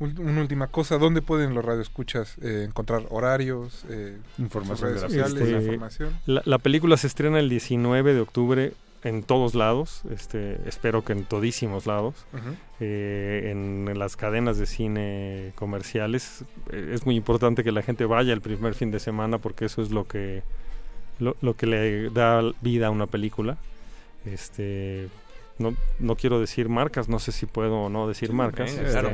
[0.00, 0.98] una última cosa.
[0.98, 6.18] ¿Dónde pueden los radioescuchas eh, encontrar horarios, eh, Información redes sociales, Este, la información?
[6.26, 8.72] La, la película se estrena el 19 de octubre
[9.04, 12.26] en todos lados, este, espero que en todísimos lados,
[12.80, 16.44] eh, en, las cadenas de cine comerciales.
[16.70, 19.82] Eh, es muy importante que la gente vaya el primer fin de semana porque eso
[19.82, 20.42] es lo que
[21.18, 23.56] lo, lo que le da vida a una película.
[24.24, 25.08] Este
[25.58, 28.70] no, no quiero decir marcas, no sé si puedo o no decir Sí, marcas.
[28.70, 29.12] este, claro.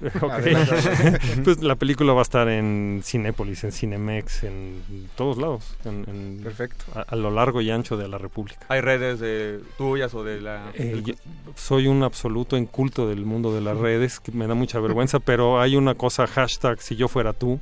[0.22, 0.22] Ok.
[0.30, 1.18] Adelante.
[1.44, 4.82] pues la película va a estar en Cinépolis, en Cinemex, en
[5.16, 5.76] todos lados.
[5.84, 6.84] En, en- Perfecto.
[6.94, 8.60] A, a lo largo y ancho de la República.
[8.68, 10.70] ¿Hay redes de tuyas o de la...?
[10.74, 11.16] Eh, del-
[11.54, 15.60] soy un absoluto inculto del mundo de las redes, que me da mucha vergüenza, pero
[15.60, 17.60] hay una cosa, hashtag si yo fuera tú,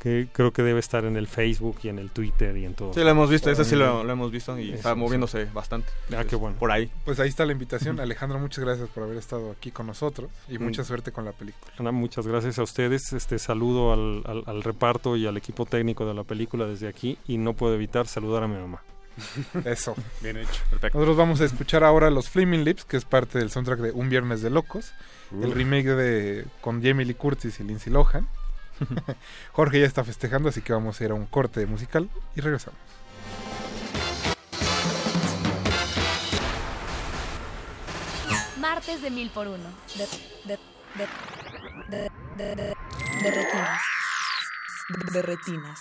[0.00, 2.92] que creo que debe estar en el Facebook y en el Twitter y en todo.
[2.92, 4.98] Sí, lo hemos visto, ese sí lo, lo hemos visto y Eso, está sí.
[4.98, 5.88] moviéndose bastante.
[6.16, 6.56] Ah, qué bueno.
[6.58, 6.90] Por ahí.
[7.04, 8.00] Pues ahí está la invitación.
[8.00, 10.62] Alejandro, muchas gracias por haber estado aquí con nosotros y Mm.
[10.64, 11.72] mucha suerte con la película.
[11.78, 13.12] Ana, muchas gracias a ustedes.
[13.12, 17.18] Este saludo al, al- al reparto y al equipo técnico de la película desde aquí
[17.28, 18.82] y no puedo evitar saludar a mi mamá.
[19.64, 19.94] Eso.
[20.22, 20.62] Bien hecho.
[20.70, 20.96] Perfecto.
[20.98, 24.08] Nosotros vamos a escuchar ahora los Flaming Lips, que es parte del soundtrack de Un
[24.08, 24.92] Viernes de Locos,
[25.42, 28.26] el remake de con Jamie Lee Curtis y Lindsay Lohan.
[29.52, 32.78] Jorge ya está festejando, así que vamos a ir a un corte musical y regresamos.
[38.58, 39.70] Martes de mil por uno.
[39.96, 40.06] De,
[40.44, 40.58] de,
[40.96, 42.74] de, de, de,
[45.12, 45.80] de, retinas.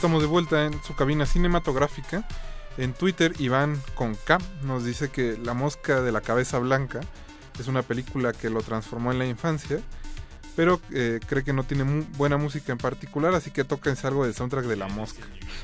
[0.00, 2.26] estamos de vuelta en su cabina cinematográfica.
[2.78, 7.00] En Twitter, Iván con K nos dice que La Mosca de la Cabeza Blanca
[7.58, 9.78] es una película que lo transformó en la infancia,
[10.56, 14.24] pero eh, cree que no tiene mu- buena música en particular, así que tóquense algo
[14.24, 15.20] del soundtrack de La Mosca.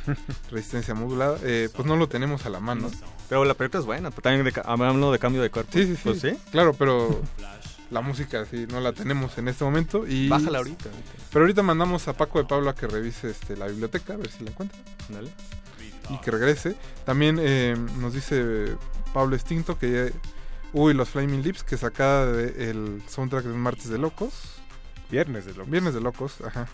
[0.51, 1.39] Resistencia modulada.
[1.43, 2.91] Eh, pues no lo tenemos a la mano.
[3.31, 5.73] Pero la película es buena, pero también de, hablando de cambio de cuerpo.
[5.73, 6.01] Sí, sí, sí.
[6.05, 6.33] Pues sí.
[6.51, 7.23] Claro, pero
[7.91, 10.07] la música sí no la tenemos en este momento.
[10.07, 10.29] Y...
[10.29, 10.91] Bájala ahorita.
[11.37, 14.31] Pero ahorita mandamos a Paco de Pablo a que revise este, la biblioteca, a ver
[14.31, 14.79] si la encuentra.
[15.11, 15.31] Dale.
[16.09, 16.77] Y que regrese.
[17.05, 18.75] También eh, nos dice
[19.13, 20.19] Pablo Extinto que ya-
[20.73, 24.33] Uy, los Flaming Lips, que sacada del soundtrack de Martes de Locos.
[25.11, 25.71] Viernes de Locos.
[25.71, 26.69] Viernes de Locos, ajá.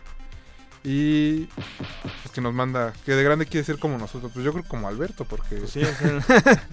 [0.84, 4.32] Y pues que nos manda, que de grande quiere ser como nosotros.
[4.32, 5.56] Pues yo creo como Alberto, porque...
[5.56, 6.66] Pues sí, o sea,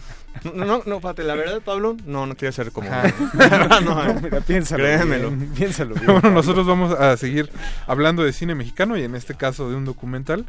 [0.53, 2.89] no, no, no, fíjate, la verdad, Pablo, no, no quiere ser como.
[3.83, 4.19] No, eh.
[4.23, 5.29] Mira, piénsalo Créemelo.
[5.29, 6.07] bien, piénsalo bien.
[6.07, 7.51] bueno, nosotros vamos a seguir
[7.85, 10.45] hablando de cine mexicano y en este caso de un documental.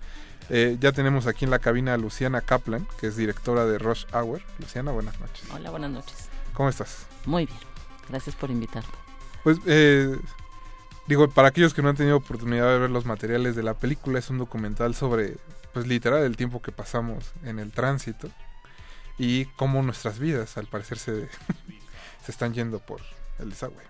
[0.53, 4.05] Eh, ya tenemos aquí en la cabina a Luciana Kaplan, que es directora de Rush
[4.13, 4.41] Hour.
[4.59, 5.45] Luciana, buenas noches.
[5.55, 6.29] Hola, buenas noches.
[6.55, 7.07] ¿Cómo estás?
[7.25, 7.59] Muy bien.
[8.09, 8.91] Gracias por invitarme.
[9.45, 10.17] Pues, eh,
[11.11, 14.21] digo, para aquellos que no han tenido oportunidad de ver los materiales de la película,
[14.21, 15.39] es un documental sobre,
[15.73, 18.31] pues literal, el tiempo que pasamos en el tránsito
[19.19, 21.29] y cómo nuestras vidas, al parecer, se,
[22.25, 23.01] se están yendo por
[23.41, 23.83] el desagüe.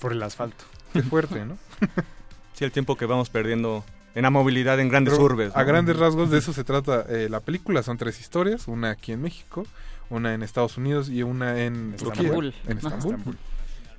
[0.00, 0.64] Por el asfalto.
[0.92, 1.56] Qué fuerte, ¿no?
[2.52, 3.84] Sí, el tiempo que vamos perdiendo
[4.14, 5.56] en la movilidad en grandes Pero urbes.
[5.56, 7.82] A grandes rasgos de eso se trata eh, la película.
[7.82, 9.66] Son tres historias, una aquí en México,
[10.10, 12.54] una en Estados Unidos y una en Turquía, Estambul.
[12.66, 12.76] en.
[12.76, 13.38] Estambul.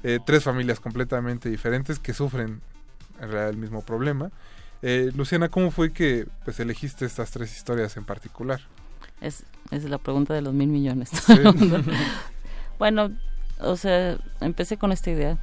[0.04, 2.62] Eh, tres familias completamente diferentes que sufren
[3.20, 4.32] en realidad el mismo problema.
[4.82, 8.62] Eh, Luciana, ¿cómo fue que pues elegiste estas tres historias en particular?
[9.22, 11.10] Es, es la pregunta de los mil millones.
[11.26, 11.36] Sí.
[12.80, 13.12] bueno,
[13.60, 15.38] o sea, empecé con esta idea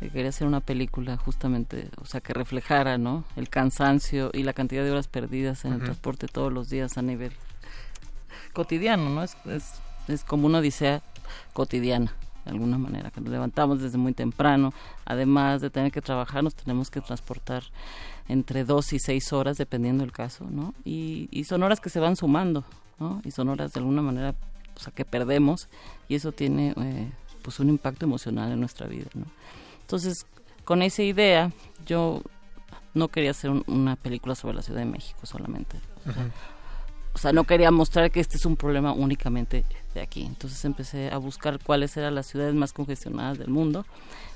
[0.00, 3.24] que quería hacer una película justamente, o sea, que reflejara, ¿no?
[3.36, 7.02] El cansancio y la cantidad de horas perdidas en el transporte todos los días a
[7.02, 7.32] nivel
[8.52, 9.22] cotidiano, ¿no?
[9.22, 9.72] Es, es,
[10.08, 11.02] es como una odisea
[11.54, 12.12] cotidiana,
[12.44, 14.72] de alguna manera, que nos levantamos desde muy temprano,
[15.04, 17.62] además de tener que trabajar, nos tenemos que transportar
[18.28, 20.74] entre dos y seis horas, dependiendo del caso, ¿no?
[20.84, 22.64] Y, y son horas que se van sumando,
[22.98, 23.20] ¿no?
[23.24, 24.34] Y son horas de alguna manera,
[24.76, 25.68] o sea, que perdemos,
[26.08, 27.10] y eso tiene, eh,
[27.42, 29.26] pues, un impacto emocional en nuestra vida, ¿no?
[29.82, 30.26] Entonces,
[30.64, 31.50] con esa idea,
[31.86, 32.22] yo
[32.94, 35.78] no quería hacer un- una película sobre la Ciudad de México solamente.
[36.06, 36.30] O sea, Ujú.
[37.14, 39.64] o sea, no quería mostrar que este es un problema únicamente
[39.94, 40.22] de aquí.
[40.22, 43.86] Entonces empecé a buscar cuáles eran las ciudades más congestionadas del mundo.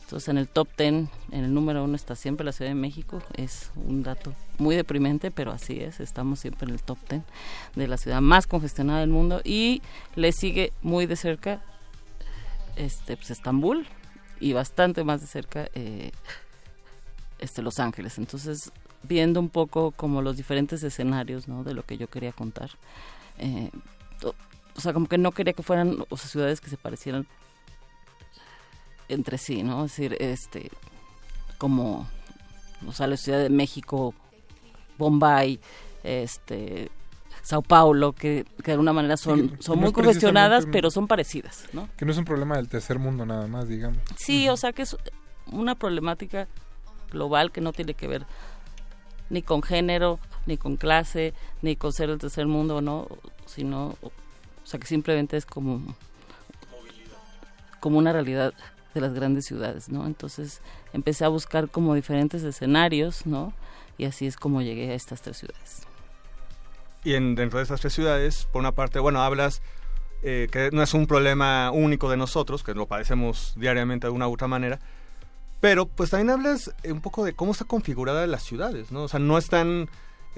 [0.02, 3.22] Entonces en el top 10, en el número uno está siempre la Ciudad de México.
[3.35, 6.01] Es un dato muy deprimente, pero así es.
[6.01, 7.22] Estamos siempre en el top 10
[7.76, 9.43] de la ciudad más congestionada del mundo.
[9.44, 9.82] Y
[10.14, 11.60] le sigue muy de cerca
[12.76, 13.86] este, pues, Estambul
[14.40, 16.12] y bastante más de cerca eh,
[17.39, 18.16] este, Los Ángeles.
[18.16, 18.72] Entonces,
[19.02, 21.64] viendo un poco como los diferentes escenarios ¿no?
[21.64, 22.70] de lo que yo quería contar.
[23.39, 23.70] Eh,
[24.79, 27.27] o, sea, como que no quería que fueran o sea, ciudades que se parecieran
[29.09, 29.85] entre sí, ¿no?
[29.85, 30.71] Es decir, este,
[31.59, 32.09] como,
[32.87, 34.15] o sea, la Ciudad de México,
[34.99, 35.59] Bombay,
[36.05, 36.91] este,
[37.43, 41.65] Sao Paulo, que, que de alguna manera son, son muy es congestionadas, pero son parecidas,
[41.73, 41.89] ¿no?
[41.97, 43.99] Que no es un problema del tercer mundo nada más, digamos.
[44.17, 44.97] Sí, o sea que es
[45.51, 46.47] una problemática
[47.11, 48.27] global que no tiene que ver
[49.31, 53.07] ni con género, ni con clase, ni con ser del tercer mundo, ¿no?
[53.47, 53.97] Sino,
[54.69, 55.81] o sea que simplemente es como,
[57.81, 58.53] como una realidad
[58.93, 60.07] de las grandes ciudades, ¿no?
[60.07, 60.61] Entonces
[60.93, 63.55] empecé a buscar como diferentes escenarios, ¿no?
[63.97, 65.86] Y así es como llegué a estas tres ciudades.
[67.03, 69.62] Y en, dentro de estas tres ciudades, por una parte, bueno, hablas
[70.23, 74.28] eh, que no es un problema único de nosotros, que lo padecemos diariamente de una
[74.28, 74.81] u otra manera,
[75.62, 79.05] pero pues también hablas eh, un poco de cómo está configurada las ciudades, ¿no?
[79.05, 79.89] O sea, no están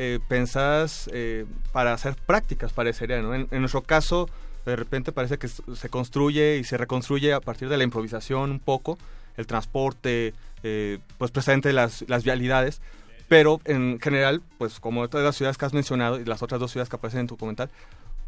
[0.03, 3.35] eh, pensadas eh, para ser prácticas, parecería, ¿no?
[3.35, 4.31] En, nuestro caso,
[4.65, 8.61] de repente parece que se construye y se reconstruye a partir de la improvisación un
[8.61, 8.97] poco,
[9.37, 10.33] el transporte,
[10.63, 12.81] eh, pues precisamente las, las vialidades,
[13.29, 16.71] pero en general, pues como todas las ciudades que has mencionado y las otras dos
[16.71, 17.69] ciudades que aparecen en tu documental,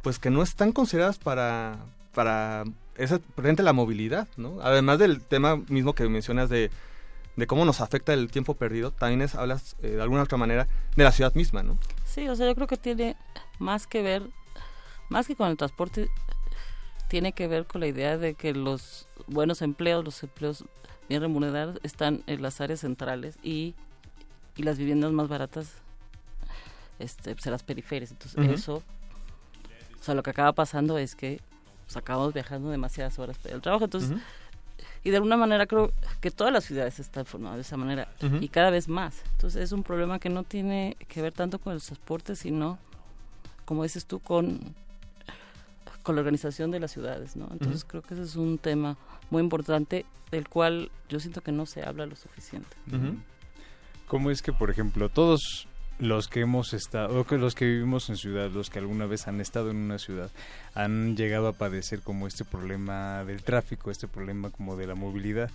[0.03, 1.79] pues que no están consideradas para,
[2.13, 2.65] para
[2.99, 4.59] esa, presente la movilidad, ¿no?
[4.61, 6.71] Además del tema mismo que mencionas de,
[7.37, 10.69] de cómo nos afecta el tiempo perdido, también es, hablas eh, de alguna otra manera
[10.97, 11.79] de la ciudad misma, ¿no?
[12.05, 13.17] Sí, o sea, yo creo que tiene
[13.59, 14.29] más que ver,
[15.09, 16.11] más que con el transporte,
[17.09, 20.65] tiene que ver con la idea de que los buenos empleos, los empleos
[21.09, 23.75] bien remunerados, están en las áreas centrales y,
[24.57, 25.73] y las viviendas más baratas
[26.99, 28.11] este, pues, en las periferias.
[28.11, 28.83] Entonces, eso,
[30.01, 31.41] o sea, lo que acaba pasando es que
[31.85, 33.85] pues, acabamos viajando demasiadas horas para al trabajo.
[33.85, 34.19] Entonces.
[35.05, 38.09] Y de alguna manera creo que todas las ciudades están formadas de esa manera
[38.41, 39.23] y cada vez más.
[39.33, 42.79] Entonces es un problema que no tiene que ver tanto con el transporte, sino,
[43.65, 44.61] como dices tú, con,
[46.03, 47.49] con la organización de las ciudades, ¿no?
[47.51, 48.97] Entonces creo que ese es un tema
[49.31, 52.77] muy importante del cual yo siento que no se habla lo suficiente.
[54.07, 55.67] ¿Cómo es que, por ejemplo, todos
[56.03, 59.71] los que hemos estado, los que vivimos en ciudad, los que alguna vez han estado
[59.71, 60.33] en una ciudad,
[60.75, 65.49] han llegado a padecer como este problema del tráfico, este problema como de la movilidad?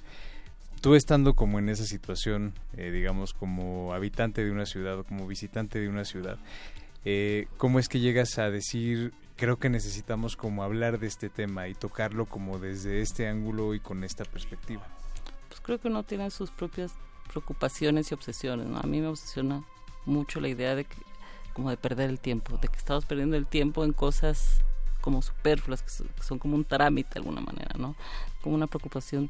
[0.79, 5.27] Tú estando como en esa situación, eh, digamos, como habitante de una ciudad o como
[5.27, 6.37] visitante de una ciudad,
[7.03, 11.67] eh, ¿cómo es que llegas a decir, creo que necesitamos como hablar de este tema
[11.67, 14.87] y tocarlo como desde este ángulo y con esta perspectiva?
[15.49, 16.93] Pues creo que uno tiene sus propias
[17.27, 18.77] preocupaciones y obsesiones, ¿no?
[18.77, 19.61] A mí me obsesiona
[20.07, 20.95] mucho la idea de que,
[21.53, 24.61] como de perder el tiempo, de que estamos perdiendo el tiempo en cosas
[25.01, 27.95] como superfluas, que son, que son como un trámite de alguna manera, ¿no?
[28.41, 29.29] Como una preocupación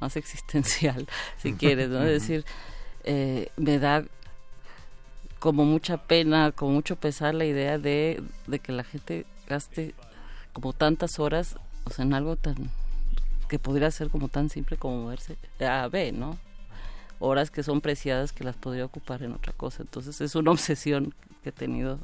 [0.00, 2.02] más existencial, si quieres, ¿no?
[2.02, 2.44] Es decir,
[3.04, 4.04] eh, me da
[5.38, 9.94] como mucha pena, como mucho pesar la idea de, de que la gente gaste
[10.52, 12.70] como tantas horas, o sea, en algo tan
[13.48, 16.38] que podría ser como tan simple como moverse A a B, ¿no?
[17.20, 19.82] Horas que son preciadas que las podría ocupar en otra cosa.
[19.82, 21.98] Entonces es una obsesión que he tenido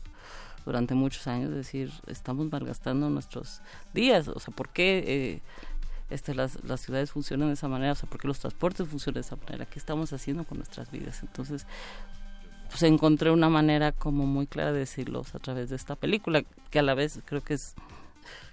[0.64, 3.60] durante muchos años, decir, estamos malgastando nuestros
[3.92, 5.40] días, o sea, ¿por qué eh,
[6.10, 7.92] este, las, las ciudades funcionan de esa manera?
[7.92, 9.66] O sea, ¿por qué los transportes funcionan de esa manera?
[9.66, 11.22] ¿Qué estamos haciendo con nuestras vidas?
[11.22, 11.66] Entonces,
[12.68, 16.78] pues encontré una manera como muy clara de decirlos a través de esta película, que
[16.78, 17.74] a la vez creo que es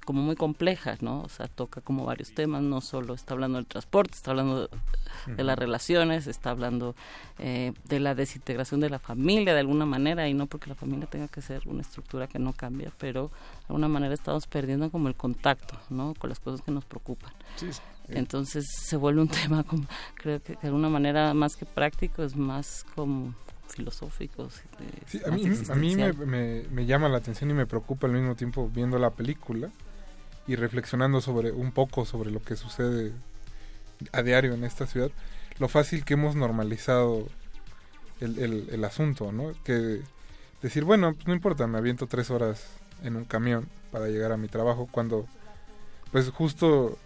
[0.05, 1.21] como muy compleja, ¿no?
[1.21, 4.67] O sea, toca como varios temas, no solo está hablando del transporte, está hablando
[5.27, 6.95] de, las relaciones, está hablando
[7.39, 11.05] eh, de la desintegración de la familia de alguna manera, y no porque la familia
[11.07, 15.07] tenga que ser una estructura que no cambia, pero de alguna manera estamos perdiendo como
[15.07, 16.13] el contacto, ¿no?
[16.15, 17.31] Con las cosas que nos preocupan.
[17.55, 17.79] Sí, sí.
[18.09, 22.35] Entonces se vuelve un tema, como, creo que de alguna manera más que práctico, es
[22.35, 23.33] más como
[23.67, 24.49] filosófico.
[24.79, 28.13] eh, Sí, a mí, a mí me- me llama la atención y me preocupa al
[28.13, 29.69] mismo tiempo viendo la película
[30.47, 33.11] y reflexionando sobre un poco sobre lo que sucede
[34.11, 35.11] a diario en esta ciudad,
[35.59, 37.27] lo fácil que hemos normalizado
[38.19, 38.39] el,
[38.71, 39.53] el- asunto, ¿no?
[39.63, 40.01] Que
[40.61, 42.65] decir, bueno, pues no importa, me aviento tres horas
[43.03, 45.27] en un camión para llegar a mi trabajo cuando,
[46.11, 46.97] pues justo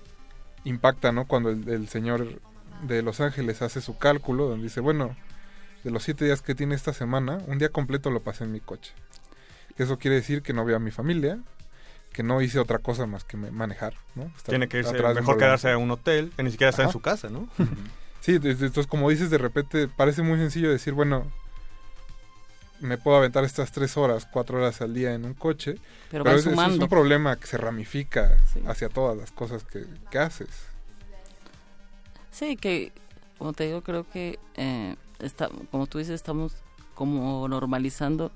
[0.63, 1.25] impacta, ¿no?
[1.25, 2.39] Cuando el, el señor
[2.87, 5.15] de Los Ángeles hace su cálculo, donde dice, bueno,
[5.83, 8.59] de los siete días que tiene esta semana, un día completo lo pasé en mi
[8.59, 8.93] coche.
[9.77, 11.39] Eso quiere decir que no veo a mi familia,
[12.15, 14.23] que no hice otra cosa más que me- manejar, ¿no?
[14.23, 17.01] Estar Tiene que irse, mejor quedarse en un hotel, que ni siquiera está en su
[17.01, 17.49] casa, ¿no?
[18.21, 21.29] Sí, entonces como dices, de repente parece muy sencillo decir, bueno,
[22.79, 25.75] me puedo aventar estas tres horas, cuatro horas al día en un coche,
[26.09, 26.85] Pero pero, es sumando.
[26.85, 28.61] un problema que se ramifica Sí.
[28.65, 30.49] hacia todas las cosas que, que haces.
[32.31, 32.91] Sí, que
[33.37, 36.53] como te digo, creo que eh, está, como tú dices, estamos
[36.93, 38.31] como normalizando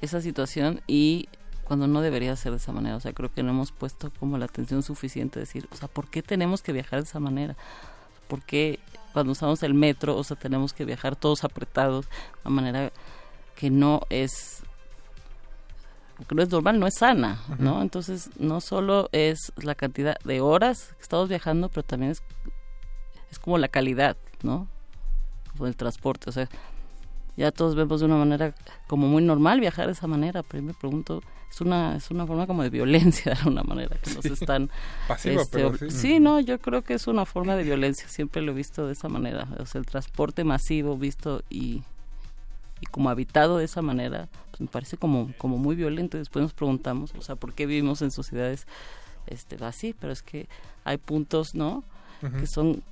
[0.00, 1.28] esa situación y
[1.70, 2.96] cuando no debería ser de esa manera.
[2.96, 5.86] O sea, creo que no hemos puesto como la atención suficiente a decir, o sea,
[5.86, 7.54] ¿por qué tenemos que viajar de esa manera?
[8.26, 8.80] ¿Por qué
[9.12, 12.10] cuando usamos el metro, o sea, tenemos que viajar todos apretados de
[12.44, 12.92] una manera
[13.54, 14.64] que no es
[16.26, 17.82] que no es normal, no es sana, ¿no?
[17.82, 22.24] Entonces, no solo es la cantidad de horas que estamos viajando, pero también es,
[23.30, 24.66] es como la calidad, ¿no?
[25.54, 26.48] Del transporte, o sea,
[27.40, 28.54] ya todos vemos de una manera
[28.86, 32.26] como muy normal viajar de esa manera, pero yo me pregunto, es una es una
[32.26, 34.32] forma como de violencia de alguna manera que nos Sí.
[34.32, 34.70] están
[35.08, 36.20] Pasiva, este, pero sí.
[36.20, 39.08] no, yo creo que es una forma de violencia, siempre lo he visto de esa
[39.08, 41.82] manera, o sea, el transporte masivo visto y
[42.82, 46.16] y como habitado de esa manera, pues me parece como, como muy violento.
[46.16, 48.66] Después nos preguntamos, o sea, ¿por qué vivimos en sociedades
[49.26, 49.94] este, así?
[50.00, 50.48] Pero es que
[50.84, 51.84] hay puntos, ¿no?
[52.38, 52.82] Que son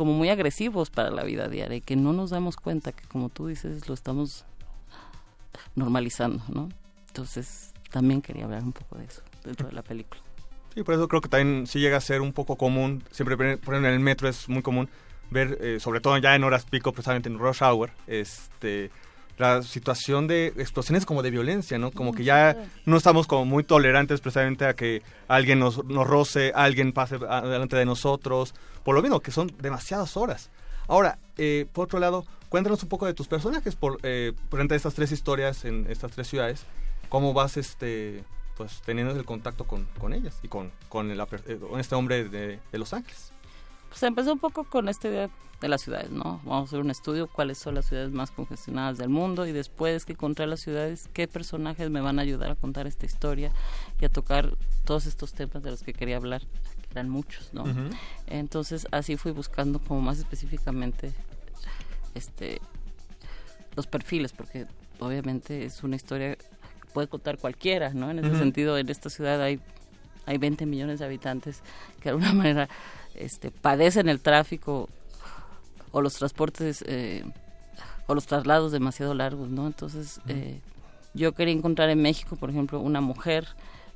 [0.00, 3.28] como muy agresivos para la vida diaria y que no nos damos cuenta que, como
[3.28, 4.46] tú dices, lo estamos
[5.74, 6.70] normalizando, ¿no?
[7.08, 10.22] Entonces, también quería hablar un poco de eso dentro de la película.
[10.74, 13.74] Sí, por eso creo que también sí llega a ser un poco común, siempre por
[13.74, 14.88] en el metro es muy común
[15.28, 18.90] ver, eh, sobre todo ya en horas pico, precisamente en rush hour, este,
[19.40, 21.90] la situación de explosiones como de violencia, ¿no?
[21.90, 26.52] Como que ya no estamos como muy tolerantes precisamente a que alguien nos, nos roce,
[26.54, 28.54] alguien pase delante de nosotros,
[28.84, 30.50] por lo mismo que son demasiadas horas.
[30.86, 34.76] Ahora, eh, por otro lado, cuéntanos un poco de tus personajes por, eh, frente a
[34.76, 36.64] estas tres historias en estas tres ciudades,
[37.08, 38.24] cómo vas este
[38.56, 42.28] pues teniendo el contacto con, con ellas y con, con, el eh, con este hombre
[42.28, 43.29] de, de Los Ángeles.
[43.90, 45.28] Pues empezó un poco con esta idea
[45.60, 46.40] de las ciudades, ¿no?
[46.44, 50.06] Vamos a hacer un estudio cuáles son las ciudades más congestionadas del mundo y después
[50.06, 53.52] que encontré las ciudades, qué personajes me van a ayudar a contar esta historia
[54.00, 57.64] y a tocar todos estos temas de los que quería hablar, que eran muchos, ¿no?
[58.26, 61.12] Entonces así fui buscando como más específicamente
[62.14, 62.60] este
[63.76, 64.66] los perfiles, porque
[64.98, 66.46] obviamente es una historia que
[66.92, 68.10] puede contar cualquiera, ¿no?
[68.10, 69.60] En ese sentido, en esta ciudad hay,
[70.26, 71.62] hay 20 millones de habitantes
[71.98, 72.68] que de alguna manera
[73.14, 74.88] este, padecen el tráfico
[75.92, 77.24] o los transportes eh,
[78.06, 79.66] o los traslados demasiado largos, ¿no?
[79.66, 80.60] Entonces, eh,
[81.14, 83.46] yo quería encontrar en México, por ejemplo, una mujer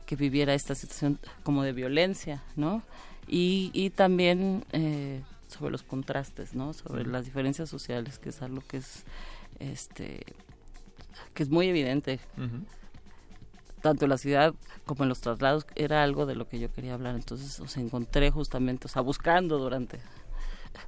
[0.07, 2.83] que viviera esta situación como de violencia, ¿no?
[3.27, 6.73] Y, y también eh, sobre los contrastes, ¿no?
[6.75, 9.05] Sobre las diferencias sociales, que es algo que es,
[9.61, 10.25] este,
[11.33, 12.21] que es muy evidente
[13.85, 14.55] tanto en la ciudad
[14.87, 17.17] como en los traslados era algo de lo que yo quería hablar.
[17.17, 20.01] Entonces o sea, encontré justamente o sea buscando durante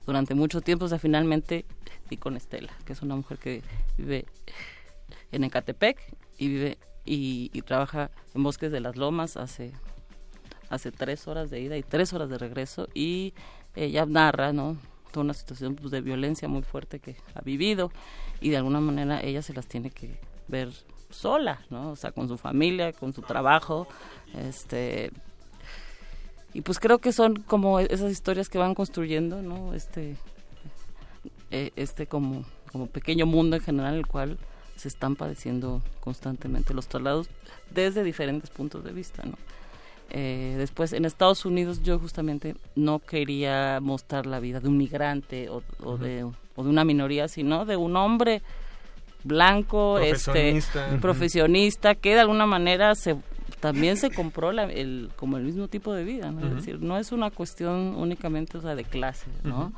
[0.07, 1.67] durante mucho tiempo o sea finalmente
[2.09, 3.63] di con Estela que es una mujer que
[3.99, 4.25] vive
[5.31, 5.99] en Ecatepec
[6.39, 9.75] y vive y, y trabaja en Bosques de las Lomas hace
[10.71, 12.89] hace tres horas de ida y tres horas de regreso.
[12.95, 13.35] Y
[13.75, 14.79] ella narra no
[15.13, 17.93] toda una situación pues, de violencia muy fuerte que ha vivido
[18.41, 20.19] y de alguna manera ella se las tiene que
[20.49, 20.73] ver
[21.11, 21.91] sola, ¿no?
[21.91, 23.87] O sea, con su familia, con su trabajo,
[24.35, 25.11] este
[26.53, 29.75] y pues creo que son como esas historias que van construyendo, ¿no?
[29.75, 30.17] Este
[31.51, 34.39] eh, este como como pequeño mundo en general el cual
[34.77, 37.29] se están padeciendo constantemente los traslados
[37.71, 39.37] desde diferentes puntos de vista, ¿no?
[40.11, 45.49] Eh, después en Estados Unidos yo justamente no quería mostrar la vida de un migrante
[45.51, 48.41] o, o de, o de una minoría, sino de un hombre
[49.27, 50.87] blanco, este Profesionista.
[50.93, 51.01] Ujú.
[51.01, 53.17] profesionista, que de alguna manera se
[53.61, 56.47] también se compró la- el, como el mismo tipo de vida, ¿no?
[56.47, 59.73] Es decir, no es una cuestión únicamente o sea, de clase, ¿no?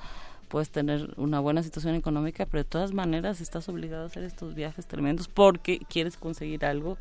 [0.49, 4.55] Puedes tener una buena situación económica, pero de todas maneras estás obligado a hacer estos
[4.55, 6.97] viajes tremendos porque quieres conseguir algo,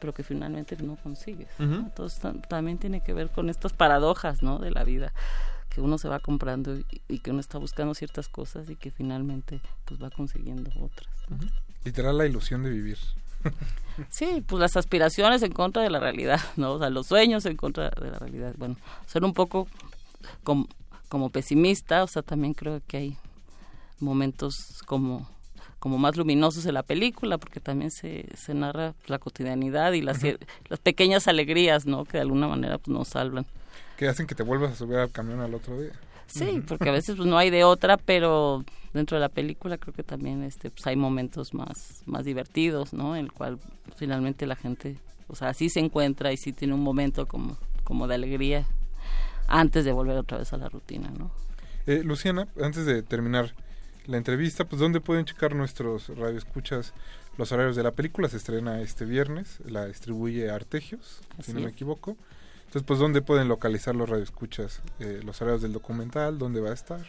[0.00, 1.48] pero que finalmente no consigues.
[1.58, 4.58] Entonces tam- también tiene que ver con estas paradojas, ¿no?
[4.58, 5.12] De la vida
[5.70, 8.90] que uno se va comprando y, y que uno está buscando ciertas cosas y que
[8.90, 11.08] finalmente pues va consiguiendo otras.
[11.28, 11.38] ¿no?
[11.84, 12.98] Literal la ilusión de vivir.
[14.08, 16.72] Sí, pues las aspiraciones en contra de la realidad, ¿no?
[16.72, 18.54] O sea, los sueños en contra de la realidad.
[18.56, 18.76] Bueno,
[19.06, 19.66] ser un poco
[20.42, 20.68] como,
[21.08, 23.16] como pesimista, o sea, también creo que hay
[23.98, 25.28] momentos como
[25.80, 30.18] como más luminosos en la película, porque también se, se narra la cotidianidad y las,
[30.68, 32.04] las pequeñas alegrías, ¿no?
[32.04, 33.46] Que de alguna manera pues, nos salvan.
[33.96, 35.92] Que hacen que te vuelvas a subir al camión al otro día.
[36.32, 39.94] Sí, porque a veces pues, no hay de otra, pero dentro de la película creo
[39.94, 43.16] que también este pues, hay momentos más más divertidos, ¿no?
[43.16, 43.58] En el cual
[43.96, 44.96] finalmente la gente,
[45.28, 48.66] o sea, sí se encuentra y sí tiene un momento como como de alegría
[49.48, 51.30] antes de volver otra vez a la rutina, ¿no?
[51.86, 53.54] Eh, Luciana, antes de terminar
[54.06, 56.94] la entrevista, pues ¿dónde pueden checar nuestros radioescuchas
[57.36, 58.28] los horarios de la película?
[58.28, 61.74] Se estrena este viernes, la distribuye Artegios, si no me es.
[62.70, 64.80] Entonces, pues, ¿dónde pueden localizar los radioescuchas?
[65.00, 67.00] Eh, los horarios del documental, ¿dónde va a estar?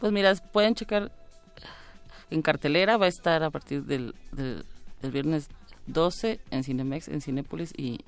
[0.00, 1.12] Pues mira, pueden checar
[2.28, 4.64] en cartelera, va a estar a partir del, del,
[5.02, 5.46] del viernes
[5.86, 8.00] 12 en Cinemex, en Cinépolis y,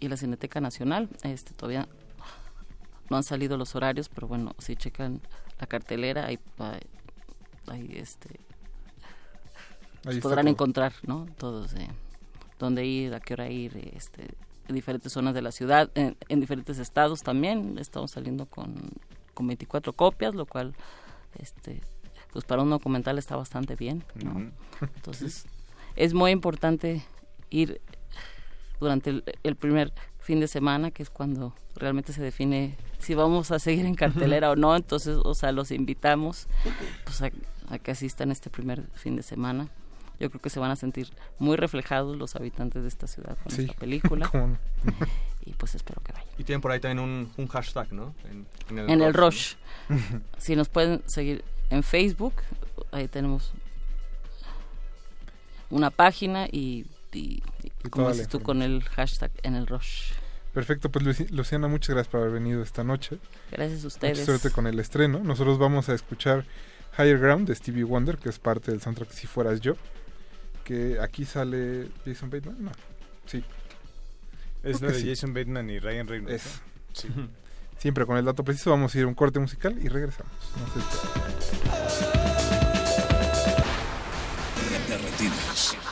[0.00, 1.08] y la Cineteca Nacional.
[1.22, 1.86] Este todavía
[3.08, 5.20] no han salido los horarios, pero bueno, si checan
[5.60, 6.40] la cartelera, ahí,
[7.68, 8.40] ahí, este
[10.06, 10.50] Ahí podrán todo.
[10.54, 11.28] encontrar, ¿no?
[11.38, 11.88] Todos eh,
[12.58, 14.26] dónde ir, a qué hora ir, este,
[14.72, 17.78] diferentes zonas de la ciudad, en, en diferentes estados también.
[17.78, 18.74] Estamos saliendo con,
[19.34, 20.74] con 24 copias, lo cual,
[21.38, 21.80] este,
[22.32, 24.50] pues para un documental está bastante bien, ¿no?
[24.96, 25.46] Entonces,
[25.96, 27.04] es muy importante
[27.50, 27.80] ir
[28.80, 33.50] durante el, el primer fin de semana, que es cuando realmente se define si vamos
[33.50, 34.74] a seguir en cartelera o no.
[34.76, 36.48] Entonces, o sea, los invitamos
[37.04, 37.30] pues, a,
[37.68, 39.68] a que asistan este primer fin de semana.
[40.22, 41.08] Yo creo que se van a sentir
[41.38, 44.28] muy reflejados los habitantes de esta ciudad con Sí, esta película.
[44.32, 44.58] cómo no.
[45.44, 46.28] y pues espero que vayan.
[46.38, 48.14] Y tienen por ahí también un, un hashtag, ¿no?
[48.30, 48.46] En,
[48.88, 49.54] En el Rush.
[50.38, 52.34] si nos pueden seguir en Facebook,
[52.92, 53.52] ahí tenemos
[55.70, 60.12] una página y, y- y Y como dices tú con el hashtag en el Rush.
[60.54, 63.18] Perfecto, pues Luci- Luciana, muchas gracias por haber venido esta noche.
[63.50, 64.18] Gracias a ustedes.
[64.18, 65.18] Mucha suerte con el estreno.
[65.20, 66.44] Nosotros vamos a escuchar
[66.98, 69.74] Higher Ground de Stevie Wonder, que es parte del soundtrack Si Fueras Yo.
[70.64, 72.64] Que aquí sale Jason Bateman.
[72.64, 72.72] No,
[73.26, 73.44] sí.
[74.62, 75.08] Es Creo lo que de sí.
[75.08, 76.34] Jason Bateman y Ryan Reynolds.
[76.34, 76.44] Es.
[76.44, 76.62] ¿no?
[76.92, 77.08] Sí.
[77.78, 78.70] Siempre con el dato preciso.
[78.70, 80.32] Vamos a ir a un corte musical y regresamos.
[80.56, 81.72] No.
[85.18, 85.91] De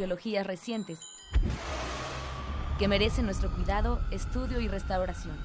[0.00, 0.98] piezas de arqueología recientes
[2.78, 5.36] que merecen nuestro cuidado, estudio y restauración.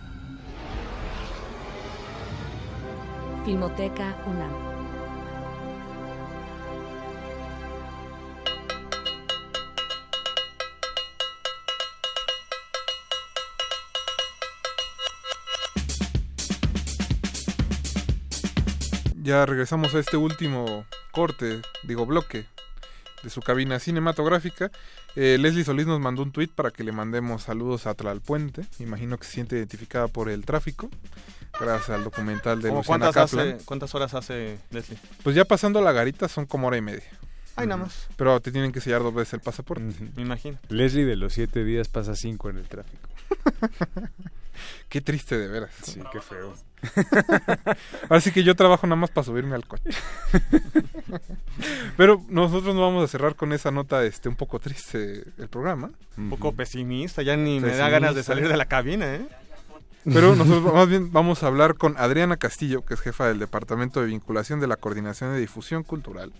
[3.43, 4.75] Filmoteca UNAM.
[19.21, 22.45] Ya regresamos a este último corte, digo bloque,
[23.25, 24.71] de su cabina cinematográfica.
[25.15, 28.65] Eh, Leslie Solís nos mandó un tweet para que le mandemos saludos a Tlalpuente.
[28.77, 30.89] Me imagino que se siente identificada por el tráfico.
[31.59, 33.55] Gracias al documental de ¿Cómo Luciana ¿Cuántas, Kaplan.
[33.55, 34.99] hace, ¿Cuántas horas hace Leslie?
[35.23, 37.09] Pues ya pasando la garita son como hora y media.
[37.55, 38.07] Ay, nada más.
[38.15, 39.83] Pero te tienen que sellar dos veces el pasaporte.
[40.15, 40.59] Me imagino.
[40.69, 43.09] Leslie de los siete días pasa cinco en el tráfico.
[44.89, 45.71] Qué triste de veras.
[45.83, 46.53] Sí, qué feo.
[48.09, 49.89] Así que yo trabajo nada más para subirme al coche.
[51.97, 55.91] Pero nosotros no vamos a cerrar con esa nota este un poco triste el programa.
[56.17, 59.27] Un poco pesimista, ya ni me da ganas de salir de la cabina, ¿eh?
[60.05, 64.01] Pero nosotros más bien vamos a hablar con Adriana Castillo, que es jefa del Departamento
[64.01, 66.31] de Vinculación de la Coordinación de Difusión Cultural,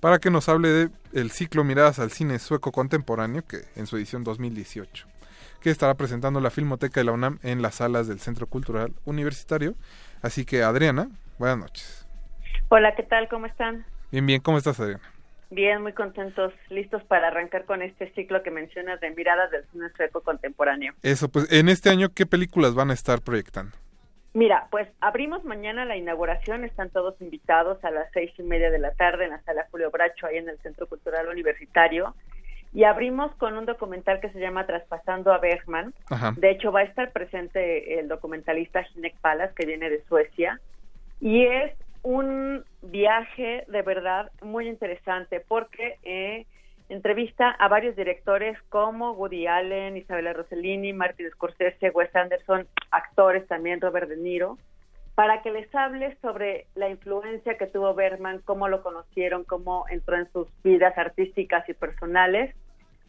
[0.00, 3.96] para que nos hable de el ciclo Miradas al Cine Sueco Contemporáneo, que en su
[3.96, 5.06] edición 2018,
[5.60, 9.74] que estará presentando la Filmoteca de la UNAM en las salas del Centro Cultural Universitario.
[10.22, 11.08] Así que Adriana,
[11.38, 12.08] buenas noches.
[12.68, 13.28] Hola, ¿qué tal?
[13.28, 13.84] ¿Cómo están?
[14.10, 15.02] Bien, bien, ¿cómo estás Adriana?
[15.50, 19.86] Bien, muy contentos, listos para arrancar con este ciclo que mencionas de miradas del cine
[19.96, 20.94] sueco contemporáneo.
[21.02, 23.76] Eso, pues en este año, ¿qué películas van a estar proyectando?
[24.34, 28.78] Mira, pues abrimos mañana la inauguración, están todos invitados a las seis y media de
[28.78, 32.14] la tarde en la sala Julio Bracho, ahí en el Centro Cultural Universitario.
[32.72, 35.94] Y abrimos con un documental que se llama Traspasando a Bergman.
[36.10, 36.34] Ajá.
[36.36, 40.60] De hecho, va a estar presente el documentalista Hinek Palas, que viene de Suecia.
[41.20, 41.72] Y es
[42.02, 46.46] un viaje de verdad muy interesante porque eh,
[46.88, 53.80] entrevista a varios directores como Woody Allen, Isabella Rossellini, Martin Scorsese, Wes Anderson, actores también,
[53.80, 54.58] Robert De Niro,
[55.16, 60.16] para que les hable sobre la influencia que tuvo Bergman, cómo lo conocieron, cómo entró
[60.16, 62.54] en sus vidas artísticas y personales.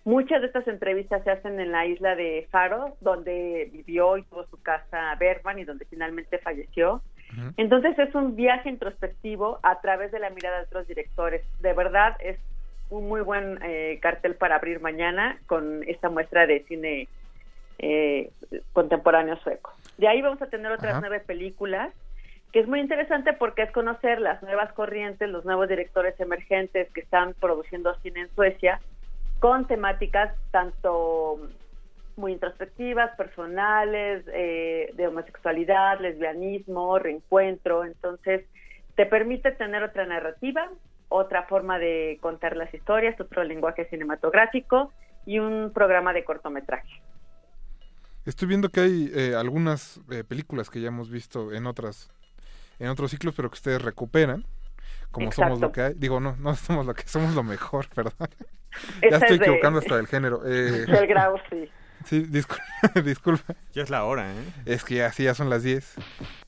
[0.05, 4.45] Muchas de estas entrevistas se hacen en la isla de Faro, donde vivió y tuvo
[4.45, 7.01] su casa Bergman y donde finalmente falleció.
[7.57, 11.43] Entonces es un viaje introspectivo a través de la mirada de otros directores.
[11.59, 12.39] De verdad es
[12.89, 17.09] un muy buen eh, cartel para abrir mañana con esta muestra de cine
[17.79, 18.31] eh,
[18.71, 19.73] contemporáneo sueco.
[19.97, 21.01] De ahí vamos a tener otras Ajá.
[21.01, 21.93] nueve películas,
[22.51, 27.01] que es muy interesante porque es conocer las nuevas corrientes, los nuevos directores emergentes que
[27.01, 28.79] están produciendo cine en Suecia,
[29.39, 31.39] con temáticas tanto
[32.15, 37.85] muy introspectivas, personales, eh, de homosexualidad, lesbianismo, reencuentro.
[37.85, 38.45] Entonces,
[38.95, 40.69] te permite tener otra narrativa,
[41.09, 44.91] otra forma de contar las historias, otro lenguaje cinematográfico
[45.25, 47.01] y un programa de cortometraje.
[48.27, 52.11] Estoy viendo que hay eh, algunas eh, películas que ya hemos visto en otras
[52.79, 54.45] en otros ciclos, pero que ustedes recuperan,
[55.11, 55.93] como somos lo que hay.
[55.95, 58.13] Digo, no, no somos lo que somos lo mejor, perdón.
[59.01, 60.41] Ya estoy de- equivocando hasta del género.
[60.45, 61.69] Eh, Del grau, sí.
[62.07, 62.63] Sí, disculpa,
[63.03, 63.53] disculpa.
[63.73, 64.35] Ya es la hora, ¿eh?
[64.65, 65.95] Es que ya, sí, ya son las 10.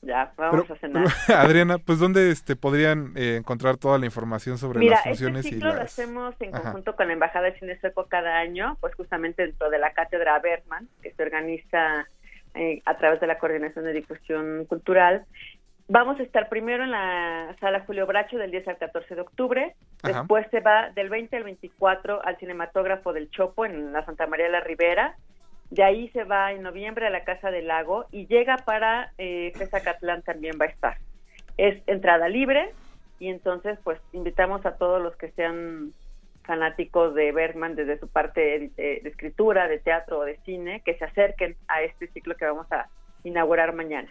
[0.02, 1.06] Ya, vamos Pero- a cenar.
[1.26, 5.10] pero, Adriana, pues ¿dónde este, podrían eh, encontrar toda la información sobre Mira, las este
[5.10, 5.92] funciones ciclo y lo las...
[5.92, 6.62] hacemos en Ajá.
[6.64, 10.38] conjunto con la Embajada de Cine Sueco cada año, pues justamente dentro de la cátedra
[10.38, 12.06] Bergman, que se organiza
[12.54, 15.26] eh, a través de la Coordinación de Difusión Cultural.
[15.88, 19.74] Vamos a estar primero en la sala Julio Bracho del 10 al 14 de octubre,
[20.04, 20.20] Ajá.
[20.20, 24.46] después se va del 20 al 24 al cinematógrafo del Chopo en la Santa María
[24.46, 25.16] de la Ribera,
[25.70, 29.52] de ahí se va en noviembre a la Casa del Lago y llega para eh,
[29.84, 30.98] Catlán también va a estar.
[31.56, 32.72] Es entrada libre
[33.18, 35.92] y entonces pues invitamos a todos los que sean
[36.42, 40.96] fanáticos de Bergman desde su parte de, de escritura, de teatro o de cine, que
[40.96, 42.88] se acerquen a este ciclo que vamos a
[43.22, 44.08] inaugurar mañana.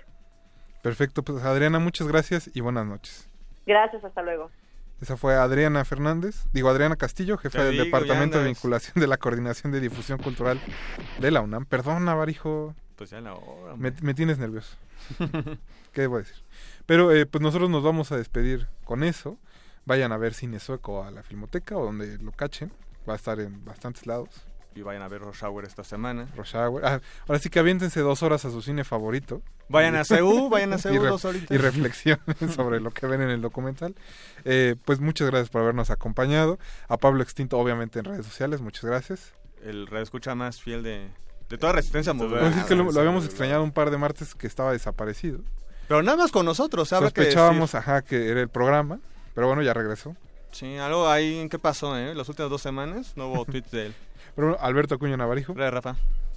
[0.82, 3.30] Perfecto, pues Adriana, muchas gracias y buenas noches.
[3.66, 4.50] Gracias, hasta luego.
[5.02, 8.46] Esa fue Adriana Fernández, digo Adriana Castillo, jefa del digo, Departamento de.
[8.46, 10.60] Vinculación de la Coordinación de Difusión Cultural
[11.20, 11.66] de la UNAM.
[11.66, 12.76] Perdón, Navarijo.
[12.98, 13.76] Pues ya la hora.
[13.78, 13.94] Me, hombre.
[14.02, 14.76] me tienes nervioso.
[15.94, 16.36] ¿Qué debo decir?
[16.86, 19.38] Pero eh, pues nosotros nos vamos a despedir con eso.
[19.86, 22.72] Vayan a ver cine sueco a la Filmoteca o donde lo cachen.
[23.08, 24.49] Va a estar en bastantes lados.
[24.76, 26.28] Y vayan a ver Rush Hour esta semana.
[26.36, 26.86] Rush Hour.
[26.86, 29.42] Ah, ahora sí que aviéntense dos horas a su cine favorito.
[29.68, 31.50] Vayan a CU, vayan a re- dos horitas.
[31.52, 32.24] Y reflexionen
[32.56, 33.96] sobre lo que ven en el documental.
[34.46, 36.60] Eh, pues muchas gracias por habernos acompañado.
[36.88, 38.62] A Pablo Extinto, obviamente, en redes sociales.
[38.62, 39.34] Muchas gracias.
[39.64, 41.08] El radio escucha más fiel de,
[41.50, 42.54] de toda resistencia Bueno, modular.
[42.54, 45.40] sí, es que lo, lo habíamos extrañado un par de martes que estaba desaparecido.
[45.88, 47.78] Pero nada más con nosotros, que Sospechábamos, decir.
[47.80, 49.00] ajá, que era el programa.
[49.34, 50.16] Pero bueno, ya regresó.
[50.52, 52.14] Sí, algo ahí, ¿qué pasó, eh?
[52.16, 53.96] Las últimas dos semanas no hubo tweets de él.
[54.36, 55.54] Pero bueno, Alberto Acuña Navarijo.
[55.54, 55.96] Gracias, Rafa.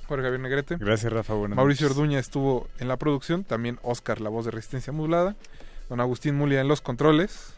[0.09, 0.77] Jorge Javier Negrete.
[0.79, 1.35] Gracias, Rafa.
[1.35, 1.99] Buenas Mauricio noches.
[1.99, 3.45] Orduña estuvo en la producción.
[3.45, 5.37] También Oscar, la voz de Resistencia Modulada.
[5.89, 7.55] Don Agustín Mulia en los controles.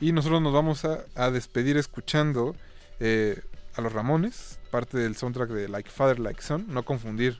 [0.00, 2.54] Y nosotros nos vamos a, a despedir escuchando
[3.00, 3.40] eh,
[3.76, 6.64] a los Ramones, parte del soundtrack de Like Father, Like Son.
[6.68, 7.38] No confundir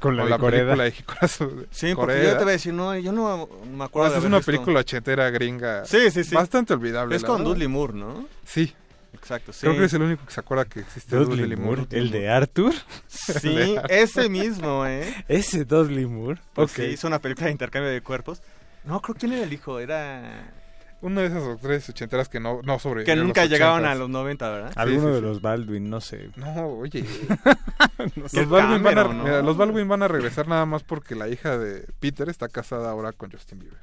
[0.00, 2.24] Con la de película de Hikorazu- Sí, porque Coreda.
[2.32, 4.52] yo te voy a decir, no, yo no me acuerdo Esta de es una visto.
[4.52, 5.84] película ochetera gringa.
[5.86, 6.34] Sí, sí, sí.
[6.34, 7.16] Bastante olvidable.
[7.16, 7.52] Es con verdad.
[7.52, 8.28] Dudley Moore, ¿no?
[8.44, 8.74] Sí.
[9.14, 9.60] Exacto, sí.
[9.60, 11.98] Creo que es el único que se acuerda que existe Dudley Dudley Moore, Moore.
[11.98, 12.74] ¿el de Arthur?
[13.06, 15.24] Sí, ese mismo, ¿eh?
[15.28, 16.40] Ese Dudley Moore.
[16.52, 16.76] Pues Ok.
[16.76, 18.42] sí, hizo una película de intercambio de cuerpos.
[18.84, 20.52] No, creo que quién era el hijo, era...
[21.00, 23.04] Una de esas actrices ochenteras que no, no sobre.
[23.04, 24.72] Que nunca llegaban a los 90, ¿verdad?
[24.74, 25.20] Alguno Sí, sí, de sí.
[25.22, 26.30] los Baldwin, no sé.
[26.36, 27.04] No, oye.
[28.16, 28.40] No sé.
[28.40, 29.22] los, Baldwin van a, ¿no?
[29.24, 32.90] mira, los Baldwin van a regresar nada más porque la hija de Peter está casada
[32.90, 33.78] ahora con Justin Bieber.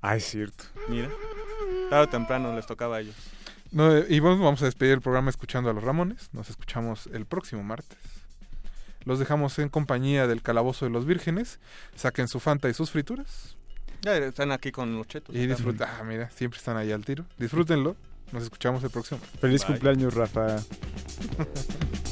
[0.00, 0.64] Ah, es cierto.
[0.88, 1.08] Mira.
[1.90, 3.14] Tarde o temprano les tocaba a ellos.
[3.72, 6.28] No, y bueno, vamos a despedir el programa escuchando a los Ramones.
[6.32, 7.98] Nos escuchamos el próximo martes.
[9.04, 11.58] Los dejamos en compañía del Calabozo de los Vírgenes.
[11.96, 13.56] Saquen su Fanta y sus frituras.
[14.02, 15.34] Ya están aquí con los chetos.
[15.34, 15.88] Y disfruten.
[15.88, 17.24] Ah, mira, siempre están ahí al tiro.
[17.38, 17.96] Disfrútenlo.
[18.30, 19.20] Nos escuchamos el próximo.
[19.20, 19.40] martes.
[19.40, 19.66] Feliz Bye.
[19.68, 20.56] cumpleaños, Rafa.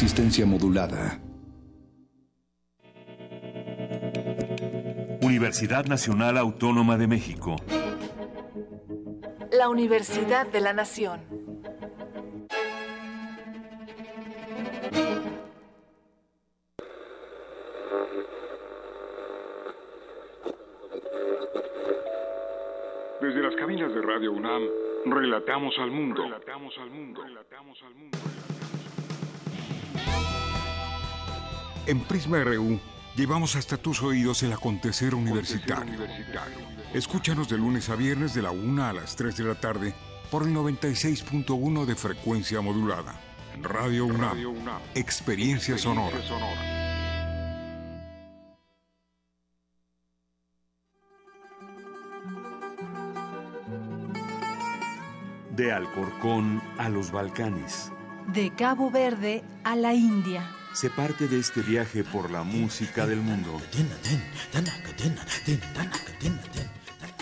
[0.00, 1.20] Resistencia modulada.
[5.20, 7.56] Universidad Nacional Autónoma de México.
[9.52, 11.20] La Universidad de la Nación.
[23.20, 24.62] Desde las cabinas de Radio UNAM,
[25.04, 26.22] relatamos al mundo.
[26.22, 27.22] Relatamos al mundo.
[27.22, 28.19] Relatamos al mundo.
[31.86, 32.78] En Prisma RU
[33.16, 35.98] llevamos hasta tus oídos el acontecer universitario.
[36.92, 39.94] Escúchanos de lunes a viernes de la 1 a las 3 de la tarde
[40.30, 43.14] por el 96.1 de frecuencia modulada.
[43.62, 44.38] Radio UNAM,
[44.94, 46.16] experiencia sonora.
[55.50, 57.92] De Alcorcón a los Balcanes.
[58.28, 60.59] De Cabo Verde a la India.
[60.72, 63.60] Se parte de este viaje por la música del mundo.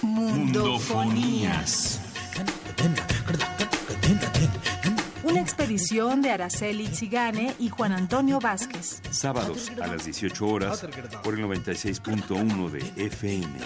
[0.03, 2.01] Mundofonías.
[5.23, 9.01] Una expedición de Araceli Zigane y Juan Antonio Vázquez.
[9.11, 10.87] Sábados a las 18 horas
[11.23, 13.59] por el 96.1 de FM.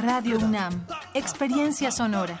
[0.00, 0.86] Radio UNAM.
[1.14, 2.40] Experiencia sonora.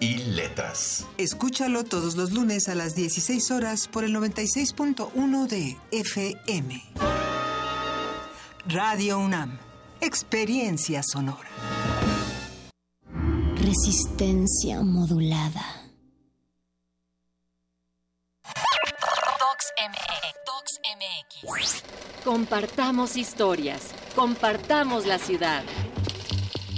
[0.00, 1.06] y Letras.
[1.18, 6.82] Escúchalo todos los lunes a las 16 horas por el 96.1 de FM.
[8.66, 9.58] Radio UNAM.
[10.00, 11.48] Experiencia sonora.
[13.56, 15.86] Resistencia modulada.
[20.44, 21.82] Tox MX.
[22.24, 23.92] Compartamos historias.
[24.14, 25.64] Compartamos la ciudad.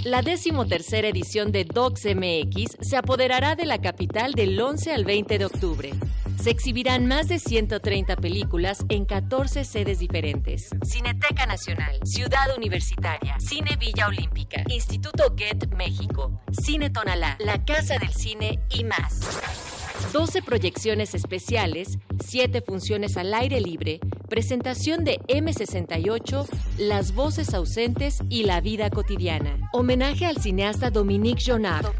[0.05, 5.37] La decimotercera edición de Docs MX se apoderará de la capital del 11 al 20
[5.37, 5.93] de octubre.
[6.41, 10.69] Se exhibirán más de 130 películas en 14 sedes diferentes.
[10.85, 18.13] Cineteca Nacional, Ciudad Universitaria, Cine Villa Olímpica, Instituto Get México, Cine Tonalá, La Casa del
[18.13, 19.78] Cine y más.
[20.11, 26.47] 12 proyecciones especiales, 7 funciones al aire libre, presentación de M68,
[26.77, 29.69] Las voces ausentes y la vida cotidiana.
[29.71, 31.93] Homenaje al cineasta Dominique Jonard,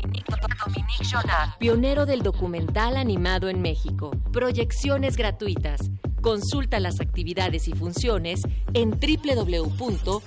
[1.59, 4.11] pionero del documental animado en México.
[4.31, 5.91] Proyecciones gratuitas.
[6.21, 8.41] Consulta las actividades y funciones
[8.73, 10.26] en www.docsmx.org.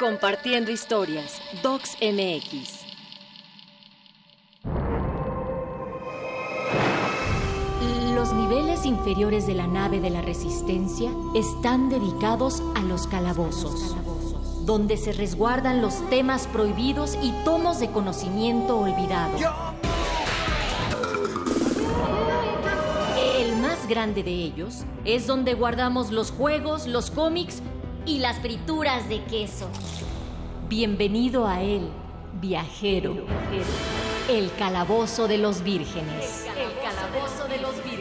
[0.00, 2.81] Compartiendo historias, DocsMX.
[8.32, 13.94] Los niveles inferiores de la nave de la Resistencia están dedicados a los calabozos,
[14.64, 19.36] donde se resguardan los temas prohibidos y tomos de conocimiento olvidado.
[23.38, 27.60] El más grande de ellos es donde guardamos los juegos, los cómics
[28.06, 29.68] y las frituras de queso.
[30.70, 31.90] Bienvenido a él,
[32.40, 33.14] viajero.
[34.30, 36.46] El calabozo de los vírgenes.
[36.56, 37.91] El calabozo de los vírgenes.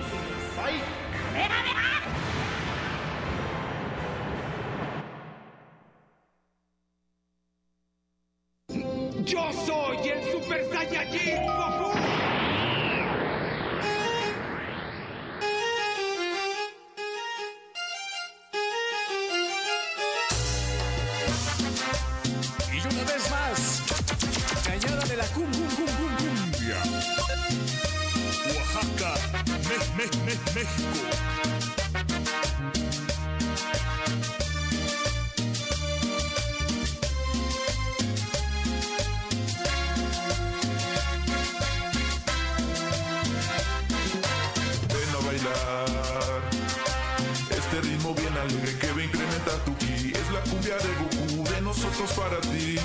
[48.51, 52.75] Que va a incrementar tu ki Es la cumbia de Goku de nosotros para ti.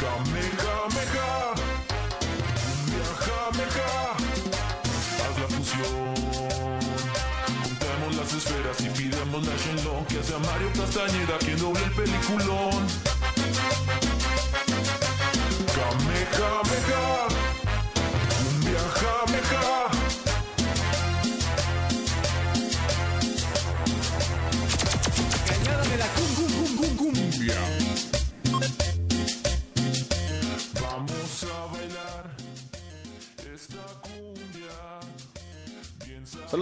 [0.00, 1.54] Kamehameha
[2.62, 3.92] Cumbia Jameja
[5.22, 6.14] Haz la fusión.
[7.62, 11.92] Juntemos las esferas y pidamos la Shenlong Que hace a Mario Castañeda quien doble el
[11.92, 12.86] peliculón.
[15.76, 17.28] Kamehameha
[18.38, 19.75] Cumbia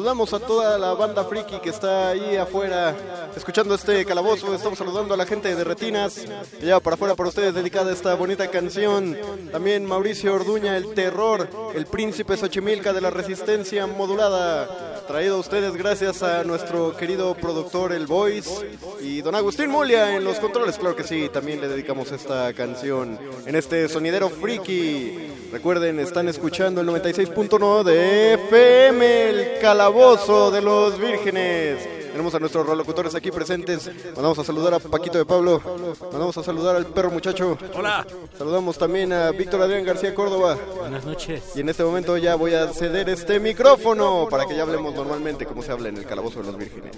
[0.05, 2.95] Saludamos a toda la banda friki que está ahí afuera
[3.35, 4.55] escuchando este calabozo.
[4.55, 6.27] Estamos saludando a la gente de Retinas.
[6.61, 9.17] lleva para afuera para ustedes dedicada esta bonita canción.
[9.51, 15.07] También Mauricio Orduña, El Terror, el príncipe Xochimilca de la resistencia modulada.
[15.07, 20.25] Traído a ustedes gracias a nuestro querido productor El Voice y don Agustín Mulia en
[20.25, 20.77] los controles.
[20.77, 25.44] Claro que sí, también le dedicamos esta canción en este sonidero friki.
[25.55, 31.79] Recuerden, están escuchando el 96.1 de FM, el calabozo de los vírgenes.
[32.11, 33.89] Tenemos a nuestros relocutores aquí presentes.
[34.17, 35.63] Mandamos a saludar a Paquito de Pablo.
[36.11, 37.57] Mandamos a saludar al perro muchacho.
[37.73, 38.05] Hola.
[38.37, 40.59] Saludamos también a Víctor Adrián García Córdoba.
[40.77, 41.45] Buenas noches.
[41.55, 45.47] Y en este momento ya voy a ceder este micrófono para que ya hablemos normalmente
[45.47, 46.97] como se habla en el calabozo de los vírgenes.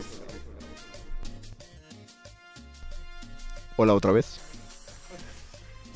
[3.77, 4.46] Hola otra vez.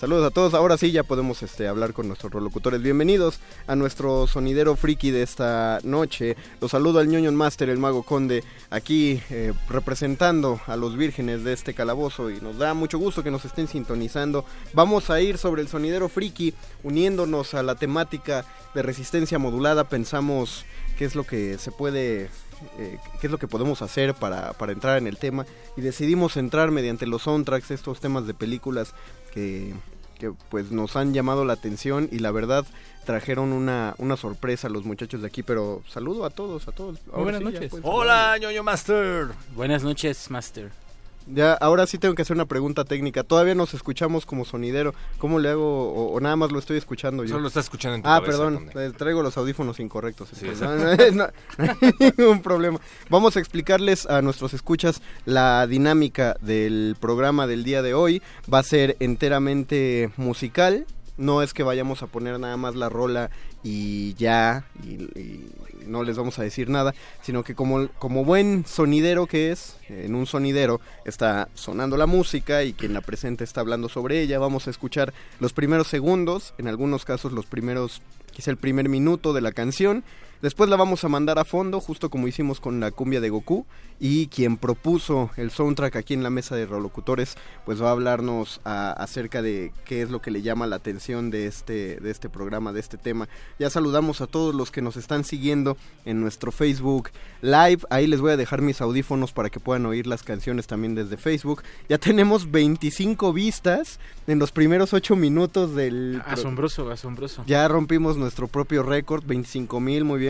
[0.00, 0.54] Saludos a todos.
[0.54, 2.80] Ahora sí ya podemos este, hablar con nuestros relocutores.
[2.80, 6.38] Bienvenidos a nuestro sonidero friki de esta noche.
[6.58, 11.52] Los saludo al ñoño Master, el mago conde, aquí eh, representando a los vírgenes de
[11.52, 14.46] este calabozo y nos da mucho gusto que nos estén sintonizando.
[14.72, 19.84] Vamos a ir sobre el sonidero friki, uniéndonos a la temática de resistencia modulada.
[19.90, 20.64] Pensamos
[20.96, 22.30] qué es lo que se puede
[22.78, 25.46] eh, qué es lo que podemos hacer para, para entrar en el tema
[25.76, 28.94] y decidimos entrar mediante los soundtracks, estos temas de películas
[29.32, 29.74] que,
[30.18, 32.64] que pues nos han llamado la atención y la verdad
[33.04, 36.98] trajeron una, una sorpresa a los muchachos de aquí, pero saludo a todos, a todos.
[37.12, 37.72] Ahora buenas sí, noches.
[37.82, 39.28] Hola, ñoño Master.
[39.54, 40.70] Buenas noches, Master.
[41.32, 43.22] Ya, ahora sí tengo que hacer una pregunta técnica.
[43.22, 44.94] Todavía nos escuchamos como sonidero.
[45.18, 45.92] ¿Cómo le hago?
[45.92, 47.30] O, o nada más lo estoy escuchando yo.
[47.30, 48.70] Solo lo estás escuchando en tu Ah, cabeza, perdón.
[48.74, 50.28] Eh, traigo los audífonos incorrectos.
[50.34, 51.12] Sí, exacto.
[51.14, 51.26] no,
[51.58, 52.80] no, no ningún problema.
[53.08, 58.22] Vamos a explicarles a nuestros escuchas la dinámica del programa del día de hoy.
[58.52, 60.86] Va a ser enteramente musical.
[61.16, 63.30] No es que vayamos a poner nada más la rola
[63.62, 64.64] y ya.
[64.82, 64.88] Y,
[65.18, 65.50] y
[65.86, 70.14] no les vamos a decir nada, sino que como, como buen sonidero que es, en
[70.14, 74.38] un sonidero está sonando la música y quien la presenta está hablando sobre ella.
[74.38, 78.02] Vamos a escuchar los primeros segundos, en algunos casos los primeros,
[78.32, 80.04] quizá el primer minuto de la canción.
[80.42, 83.66] Después la vamos a mandar a fondo, justo como hicimos con la cumbia de Goku.
[84.02, 87.34] Y quien propuso el soundtrack aquí en la mesa de rolocutores,
[87.66, 91.28] pues va a hablarnos a- acerca de qué es lo que le llama la atención
[91.30, 93.28] de este, de este programa, de este tema.
[93.58, 95.76] Ya saludamos a todos los que nos están siguiendo
[96.06, 97.10] en nuestro Facebook
[97.42, 97.80] Live.
[97.90, 101.18] Ahí les voy a dejar mis audífonos para que puedan oír las canciones también desde
[101.18, 101.62] Facebook.
[101.90, 106.22] Ya tenemos 25 vistas en los primeros 8 minutos del...
[106.24, 107.44] Asombroso, asombroso.
[107.46, 110.29] ya rompimos nuestro propio récord, 25 mil, muy bien.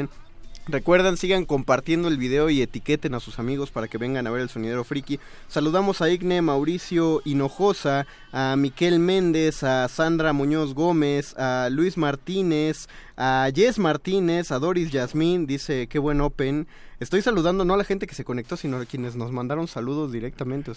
[0.69, 4.43] Recuerdan, sigan compartiendo el video y etiqueten a sus amigos para que vengan a ver
[4.43, 5.19] el sonidero friki.
[5.49, 12.89] Saludamos a Igne Mauricio Hinojosa, a Miquel Méndez, a Sandra Muñoz Gómez, a Luis Martínez,
[13.17, 16.69] a Jess Martínez, a Doris Yasmín, dice qué buen open.
[17.01, 20.13] Estoy saludando no a la gente que se conectó, sino a quienes nos mandaron saludos
[20.13, 20.71] directamente,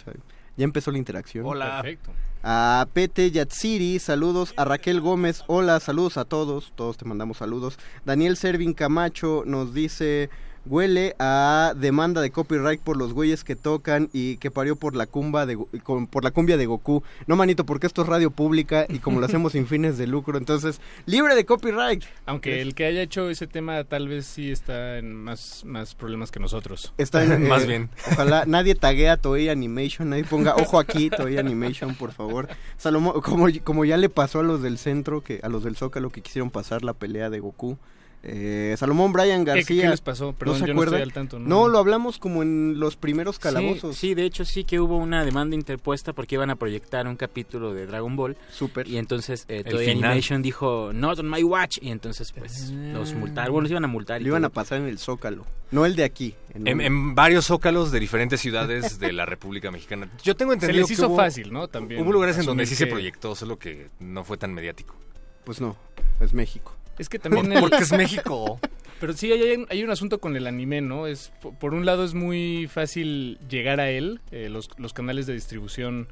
[0.57, 1.45] ya empezó la interacción.
[1.45, 1.81] Hola.
[1.81, 2.11] Perfecto.
[2.43, 4.53] A Pete Yatsiri, saludos.
[4.57, 6.73] A Raquel Gómez, hola, saludos a todos.
[6.75, 7.79] Todos te mandamos saludos.
[8.05, 10.29] Daniel Servin Camacho nos dice,
[10.65, 15.07] huele a demanda de copyright por los güeyes que tocan y que parió por la,
[15.07, 17.03] cumba de, por la cumbia de Goku.
[17.27, 20.37] No, manito, porque esto es radio pública y como lo hacemos sin fines de lucro,
[20.37, 22.03] entonces, libre de copyright.
[22.25, 26.31] Aunque el que haya hecho ese tema tal vez sí está en más, más problemas
[26.31, 26.93] que nosotros.
[26.97, 31.95] Está en, eh, Ojalá nadie tague a Toei Animation, nadie ponga ojo aquí, Toei Animation,
[31.95, 32.47] por favor.
[32.77, 36.09] Salomón, como, como ya le pasó a los del centro, que a los del Zócalo
[36.09, 37.77] que quisieron pasar la pelea de Goku.
[38.25, 39.83] Eh, Salomón Brian ¿Qué- García.
[39.83, 40.31] qué les pasó?
[40.31, 41.47] Perdón, ¿no se yo no estoy al tanto, ¿no?
[41.47, 43.97] No, lo hablamos como en los primeros Sí, calabozos.
[43.97, 47.73] Sí, de hecho sí que hubo una demanda interpuesta porque iban a proyectar un capítulo
[47.73, 48.37] de Dragon Ball.
[48.49, 48.87] Super.
[48.87, 50.11] Y entonces eh, final.
[50.11, 51.79] Animation dijo, not on my watch.
[51.81, 53.51] Y entonces pues los multaron.
[53.51, 54.21] Bueno, los iban a multar.
[54.21, 56.33] y Lo iban a pasar en el Zócalo, no el de aquí.
[56.53, 60.09] en En, un- en varios zócalos de diferentes ciudades de la República Mexicana.
[60.23, 61.67] Yo tengo Se entendido les que hizo hubo- fácil, ¿no?
[61.67, 64.95] También Hubo lugares en donde sí se que- proyectó, solo que no fue tan mediático.
[65.43, 65.75] Pues no,
[66.21, 66.73] es México.
[66.99, 67.49] Es que también...
[67.51, 68.59] Por- porque es México.
[68.99, 71.07] Pero sí, hay, hay- un asunto con el anime, ¿no?
[71.07, 75.25] Es po- Por un lado es muy fácil llegar a él, eh, los, los canales
[75.25, 76.07] de distribución,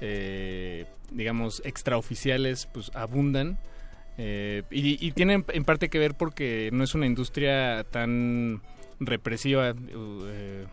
[0.00, 3.58] eh, digamos, extraoficiales, pues abundan.
[4.18, 8.60] eh, y, y tienen en parte que ver porque no es una industria tan
[8.98, 10.66] represiva, eh,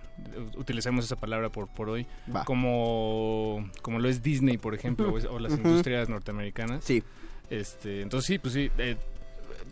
[0.55, 2.05] u- utilicemos esa palabra por, por hoy,
[2.45, 6.83] como, como lo es Disney, por ejemplo, o las industrias norteamericanas.
[6.83, 7.03] Sí.
[7.49, 8.95] Este, entonces sí, pues sí, eh,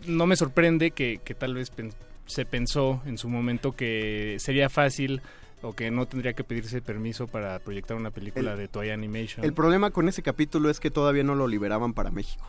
[0.06, 1.92] no me sorprende que, que tal vez pen-
[2.26, 5.20] se pensó en su momento que sería fácil
[5.62, 9.44] o que no tendría que pedirse permiso para proyectar una película El- de Toy Animation.
[9.44, 12.46] El problema con ese capítulo es que todavía no lo liberaban para México.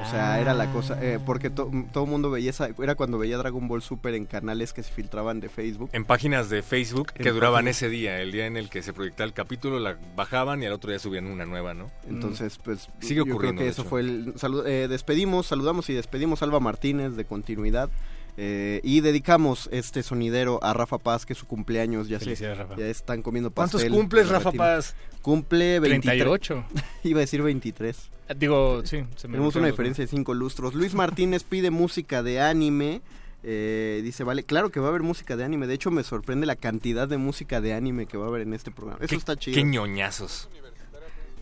[0.00, 3.18] O sea, era la cosa, eh, porque to- todo el mundo veía esa, era cuando
[3.18, 5.90] veía Dragon Ball Super en canales que se filtraban de Facebook.
[5.92, 7.76] En páginas de Facebook que En duraban páginas.
[7.76, 10.72] ese día, el día en el que se proyectaba el capítulo, la bajaban y al
[10.72, 11.90] otro día subían una nueva, ¿no?
[12.08, 13.62] Entonces, pues Sigue yo creo ocurriendo.
[13.62, 13.90] que eso hecho.
[13.90, 17.90] fue el salu- eh, despedimos, saludamos y despedimos a Alba Martínez de continuidad.
[18.38, 22.76] eh, y dedicamos este sonidero a Rafa Paz, que es su cumpleaños, ya sé, Rafa.
[22.78, 23.92] ya están comiendo ¿Cuántos pastel.
[23.92, 24.52] cumples, con Rafa.
[24.52, 24.96] Paz?
[25.20, 26.00] Cumple 23.
[26.24, 26.64] 38.
[27.04, 28.10] Iba a decir 23.
[28.36, 29.04] Digo, sí.
[29.16, 29.70] se me Tenemos una ¿no?
[29.72, 30.74] diferencia de cinco lustros.
[30.74, 33.02] Luis Martínez pide música de anime.
[33.42, 35.66] eh, dice, vale, claro que va a haber música de anime.
[35.66, 38.54] De hecho, me sorprende la cantidad de música de anime que va a haber en
[38.54, 38.98] este programa.
[39.00, 39.54] Eso Qué- está chido.
[39.56, 40.48] Qué ñoñazos.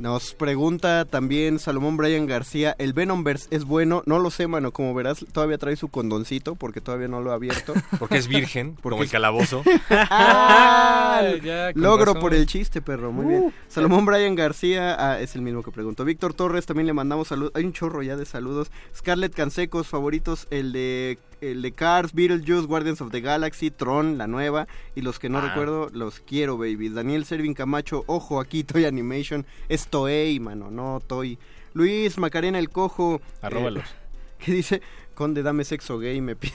[0.00, 4.02] Nos pregunta también Salomón Brian García, ¿el Venomverse es bueno?
[4.06, 7.34] No lo sé, mano, como verás, todavía trae su condoncito porque todavía no lo ha
[7.34, 7.74] abierto.
[7.98, 9.62] Porque es virgen, como el calabozo.
[9.90, 11.22] ¡Ah!
[11.44, 12.20] ya, Logro razón.
[12.22, 13.28] por el chiste, perro, muy Uh.
[13.28, 13.54] bien.
[13.68, 16.04] Salomón Brian García, ah, es el mismo que preguntó.
[16.06, 17.52] Víctor Torres, también le mandamos saludos.
[17.54, 18.70] Hay un chorro ya de saludos.
[18.96, 24.26] Scarlett Cansecos, favoritos, el de el de Cars, Beetlejuice, Guardians of the Galaxy, Tron, la
[24.26, 25.48] nueva, y los que no Ah.
[25.48, 26.88] recuerdo, los quiero, baby.
[26.88, 31.38] Daniel Servin Camacho, ojo aquí, Toy Animation, es Toei, mano, no Toy.
[31.72, 33.20] Luis Macarena el Cojo.
[33.42, 33.84] Arróbalos.
[34.38, 34.82] que dice,
[35.20, 36.54] Conde, dame sexo gay, me pide.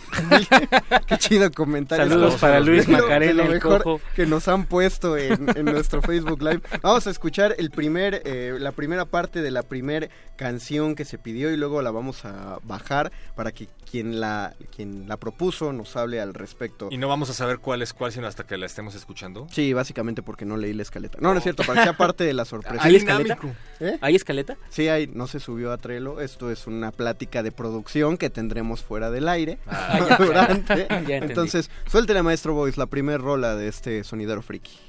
[1.07, 2.09] Qué chido comentario.
[2.09, 4.01] Saludos para Luis Macarena, lo el mejor Cojo.
[4.15, 6.61] que nos han puesto en, en nuestro Facebook Live.
[6.81, 11.19] Vamos a escuchar el primer, eh, la primera parte de la primera canción que se
[11.19, 15.95] pidió y luego la vamos a bajar para que quien la, quien la propuso nos
[15.95, 16.89] hable al respecto.
[16.91, 19.47] Y no vamos a saber cuál es cuál, sino hasta que la estemos escuchando.
[19.51, 21.19] Sí, básicamente porque no leí la escaleta.
[21.21, 22.83] No, no es cierto, para que sea parte de la sorpresa.
[22.83, 23.37] ¿Hay escaleta?
[23.79, 23.97] ¿Eh?
[24.01, 24.57] ¿Hay escaleta?
[24.69, 26.19] Sí, hay, no se subió a Trello.
[26.19, 30.87] Esto es una plática de producción que pondremos fuera del aire ah, durante.
[30.89, 34.79] Entonces, suéltele maestro Boys la primer rola de este sonidero friki.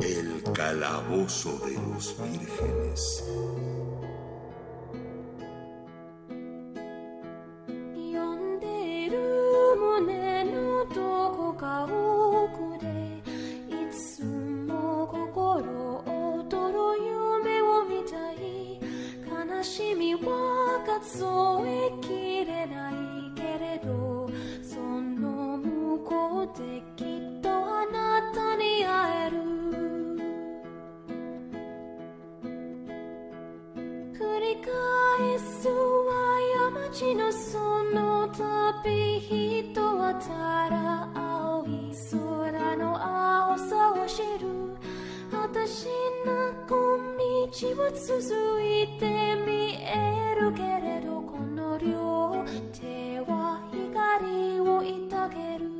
[0.00, 3.24] El calabozo de los vírgenes.
[13.72, 18.70] 「いつも心躍る夢を見たい」
[19.62, 20.32] も
[20.84, 21.24] 数
[21.64, 22.94] えきれない
[23.36, 24.28] けれど
[24.60, 29.38] その向こうできっとあなたに会える。
[34.18, 36.10] 繰り返すは
[36.74, 44.50] 過ちのその旅人はただ青い空の青さを知る。
[45.32, 45.86] 私
[46.26, 52.44] の小道を続いて見えるけれどこの両
[52.78, 55.70] 手は光をいたげる。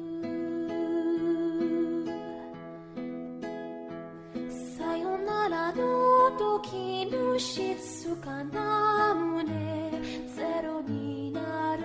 [4.76, 9.90] さよならの時の静かな胸
[10.34, 11.11] ゼロに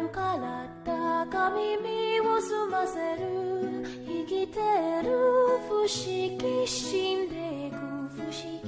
[0.09, 3.83] から高耳を澄ませる。
[4.05, 4.59] 生きて
[5.03, 5.09] る
[5.67, 8.31] 不思議死んでいく不思
[8.63, 8.67] 議。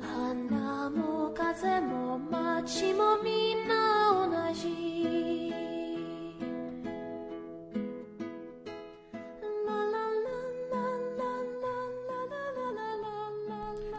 [0.00, 3.74] 花も風も街もみんな
[4.48, 5.47] 同じ。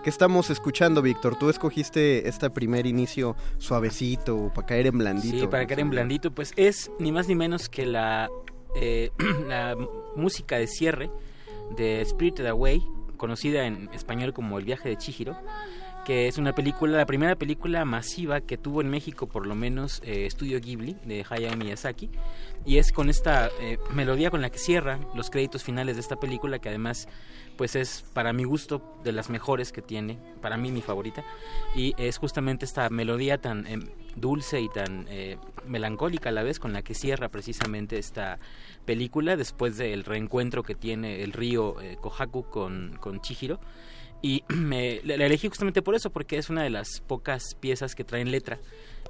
[0.03, 1.37] ¿Qué estamos escuchando, Víctor?
[1.37, 5.39] Tú escogiste este primer inicio suavecito, para caer en blandito.
[5.39, 8.29] Sí, para caer en blandito, pues es ni más ni menos que la,
[8.77, 9.11] eh,
[9.49, 9.75] la
[10.15, 11.11] música de cierre
[11.75, 12.81] de Spirited Away,
[13.17, 15.35] conocida en español como El viaje de Chihiro,
[16.05, 20.01] que es una película, la primera película masiva que tuvo en México por lo menos
[20.05, 22.09] eh, Estudio Ghibli de Hayao Miyazaki,
[22.65, 26.17] y es con esta eh, melodía con la que cierra los créditos finales de esta
[26.17, 27.07] película, que además
[27.59, 31.25] pues es para mi gusto de las mejores que tiene, para mí mi favorita,
[31.75, 33.79] y es justamente esta melodía tan eh,
[34.15, 35.37] dulce y tan eh,
[35.67, 38.39] melancólica a la vez con la que cierra precisamente esta
[38.85, 43.59] película después del reencuentro que tiene el río eh, Kohaku con, con Chihiro.
[44.21, 44.43] Y
[45.03, 48.59] la elegí justamente por eso, porque es una de las pocas piezas que traen letra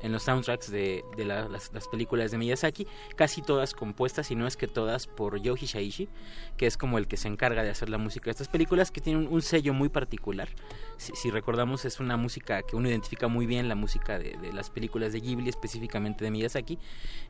[0.01, 4.35] en los soundtracks de, de la- las, las películas de Miyazaki, casi todas compuestas, si
[4.35, 6.09] no es que todas, por Yoji Shaishi,
[6.57, 9.01] que es como el que se encarga de hacer la música de estas películas, que
[9.01, 10.49] tiene un, un sello muy particular.
[10.97, 14.53] Si, si recordamos, es una música que uno identifica muy bien, la música de, de
[14.53, 16.77] las películas de Ghibli, específicamente de Miyazaki,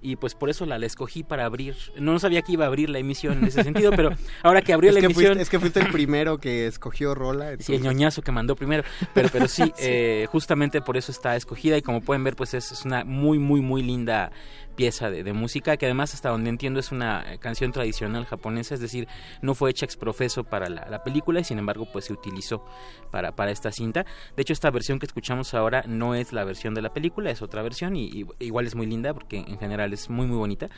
[0.02, 1.76] y pues por eso la, la escogí para abrir.
[1.98, 4.10] No sabía que iba a abrir la emisión en ese sentido, pero
[4.44, 5.26] ahora que abrió es la que emisión...
[5.28, 7.50] Fuiste, es que fuiste el primero que escogió Rola.
[7.60, 8.84] Sí, el entonces- ñoñazo que mandó primero.
[9.14, 12.59] Pero, pero sí, eh, justamente por eso está escogida y como pueden ver, pues es,
[12.60, 14.32] es una muy, muy, muy linda
[14.80, 18.76] pieza de, de música que además hasta donde entiendo es una eh, canción tradicional japonesa,
[18.76, 19.10] es decir,
[19.42, 22.64] no fue hecha exprofeso para la, la película y sin embargo pues se utilizó
[23.12, 24.06] para, para esta cinta.
[24.38, 27.42] De hecho esta versión que escuchamos ahora no es la versión de la película, es
[27.42, 30.70] otra versión y, igual es muy linda porque en general es muy muy bonita.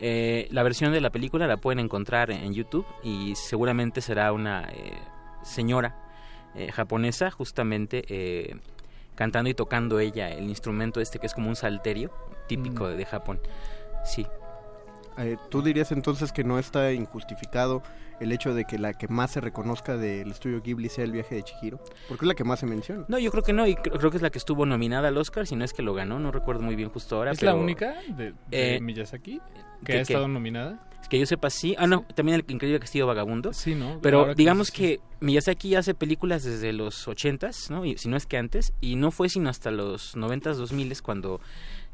[0.00, 4.68] Eh, la versión de la película la pueden encontrar en, YouTube y seguramente será una
[4.72, 4.98] eh,
[5.44, 6.02] señora
[6.72, 8.58] japonesa justamente
[9.16, 12.12] cantando y tocando ella el instrumento este que es como un salterio
[12.46, 13.40] típico de, de Japón.
[14.04, 14.26] Sí.
[15.18, 17.82] Eh, ¿Tú dirías entonces que no está injustificado
[18.20, 21.34] el hecho de que la que más se reconozca del estudio Ghibli sea el viaje
[21.36, 21.78] de Chihiro?
[22.08, 23.04] Porque es la que más se menciona.
[23.08, 25.16] No, yo creo que no, y creo, creo que es la que estuvo nominada al
[25.18, 27.32] Oscar, si no es que lo ganó, no recuerdo muy bien justo ahora.
[27.32, 29.40] ¿Es pero- la única de, de Eh, Miyazaki
[29.84, 30.82] que, ¿que- ha estado nominada?
[31.02, 31.76] Es que yo sepa, sí.
[31.78, 33.52] Ah, no, también el increíble Castillo Vagabundo.
[33.52, 34.00] Sí, ¿no?
[34.02, 37.84] Pero Ahora que digamos que Miyazaki hace películas desde los 80s, ¿no?
[37.84, 38.72] Y si no es que antes.
[38.80, 41.40] Y no fue sino hasta los 90s, 2000s cuando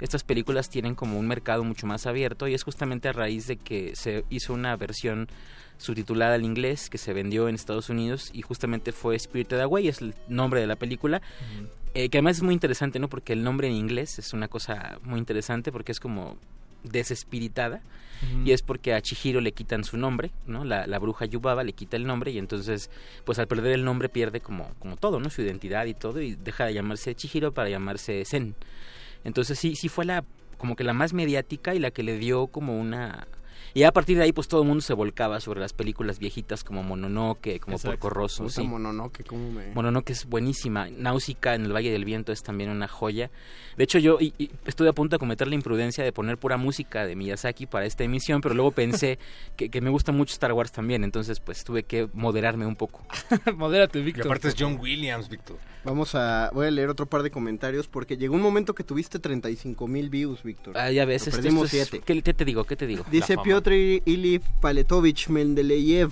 [0.02, 2.48] estas películas tienen como un mercado mucho más abierto.
[2.48, 5.28] Y es justamente a raíz de que se hizo una versión
[5.78, 10.00] subtitulada al inglés que se vendió en Estados Unidos y justamente fue Spirited Away, es
[10.00, 11.22] el nombre de la película.
[11.94, 13.08] Eh, que además es muy interesante, ¿no?
[13.08, 16.36] Porque el nombre en inglés es una cosa muy interesante porque es como
[16.82, 17.82] desespiritada.
[18.44, 20.64] Y es porque a Chihiro le quitan su nombre, ¿no?
[20.64, 22.88] La, la bruja Yubaba le quita el nombre y entonces,
[23.24, 25.28] pues al perder el nombre pierde como, como todo, ¿no?
[25.28, 28.54] Su identidad y todo y deja de llamarse Chihiro para llamarse Zen.
[29.24, 30.24] Entonces sí, sí fue la,
[30.58, 33.26] como que la más mediática y la que le dio como una...
[33.74, 36.62] Y a partir de ahí, pues todo el mundo se volcaba sobre las películas viejitas
[36.64, 37.98] como Mononoke, como Exacto.
[37.98, 38.48] Porco Rosso.
[38.48, 38.62] Sí.
[38.62, 39.72] Mononoke, cómo me...
[39.74, 40.88] Mononoke es buenísima.
[40.90, 43.30] Náusica en el Valle del Viento es también una joya.
[43.76, 46.56] De hecho, yo y- y estuve a punto de cometer la imprudencia de poner pura
[46.56, 49.18] música de Miyazaki para esta emisión, pero luego pensé
[49.56, 53.02] que, que me gusta mucho Star Wars también, entonces pues tuve que moderarme un poco.
[53.56, 54.26] Modérate, Y Víctor.
[54.26, 55.56] aparte es John Williams, Víctor.
[55.84, 56.50] Vamos a...
[56.52, 60.10] Voy a leer otro par de comentarios porque llegó un momento que tuviste 35 mil
[60.10, 60.76] views, Víctor.
[60.78, 62.04] Ah, ya ves, Lo esto- perdimos esto es- siete.
[62.06, 62.64] ¿qué, qué te digo?
[62.64, 63.04] ¿Qué te digo?
[63.10, 66.10] Dice La Piotr Ilif Paletovich Mendeleev,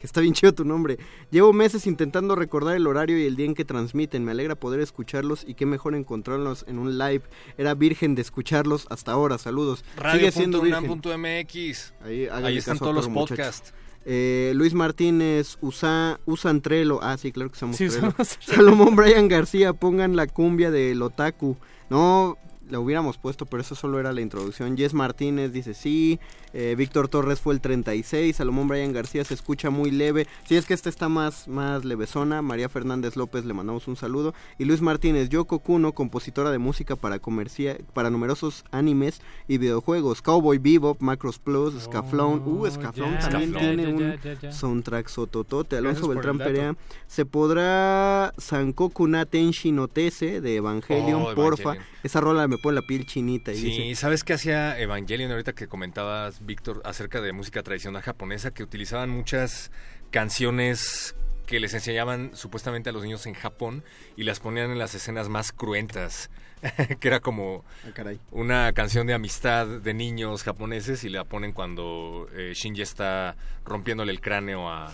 [0.00, 0.98] que está bien chido tu nombre.
[1.30, 4.24] Llevo meses intentando recordar el horario y el día en que transmiten.
[4.24, 7.22] Me alegra poder escucharlos y qué mejor encontrarlos en un live.
[7.58, 9.36] Era virgen de escucharlos hasta ahora.
[9.36, 9.84] Saludos.
[10.12, 10.84] Sigue siendo virgen.
[10.84, 11.92] Radio.unam.mx.
[12.02, 13.74] Ahí, Ahí están todos los podcasts.
[14.06, 17.00] Eh, Luis Martínez, usa, usan Trello.
[17.02, 18.12] Ah, sí, claro que usamos Sí, Trello.
[18.12, 18.30] Trello.
[18.40, 21.56] Salomón Brian García, pongan la cumbia del otaku.
[21.90, 22.38] No,
[22.70, 24.76] la hubiéramos puesto, pero eso solo era la introducción.
[24.76, 26.18] Jess Martínez dice sí.
[26.52, 28.34] Eh, Víctor Torres fue el 36.
[28.36, 30.26] Salomón Brian García se escucha muy leve.
[30.48, 32.40] Sí, es que este está más, más levesona.
[32.42, 34.34] María Fernández López le mandamos un saludo.
[34.58, 40.22] Y Luis Martínez, Yoko Kuno, compositora de música para, comercia para numerosos animes y videojuegos.
[40.22, 42.42] Cowboy Bebop, Macros Plus, Scaflón.
[42.46, 43.18] Uh, Scaflón ya.
[43.28, 45.76] también tiene un soundtrack sototote.
[45.76, 46.38] Alonso Beltrán.
[46.38, 46.76] Perea.
[47.06, 51.62] Se podrá Sankoku na Tenshi no Tese de Evangelion, Oh, porfa.
[51.62, 51.96] Evangelion.
[52.02, 53.52] Esa rola me pone la piel chinita.
[53.52, 58.02] Y Sí, dice, ¿sabes qué hacía Evangelion ahorita que comentabas, Víctor, acerca de música tradicional
[58.02, 58.52] japonesa?
[58.52, 59.70] Que utilizaban muchas
[60.10, 61.14] canciones
[61.46, 63.84] que les enseñaban supuestamente a los niños en Japón
[64.16, 66.28] y las ponían en las escenas más cruentas,
[67.00, 68.18] que era como Ah, caray.
[68.32, 74.10] una canción de amistad de niños japoneses y la ponen cuando eh, Shinji está rompiéndole
[74.10, 74.92] el cráneo a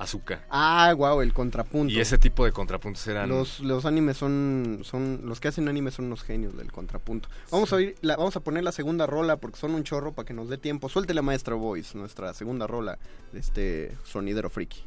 [0.00, 0.40] Asuka.
[0.48, 1.92] Ah, wow, el contrapunto.
[1.92, 3.28] Y ese tipo de contrapuntos eran...
[3.28, 7.28] Los, los animes son, son, los que hacen anime son unos genios del contrapunto.
[7.50, 10.24] Vamos a oír, la, vamos a poner la segunda rola porque son un chorro para
[10.24, 10.88] que nos dé tiempo.
[10.88, 12.98] Suelte la maestra Voice, nuestra segunda rola
[13.32, 14.82] de este sonidero friki.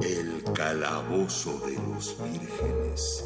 [0.00, 3.24] El calabozo de los vírgenes.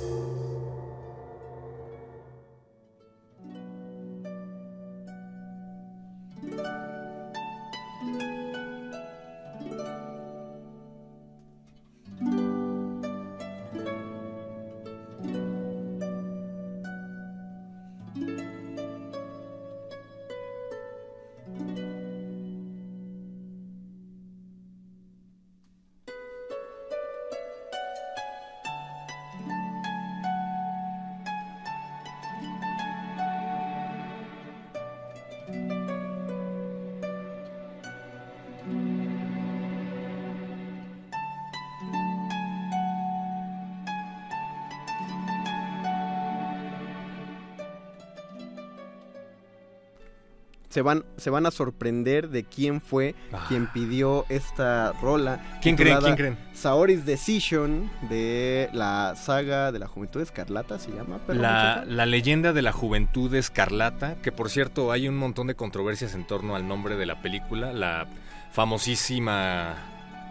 [50.68, 53.14] Se van, se van a sorprender de quién fue
[53.48, 55.40] quien pidió esta rola.
[55.42, 55.58] Ah.
[55.62, 55.98] ¿Quién creen?
[56.00, 56.38] ¿Quién creen?
[56.52, 61.18] Saori's Decision de la saga de la Juventud Escarlata se llama.
[61.18, 65.54] perro La, la leyenda de la juventud escarlata, que por cierto hay un montón de
[65.54, 68.06] controversias en torno al nombre de la película, la
[68.52, 69.76] famosísima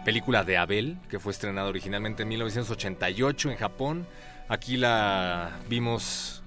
[0.04, 4.06] película de Abel, que fue estrenada originalmente en 1988 en Japón.
[4.48, 6.42] Aquí la vimos,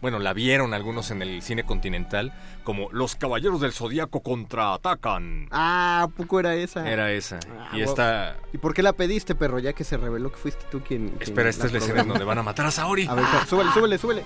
[0.00, 2.32] bueno, la vieron algunos en el cine continental
[2.64, 5.48] como Los Caballeros del Zodíaco contraatacan.
[5.50, 6.88] Ah, ¿a poco era esa?
[6.90, 7.38] Era esa.
[7.58, 8.36] Ah, y esta...
[8.52, 9.58] ¿Y por qué la pediste, perro?
[9.58, 11.08] Ya que se reveló que fuiste tú quien.
[11.10, 13.06] quien Espera, esta es la escena donde van a matar a Saori.
[13.06, 14.22] A ver, súbele, súbele, súbele.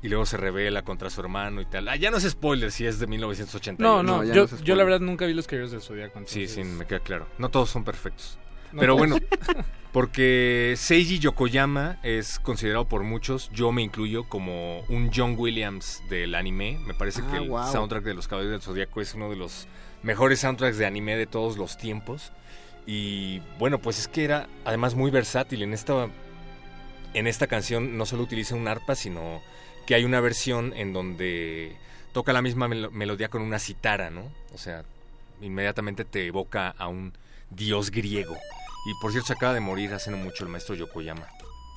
[0.00, 1.88] Y luego se revela contra su hermano y tal.
[1.88, 3.82] Ah, ya no es spoiler si es de 1988.
[3.82, 6.20] No, no, yo, yo la verdad nunca vi los Caballeros del Zodíaco.
[6.26, 7.26] Sí, sí, entonces- me queda claro.
[7.38, 8.38] No todos son perfectos.
[8.72, 9.16] No Pero bueno,
[9.92, 16.34] porque Seiji Yokoyama es considerado por muchos, yo me incluyo, como un John Williams del
[16.34, 16.78] anime.
[16.86, 17.70] Me parece Ah, que el wow.
[17.72, 19.66] soundtrack de Los Caballeros del Zodíaco es uno de los
[20.02, 22.32] mejores soundtracks de anime de todos los tiempos.
[22.86, 25.62] Y bueno, pues es que era además muy versátil.
[25.62, 26.08] En esta,
[27.14, 29.42] en esta canción no solo utiliza un arpa, sino
[29.86, 31.76] que hay una versión en donde
[32.12, 34.30] toca la misma melo- melodía con una citara, ¿no?
[34.54, 34.84] O sea,
[35.40, 37.12] inmediatamente te evoca a un
[37.50, 38.36] dios griego.
[38.86, 41.26] Y por cierto, se acaba de morir hace no mucho el maestro Yokoyama.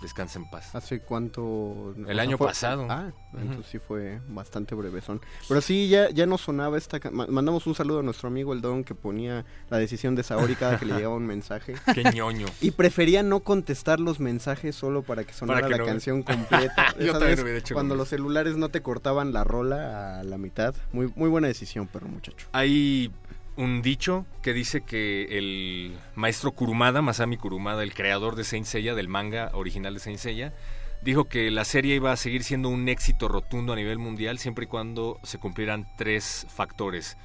[0.02, 0.74] Descansa en paz.
[0.74, 1.94] ¿Hace cuánto?
[2.08, 2.88] El año fue- pasado.
[2.90, 5.22] Ah, entonces sí fue bastante brevesón.
[5.48, 7.00] Pero sí, ya, ya nos sonaba esta...
[7.12, 10.80] Mandamos un saludo a nuestro amigo el Don que ponía la decisión de Saori cada
[10.80, 11.76] que le llegaba un mensaje.
[11.94, 12.48] Qué ñoño.
[12.62, 16.24] Y prefería no contestar los mensajes solo para que sonara Para que la no- canción
[16.24, 16.96] completa.
[17.00, 20.24] Yo también vez, hubiera hecho lo Cuando los celulares no te cortaban la rola a
[20.24, 20.74] la mitad.
[20.94, 22.48] Muy, muy buena decisión, perro muchacho.
[22.54, 23.12] Hay
[23.58, 28.96] un dicho que dice que el maestro Kurumada, Masami Kurumada, el creador de Saint Seiya,
[28.96, 30.54] del manga original de Saint Seiya,
[31.02, 34.66] dijo que la serie iba a seguir siendo un éxito rotundo a nivel mundial siempre
[34.66, 37.18] y cuando se cumplieran tres factores.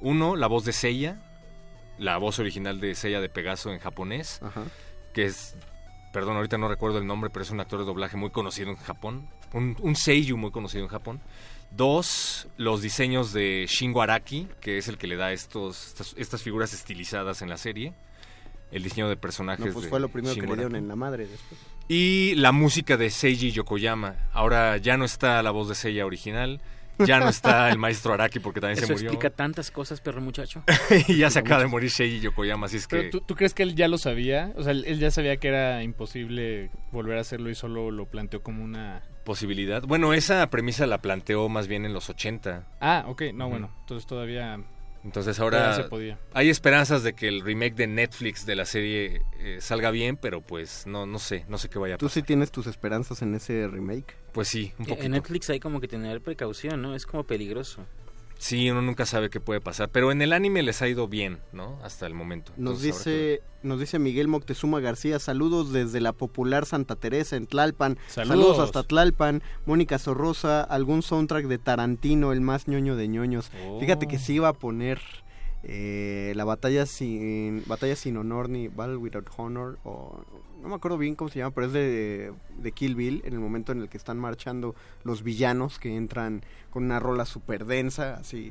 [0.00, 1.20] Uno, la voz de Seiya,
[1.98, 4.40] la voz original de Seiya de Pegaso en japonés,
[5.12, 5.56] que es,
[6.12, 8.76] perdón, ahorita no recuerdo el nombre, pero es un actor de doblaje muy conocido en
[8.76, 11.20] Japón, un, un muy conocido en Japón.
[11.76, 16.42] Dos, los diseños de Shingo Araki, que es el que le da estos, estas, estas
[16.42, 17.92] figuras estilizadas en la serie.
[18.70, 20.76] El diseño de personajes No, pues de fue lo primero que le dieron Araki.
[20.78, 21.60] en la madre después.
[21.88, 24.16] Y la música de Seiji Yokoyama.
[24.32, 26.60] Ahora ya no está la voz de Seiya original,
[26.98, 29.10] ya no está el maestro Araki porque también Eso se murió.
[29.10, 30.62] explica tantas cosas, perro muchacho.
[31.08, 33.10] y ya se acaba de morir Seiji Yokoyama, así es que...
[33.10, 34.52] ¿tú, tú crees que él ya lo sabía?
[34.56, 38.06] O sea, él, él ya sabía que era imposible volver a hacerlo y solo lo
[38.06, 39.02] planteó como una...
[39.24, 39.82] posibilidad.
[39.82, 42.66] Bueno, esa premisa la planteó más bien en los 80.
[42.80, 44.60] Ah, ok, no, bueno, entonces todavía...
[45.02, 46.18] Entonces ahora se podía.
[46.32, 50.40] hay esperanzas de que el remake de Netflix de la serie eh, salga bien, pero
[50.40, 52.22] pues no no sé, no sé qué vaya a ¿Tú pasar.
[52.22, 54.16] sí tienes tus esperanzas en ese remake?
[54.32, 55.04] Pues sí, un poquito.
[55.04, 56.94] En Netflix hay como que tener precaución, ¿no?
[56.94, 57.84] Es como peligroso.
[58.44, 61.38] Sí, uno nunca sabe qué puede pasar, pero en el anime les ha ido bien,
[61.52, 61.78] ¿no?
[61.82, 62.52] Hasta el momento.
[62.58, 66.94] Nos Entonces, habrá que dice, nos dice Miguel Moctezuma García, saludos desde la popular Santa
[66.94, 67.96] Teresa en Tlalpan.
[68.06, 68.58] Saludos.
[68.58, 69.42] hasta Tlalpan.
[69.64, 73.50] Mónica Sorrosa, algún soundtrack de Tarantino, el más ñoño de ñoños.
[73.80, 75.00] Fíjate que sí iba a poner
[75.62, 80.22] eh, la batalla sin batalla sin honor ni Battle Without Honor o
[80.64, 83.38] no me acuerdo bien cómo se llama, pero es de, de Kill Bill en el
[83.38, 88.14] momento en el que están marchando los villanos que entran con una rola súper densa,
[88.14, 88.50] así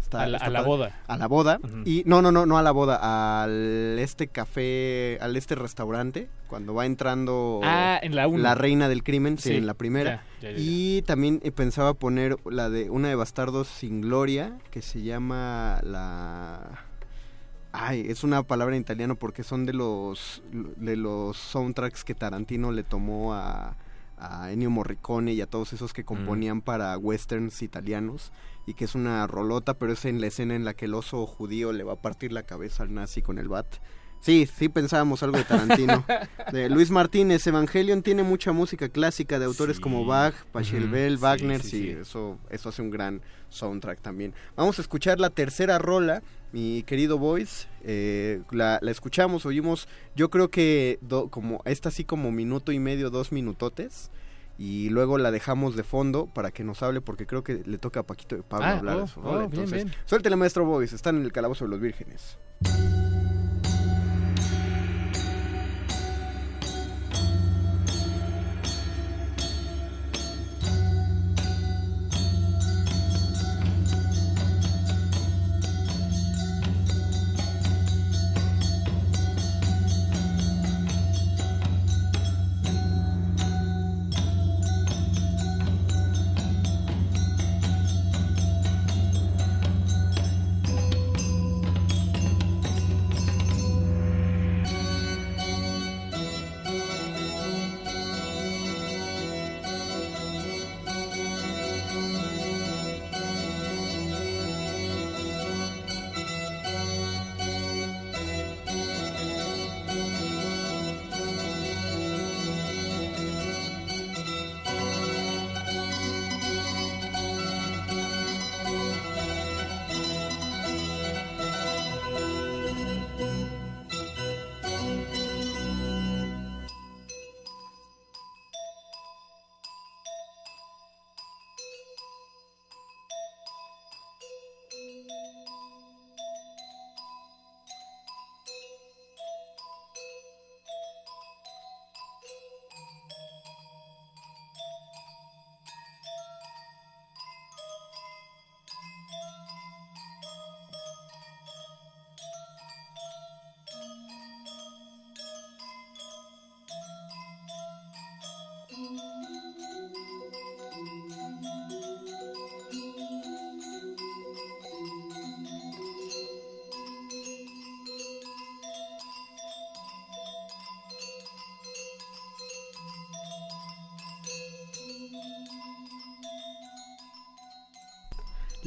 [0.00, 1.00] está- A la- está a la boda.
[1.06, 1.60] A la boda.
[1.84, 6.74] Y no, no, no, no a la boda, al este café, al este restaurante, cuando
[6.74, 10.24] va entrando Ah, en la la reina del crimen, sí, Sí, en la primera.
[10.40, 14.58] ya, ya, ya, Y también eh, pensaba poner la de una de Bastardos sin Gloria,
[14.70, 16.86] que se llama la...
[17.72, 22.72] Ay, es una palabra en italiano porque son de los de los soundtracks que Tarantino
[22.72, 23.76] le tomó a,
[24.18, 28.32] a Ennio Morricone y a todos esos que componían para westerns italianos
[28.66, 31.26] y que es una rolota, pero es en la escena en la que el oso
[31.26, 33.66] judío le va a partir la cabeza al nazi con el bat.
[34.20, 36.04] Sí, sí pensábamos algo de Tarantino.
[36.52, 41.70] De Luis Martínez, Evangelion tiene mucha música clásica de autores como Bach, Pachelbel, Wagner, sí,
[41.70, 41.90] sí.
[41.90, 44.34] eso eso hace un gran soundtrack también.
[44.56, 47.68] Vamos a escuchar la tercera rola, mi querido Boys.
[47.84, 52.78] eh, la, la escuchamos, oímos, yo creo que do- como esta así como minuto y
[52.78, 54.10] medio, dos minutotes.
[54.58, 58.00] Y luego la dejamos de fondo para que nos hable, porque creo que le toca
[58.00, 59.94] a Paquito de Pablo Ah, hablar oh, de su oh, Entonces, bien.
[60.04, 62.36] suéltele, maestro Boys, están en el calabozo de los vírgenes.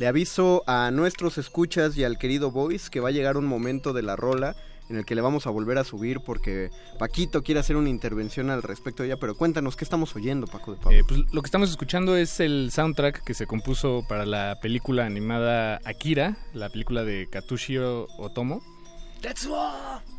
[0.03, 3.93] Le aviso a nuestros escuchas y al querido Voice que va a llegar un momento
[3.93, 4.53] de la rola
[4.89, 8.49] en el que le vamos a volver a subir porque Paquito quiere hacer una intervención
[8.49, 10.99] al respecto de ella, pero cuéntanos, ¿qué estamos oyendo, Paco de Pablo?
[10.99, 15.05] Eh, pues lo que estamos escuchando es el soundtrack que se compuso para la película
[15.05, 18.61] animada Akira, la película de Katsushiro Otomo.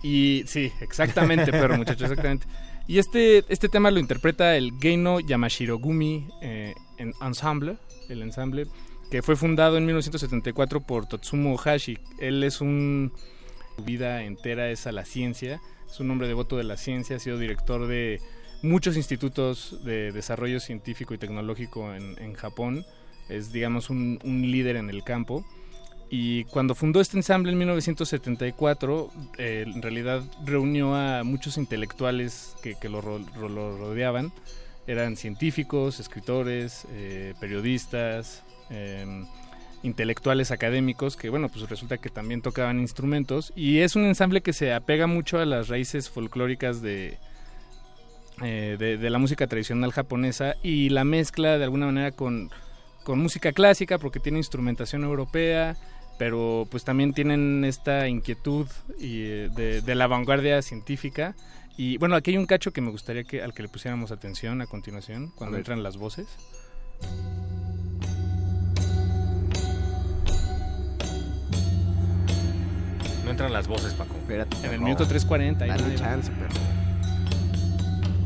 [0.03, 2.47] Y sí, exactamente, perro muchacho, exactamente.
[2.87, 7.77] Y este, este tema lo interpreta el Geino Yamashirogumi eh, en Ensemble,
[8.09, 8.67] el ensamble,
[9.15, 12.01] que fue fundado en 1974 por Totsumo Hashi.
[12.19, 13.13] Él es un...
[13.77, 17.21] Su vida entera es a la ciencia, es un hombre devoto de la ciencia, ha
[17.21, 18.21] sido director de
[18.63, 22.85] muchos institutos de desarrollo científico y tecnológico en, en Japón,
[23.29, 25.47] es digamos un, un líder en el campo.
[26.11, 32.75] Y cuando fundó este ensamble en 1974, eh, en realidad reunió a muchos intelectuales que,
[32.75, 34.33] que lo, lo rodeaban.
[34.89, 39.25] Eran científicos, escritores, eh, periodistas, eh,
[39.83, 43.53] intelectuales académicos que, bueno, pues resulta que también tocaban instrumentos.
[43.55, 47.19] Y es un ensamble que se apega mucho a las raíces folclóricas de,
[48.43, 52.51] eh, de, de la música tradicional japonesa y la mezcla de alguna manera con,
[53.05, 55.77] con música clásica porque tiene instrumentación europea,
[56.19, 58.67] pero pues también tienen esta inquietud
[58.99, 61.35] y, eh, de, de la vanguardia científica.
[61.77, 64.63] Y bueno, aquí hay un cacho que me gustaría que al que le pusiéramos atención
[64.63, 66.29] a continuación, cuando entran las voces.
[73.25, 74.15] No entran las voces, Paco.
[74.17, 74.57] Espérate.
[74.67, 75.63] En el minuto 3.40.
[75.63, 76.55] ahí Dale chance, perro.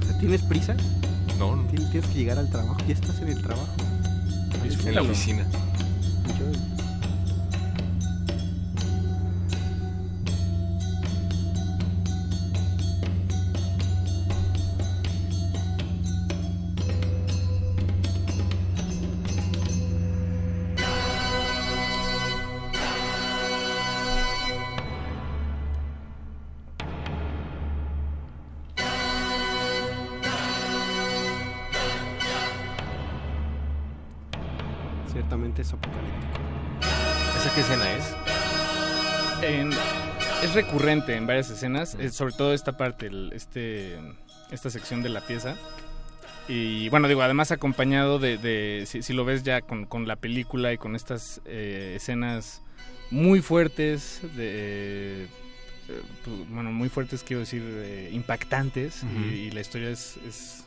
[0.01, 0.75] O sea, ¿Tienes prisa?
[1.39, 1.63] No, no.
[1.69, 2.77] Tien- Tienes que llegar al trabajo.
[2.87, 3.69] Ya estás en el trabajo.
[4.87, 5.47] En la oficina.
[40.89, 43.99] Recurrente en varias escenas, eh, sobre todo esta parte, el- este,
[44.51, 45.57] esta sección de la pieza.
[46.49, 50.17] Y bueno, digo, además acompañado de, de- si, si lo ves ya con, con la
[50.17, 52.63] película y con estas eh, escenas
[53.11, 55.29] muy fuertes, de, eh,
[56.51, 57.63] bueno, muy fuertes quiero decir,
[58.13, 59.03] impactantes.
[59.03, 60.65] Y, y la historia es, es,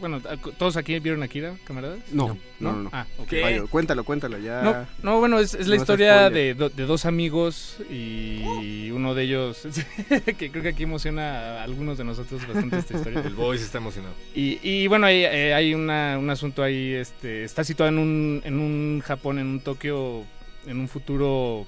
[0.00, 0.20] bueno,
[0.58, 1.98] ¿todos aquí vieron Akira, camaradas?
[2.12, 2.82] No, no, no.
[2.84, 2.90] no.
[2.92, 3.32] Ah, ok.
[3.42, 4.60] Vaya, cuéntalo, cuéntalo, ya.
[4.62, 9.14] No, no, bueno, es, es la No historia de, do- de dos amigos y uno
[9.14, 9.62] de ellos,
[10.38, 13.20] que creo que aquí emociona a algunos de nosotros bastante esta historia.
[13.20, 14.14] El Boys está emocionado.
[14.34, 18.42] Y, y bueno, hay, eh, hay una- un asunto ahí, este, está situado en un,
[18.44, 20.24] en un Japón, en un Tokio,
[20.66, 21.66] en un futuro,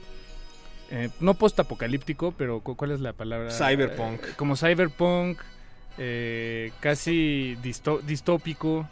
[0.91, 3.51] eh, no post-apocalíptico, pero cu- ¿cuál es la palabra?
[3.51, 4.23] Cyberpunk.
[4.23, 5.39] Eh, como cyberpunk,
[5.99, 8.89] eh, casi distópico,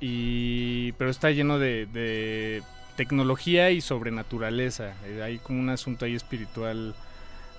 [0.00, 2.62] y pero está lleno de, de
[2.96, 4.94] tecnología y sobrenaturaleza.
[5.06, 6.94] Eh, hay como un asunto ahí espiritual.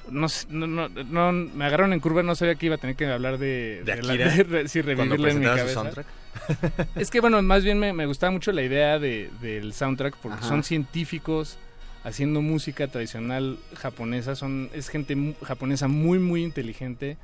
[0.09, 2.95] No, sé, no, no, no, me agarraron en curva, no sabía que iba a tener
[2.95, 4.13] que hablar de, ¿De la-
[4.43, 5.73] de sí, en mi cabeza.
[5.73, 6.07] soundtrack.
[6.95, 10.38] es que bueno, más bien me, me gustaba mucho la idea de, del soundtrack porque
[10.39, 10.47] Ajá.
[10.47, 11.57] son científicos
[12.03, 17.17] haciendo música tradicional japonesa, son es gente japonesa muy muy inteligente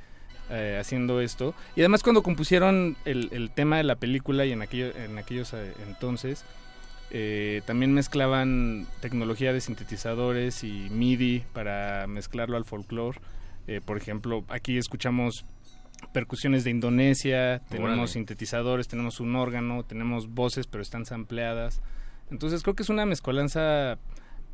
[0.49, 1.53] eh, haciendo esto.
[1.75, 5.53] Y además cuando compusieron el, el tema de la película y en, aquello, en aquellos
[5.53, 6.45] eh, entonces,
[7.11, 13.19] eh, también mezclaban tecnología de sintetizadores y MIDI para mezclarlo al folclore.
[13.67, 15.45] Eh, por ejemplo, aquí escuchamos
[16.13, 21.81] percusiones de Indonesia, tenemos sintetizadores, tenemos un órgano, tenemos voces, pero están sampleadas.
[22.31, 23.97] Entonces creo que es una mezcolanza,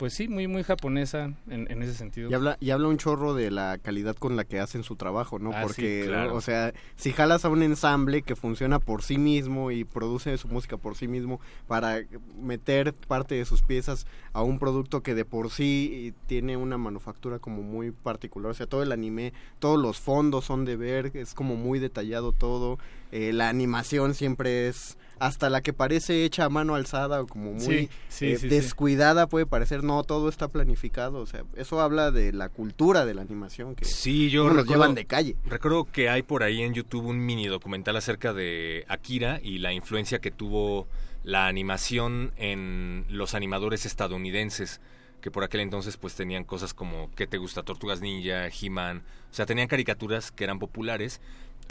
[0.02, 2.28] pues sí, muy muy japonesa en, en ese sentido.
[2.28, 5.38] Y habla, y habla un chorro de la calidad con la que hacen su trabajo,
[5.38, 5.52] ¿no?
[5.52, 6.34] Ah, sí, Porque, claro.
[6.34, 10.48] o sea, si jalas a un ensamble que funciona por sí mismo y produce su
[10.48, 12.00] música por sí mismo para
[12.42, 17.38] meter parte de sus piezas a un producto que de por sí tiene una manufactura
[17.38, 21.36] como muy particular, o sea, todo el anime, todos los fondos son de ver, es
[21.36, 22.80] como muy detallado todo,
[23.12, 27.52] eh, la animación siempre es hasta la que parece hecha a mano alzada o como
[27.54, 28.48] muy Sí, sí, eh, sí, sí.
[28.48, 33.14] descuidada puede parecer, no, todo está planificado, o sea, eso habla de la cultura de
[33.14, 35.36] la animación que Sí, yo llevan de calle.
[35.46, 39.74] Recuerdo que hay por ahí en YouTube un mini documental acerca de Akira y la
[39.74, 40.88] influencia que tuvo
[41.24, 44.82] la animación en los animadores estadounidenses
[45.22, 47.62] que por aquel entonces pues tenían cosas como ¿Qué te gusta?
[47.62, 51.22] Tortugas Ninja, He-Man, o sea, tenían caricaturas que eran populares,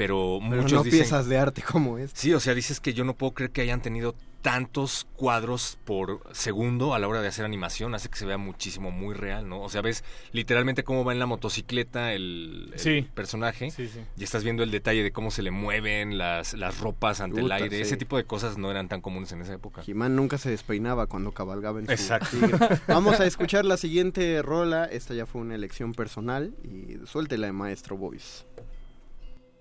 [0.00, 2.10] pero, Pero muchos no dicen piezas de arte como es.
[2.14, 6.22] Sí, o sea, dices que yo no puedo creer que hayan tenido tantos cuadros por
[6.32, 9.60] segundo a la hora de hacer animación, hace que se vea muchísimo, muy real, ¿no?
[9.60, 13.06] O sea, ves literalmente cómo va en la motocicleta el, el Sí.
[13.14, 14.00] personaje Sí, sí.
[14.16, 17.56] y estás viendo el detalle de cómo se le mueven las, las ropas ante Puta,
[17.58, 17.76] el aire.
[17.76, 17.82] sí.
[17.82, 19.82] Ese tipo de cosas no eran tan comunes en esa época.
[19.82, 22.28] Jimán nunca se despeinaba cuando cabalgaba en su Exacto.
[22.30, 22.56] tigre.
[22.88, 24.86] Vamos a escuchar la siguiente rola.
[24.86, 28.46] Esta ya fue una elección personal y suéltela de Maestro Boys.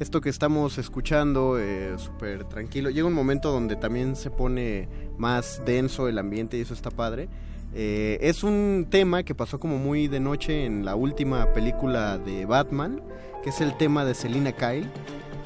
[0.00, 4.88] Esto que estamos escuchando, eh, súper tranquilo, llega un momento donde también se pone
[5.18, 7.28] más denso el ambiente y eso está padre.
[7.74, 12.46] Eh, es un tema que pasó como muy de noche en la última película de
[12.46, 13.02] Batman,
[13.44, 14.90] que es el tema de Selina Kyle.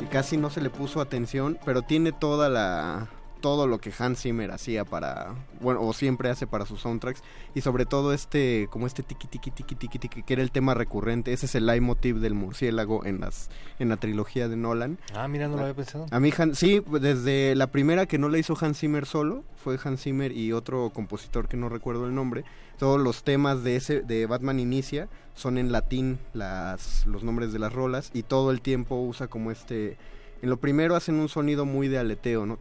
[0.01, 3.09] Y casi no se le puso atención, pero tiene toda la
[3.45, 7.23] todo lo que Hans Zimmer hacía para bueno o siempre hace para sus soundtracks
[7.55, 10.73] y sobre todo este como este tiki tiki tiki tiki tiki que era el tema
[10.73, 15.29] recurrente ese es el leitmotiv del murciélago en las en la trilogía de Nolan Ah,
[15.29, 16.07] mira, no lo había pensado.
[16.11, 19.79] a mí, Han- sí, desde la primera que no la hizo Hans Zimmer solo, fue
[19.85, 22.45] Hans Zimmer y otro compositor que no recuerdo el nombre.
[22.79, 27.59] Todos los temas de ese de Batman Inicia son en latín las los nombres de
[27.59, 29.99] las rolas y todo el tiempo usa como este
[30.43, 32.59] en lo primero hacen un sonido muy de aleteo, ¿no?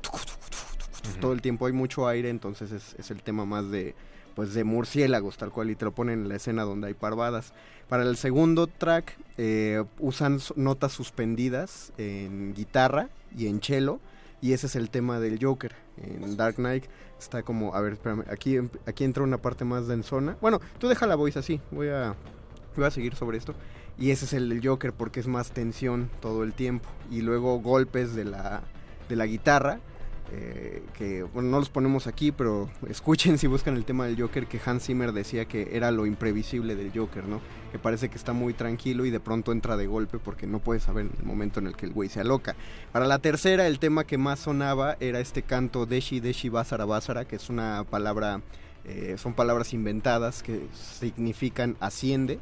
[1.20, 3.96] Todo el tiempo hay mucho aire, entonces es, es el tema más de
[4.36, 7.54] pues de murciélagos tal cual y te lo ponen en la escena donde hay parvadas.
[7.88, 14.00] Para el segundo track eh, usan notas suspendidas en guitarra y en cello
[14.42, 16.86] y ese es el tema del Joker en Dark Knight.
[17.20, 20.88] Está como a ver espérame aquí em- aquí entra una parte más densona bueno tú
[20.88, 22.16] deja la voice así voy a
[22.76, 23.54] voy a seguir sobre esto.
[24.00, 27.60] Y ese es el del Joker porque es más tensión todo el tiempo y luego
[27.60, 28.64] golpes de la
[29.10, 29.80] de la guitarra
[30.36, 34.48] eh, que bueno no los ponemos aquí pero escuchen si buscan el tema del Joker
[34.48, 37.40] que Hans Zimmer decía que era lo imprevisible del Joker no
[37.72, 40.84] que parece que está muy tranquilo y de pronto entra de golpe porque no puedes
[40.84, 42.56] saber el momento en el que el güey se aloca.
[42.92, 47.26] Para la tercera el tema que más sonaba era este canto Deshi Deshi Basara Basara
[47.26, 48.42] que es una palabra
[48.86, 52.40] eh, son palabras inventadas que significan asciende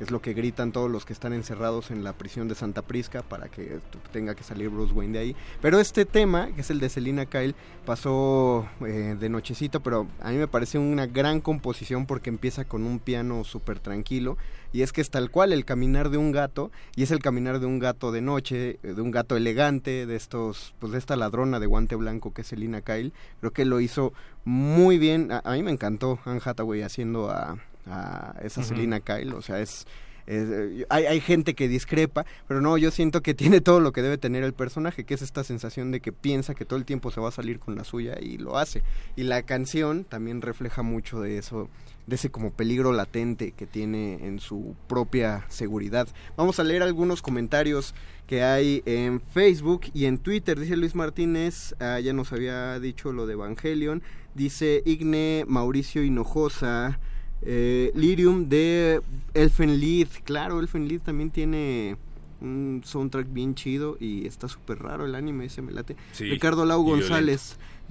[0.00, 3.22] es lo que gritan todos los que están encerrados en la prisión de Santa Prisca
[3.22, 3.78] para que
[4.12, 5.36] tenga que salir Bruce Wayne de ahí.
[5.60, 7.54] Pero este tema, que es el de Selina Kyle,
[7.84, 12.84] pasó eh, de nochecito, pero a mí me parece una gran composición porque empieza con
[12.84, 14.36] un piano súper tranquilo
[14.72, 17.60] y es que es tal cual el caminar de un gato y es el caminar
[17.60, 21.16] de un gato de noche, eh, de un gato elegante, de estos, pues de esta
[21.16, 23.12] ladrona de guante blanco que es Selina Kyle.
[23.40, 24.12] Creo que lo hizo
[24.44, 25.30] muy bien.
[25.30, 28.70] A, a mí me encantó Anne Hathaway haciendo a, a esa Ujú.
[28.70, 29.86] Selina Kyle, o sea, es...
[30.26, 33.92] es, eh, hay, hay gente que discrepa, pero no, yo siento que tiene todo lo
[33.92, 36.84] que debe tener el personaje, que es esta sensación de que piensa que todo el
[36.84, 38.82] tiempo se va a salir con la suya y lo hace.
[39.16, 41.68] Y la canción también refleja mucho de eso,
[42.06, 46.08] de ese como peligro latente que tiene en su propia seguridad.
[46.36, 47.94] Vamos a leer algunos comentarios
[48.26, 50.58] que hay en Facebook y en Twitter.
[50.58, 54.02] Dice Luis Martínez, ah, ya nos había dicho lo de Evangelion.
[54.34, 56.98] Dice Igne Mauricio Hinojosa.
[57.44, 59.00] Eh, Lyrium de
[59.34, 60.08] Elfenlied.
[60.24, 61.96] Claro, Elfenlied también tiene
[62.40, 65.96] un soundtrack bien chido y está súper raro el anime, ese me late.
[66.12, 67.14] Sí, Ricardo Lau violento.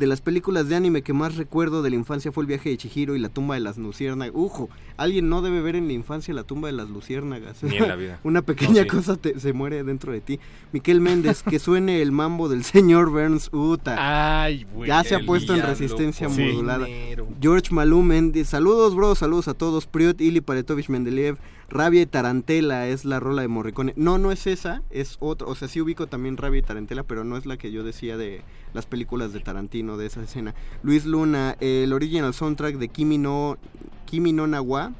[0.02, 2.78] De las películas de anime que más recuerdo de la infancia fue El viaje de
[2.78, 4.34] Chihiro y La tumba de las luciérnagas.
[4.36, 7.62] Ujo, alguien no debe ver en la infancia La tumba de las luciérnagas.
[7.62, 8.20] Ni en la vida.
[8.24, 8.88] Una pequeña No, sí.
[8.88, 10.40] cosa te- se muere dentro de ti.
[10.72, 14.42] Miquel Méndez, que suene el mambo del señor Burns Uta.
[14.44, 14.88] Ay, güey.
[14.88, 16.86] Ya se ha puesto en resistencia por modulada.
[16.88, 17.28] dinero.
[17.40, 19.86] George Malumen, dice, saludos bro, saludos a todos.
[19.86, 21.38] Priot, Ili, Paretovich, Mendeleev,
[21.72, 23.94] Rabia y Tarantela es la rola de Morricone.
[23.96, 25.48] No, no es esa, es otra.
[25.48, 28.18] O sea, sí ubico también Rabia y Tarantela, pero no es la que yo decía
[28.18, 28.42] de
[28.74, 30.54] las películas de Tarantino, de esa escena.
[30.84, 33.58] Luis Luna, el original soundtrack de Kimi no,
[34.06, 34.92] Kimi no Nawa,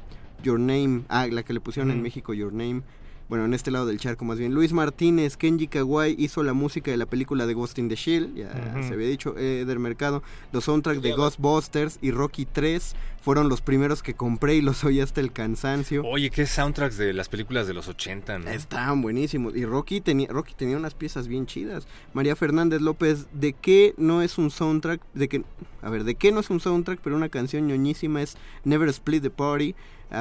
[0.42, 1.02] Your Name.
[1.10, 2.00] Ah, la que le pusieron en.
[2.00, 2.82] México, Your Name.
[3.32, 4.52] Bueno, en este lado del charco más bien.
[4.52, 8.36] Luis Martínez, Kenji Kawai hizo la música de la película de Ghost in the Shield,
[8.36, 8.52] ya
[8.86, 10.22] se había dicho, eh, del mercado.
[10.52, 15.00] Los soundtracks de Ghostbusters y Rocky 3 fueron los primeros que compré y los oí
[15.00, 16.04] hasta el cansancio.
[16.04, 18.50] Oye, qué soundtracks de las películas de los 80, ¿no?
[18.50, 19.56] Estaban buenísimos.
[19.56, 21.86] Y Rocky tenía, Rocky tenía unas piezas bien chidas.
[22.12, 25.00] María Fernández López, ¿de qué no es un soundtrack?
[25.14, 25.42] De que,
[25.80, 27.00] a ver, ¿de qué no es un soundtrack?
[27.02, 29.74] Pero una canción ñoñísima es Never Split the Party.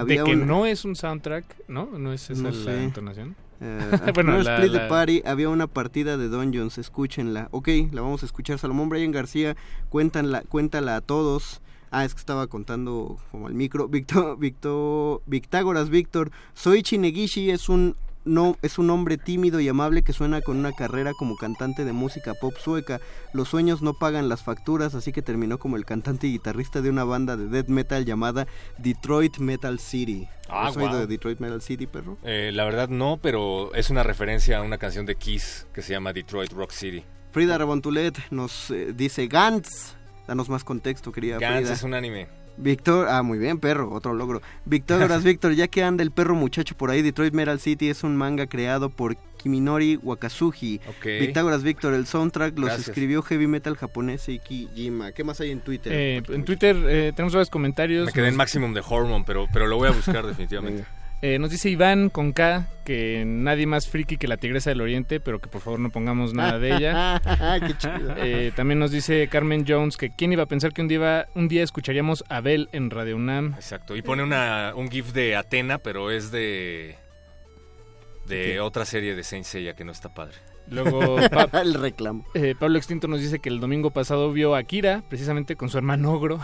[0.05, 1.85] De que no es un soundtrack, ¿no?
[1.97, 2.83] ¿No es esa No la sé.
[2.83, 3.35] entonación?
[3.59, 3.79] Eh,
[4.15, 7.47] bueno, no la- Split la- the Party, había una partida de Dungeons, escúchenla.
[7.51, 8.57] Ok, la vamos a escuchar.
[8.57, 9.55] Salomón Brian García,
[9.89, 11.61] cuéntanla, cuéntala a todos.
[11.91, 13.87] Ah, es que estaba contando como al micro.
[13.89, 20.03] Víctor, Víctor, Victágoras Víctor, Soichi Negishi es un no es un hombre tímido y amable
[20.03, 22.99] que suena con una carrera como cantante de música pop sueca.
[23.33, 26.89] Los sueños no pagan las facturas, así que terminó como el cantante y guitarrista de
[26.89, 30.27] una banda de death metal llamada Detroit Metal City.
[30.49, 32.17] Ah, ¿Has oído de Detroit Metal City, perro?
[32.23, 35.93] Eh, la verdad no, pero es una referencia a una canción de Kiss que se
[35.93, 37.03] llama Detroit Rock City.
[37.31, 39.95] Frida Rebontulet nos eh, dice Gantz.
[40.27, 41.73] Danos más contexto, querida Gantz Frida.
[41.73, 42.40] es un anime.
[42.61, 44.41] Víctor, ah, muy bien, perro, otro logro.
[44.65, 48.15] Víctor, Víctor, ya que anda el perro muchacho por ahí, Detroit Metal City es un
[48.15, 50.79] manga creado por Kiminori Wakasugi.
[50.87, 51.05] Ok.
[51.19, 52.89] Victágoras Víctor, el soundtrack los Gracias.
[52.89, 55.11] escribió heavy metal japonés Seiki Jima.
[55.11, 55.91] ¿Qué más hay en Twitter?
[55.93, 58.05] Eh, en Twitter eh, tenemos varios comentarios.
[58.05, 60.85] Me quedé en Maximum de Hormone, pero, pero lo voy a buscar definitivamente.
[61.23, 65.19] Eh, nos dice Iván con K que nadie más friki que la Tigresa del Oriente,
[65.19, 67.21] pero que por favor no pongamos nada de ella.
[67.67, 68.15] Qué chido.
[68.17, 71.47] Eh, también nos dice Carmen Jones que quién iba a pensar que un día, un
[71.47, 73.53] día escucharíamos a Abel en Radio UNAM.
[73.55, 73.95] Exacto.
[73.95, 76.95] Y pone una, un GIF de Atena, pero es de.
[78.27, 78.59] de ¿Qué?
[78.59, 80.37] otra serie de Saint Seiya que no está padre.
[80.71, 81.17] Luego
[81.51, 82.25] Pa- el reclamo.
[82.33, 85.77] eh, Pablo Extinto nos dice que el domingo pasado vio a Akira, precisamente con su
[85.77, 86.39] hermano Ogro.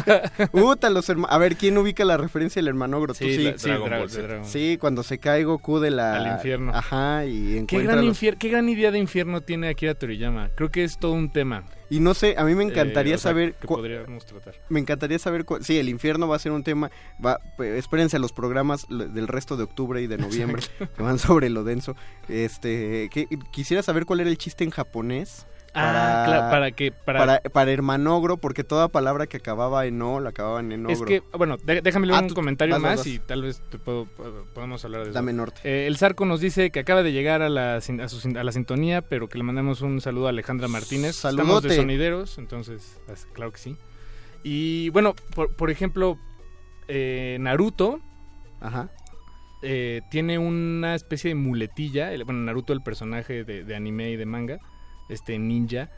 [0.52, 3.14] Puta, los herma- A ver, ¿quién ubica la referencia del hermanogro?
[3.14, 3.42] ¿Tú Sí, sí?
[3.44, 4.22] la- sí, Dragon Ball Z.
[4.26, 4.44] Dragon.
[4.44, 6.16] Sí, cuando se cae Goku de la...
[6.16, 6.72] Al infierno.
[6.74, 10.50] Ajá, y ¿Qué encuentra gran, los- infier- qué gran idea de infierno tiene Akira Toriyama.
[10.56, 11.64] Creo que es todo un tema.
[11.88, 13.54] Y no sé, a mí me encantaría Eh, o sea, saber...
[13.54, 14.54] que podríamos tratar.
[14.68, 15.44] Me encantaría saber...
[15.60, 16.90] Sí, el infierno va a ser un tema...
[17.24, 20.62] Va, pues, espérense a los programas del resto de octubre y de noviembre
[20.96, 21.94] que van sobre lo denso.
[22.28, 25.46] Este, que, quisiera saber cuál era el chiste en japonés.
[25.78, 27.40] Ah, claro, para que- para- para...
[27.40, 30.92] para hermanogro, porque toda palabra que acababa en o la acababan en ogro.
[30.92, 33.06] Es que, bueno, de- déjame leer Ah, un tú- comentario vas, más vas.
[33.06, 34.06] y tal vez te puedo,
[34.54, 35.14] podemos hablar de eso.
[35.14, 35.60] Dame norte.
[35.64, 38.52] Eh, el Zarco nos dice que acaba de llegar a la, a, su a la
[38.52, 41.16] sintonía, pero que le mandamos un saludo a Alejandra Martínez.
[41.16, 41.68] Estamos Saludote.
[41.68, 43.00] de sonideros, entonces,
[43.32, 43.76] claro que sí.
[44.42, 46.18] Y bueno, por, por ejemplo,
[46.88, 48.00] eh, Naruto
[48.60, 48.90] Ajá.
[49.62, 52.12] eh, tiene una especie de muletilla.
[52.12, 54.58] el- bueno, Naruto, el personaje de, de anime y de manga,
[55.08, 55.90] este ninja,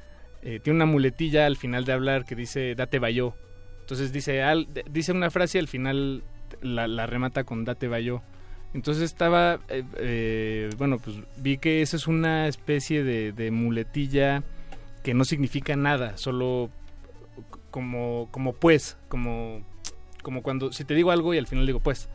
[0.43, 3.35] eh, tiene una muletilla al final de hablar que dice date bayo.
[3.81, 6.23] Entonces dice, al- dice una frase y al final
[6.61, 8.23] la, la remata con date bayo.
[8.75, 14.43] Entonces estaba, eh, eh, bueno, pues vi que esa es una especie de, de muletilla
[15.03, 16.69] que no significa nada, solo
[17.71, 19.63] como, como pues, como,
[20.23, 22.09] como cuando, si te digo algo y al final digo pues.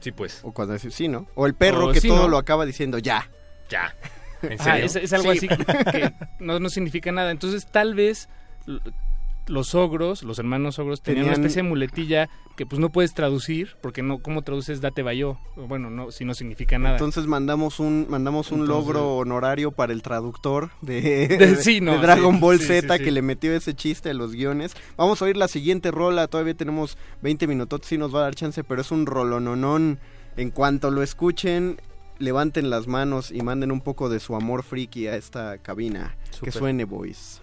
[0.00, 0.40] Sí, pues.
[0.42, 1.26] O cuando decís sí, ¿no?
[1.36, 2.28] O el perro O que sí, todo ¿no?
[2.28, 3.30] lo acaba diciendo ya.
[3.70, 3.94] Ya.
[4.50, 4.86] ¿En Ajá, serio?
[4.86, 5.38] es, es algo Sí.
[5.38, 7.30] así que no, no significa nada.
[7.30, 8.28] Entonces, tal vez
[9.46, 13.12] los ogros, los hermanos ogros, tenían, Tenían- una especie de muletilla que pues no puedes
[13.12, 15.36] traducir, porque no, ¿cómo traduces date bayo?
[15.54, 16.94] Bueno, no, si no significa nada.
[16.94, 21.92] Entonces mandamos un mandamos un Entonces- logro honorario para el traductor de, De- sí, no,
[21.92, 24.74] de Dragon sí, Ball sí, Z que le metió ese chiste a los guiones.
[24.96, 28.34] Vamos a oír la siguiente rola, todavía tenemos 20 minutos, sí nos va a dar
[28.34, 29.98] chance, pero es un rolononón.
[30.38, 31.76] En cuanto lo escuchen,
[32.24, 36.16] levanten las manos y manden un poco de su amor friki a esta cabina.
[36.42, 37.40] Que suene, boys.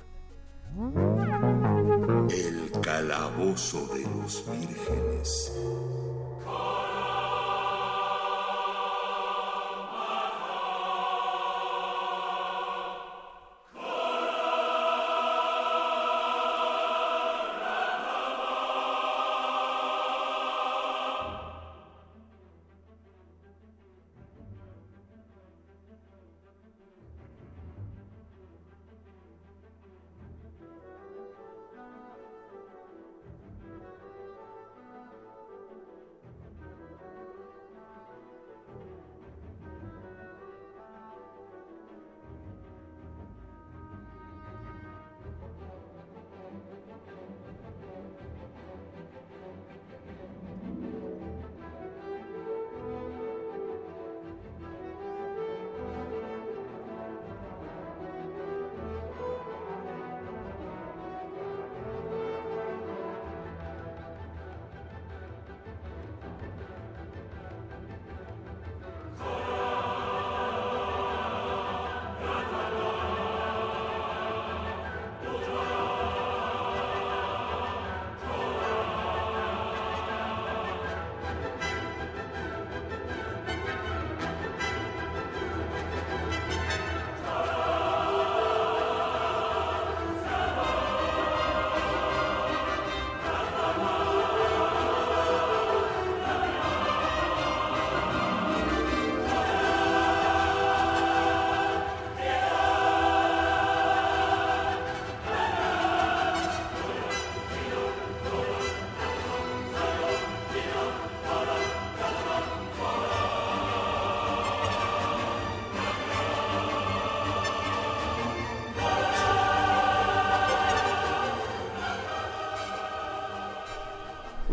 [2.29, 5.53] El calabozo de los vírgenes.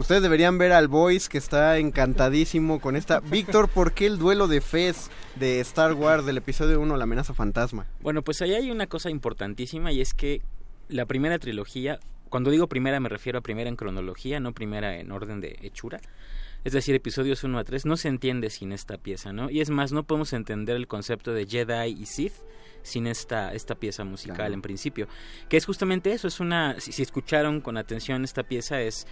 [0.08, 3.20] Ustedes deberían ver al Boys que está encantadísimo con esta.
[3.20, 7.34] Víctor, ¿por qué el duelo de Fez de Star Wars del episodio 1, La amenaza
[7.34, 7.86] fantasma?
[8.00, 10.40] Bueno, pues ahí hay una cosa importantísima y es que
[10.88, 11.98] la primera trilogía,
[12.30, 16.00] cuando digo primera me refiero a primera en cronología, no primera en orden de hechura.
[16.64, 19.50] Es decir, episodios 1 a 3 no se entiende sin esta pieza, ¿no?
[19.50, 22.32] Y es más, no podemos entender el concepto de Jedi y Sith
[22.82, 24.54] sin esta, esta pieza musical Claro.
[24.54, 25.06] en principio.
[25.50, 26.80] Que es justamente eso, es una...
[26.80, 29.06] Si, si escucharon con atención esta pieza es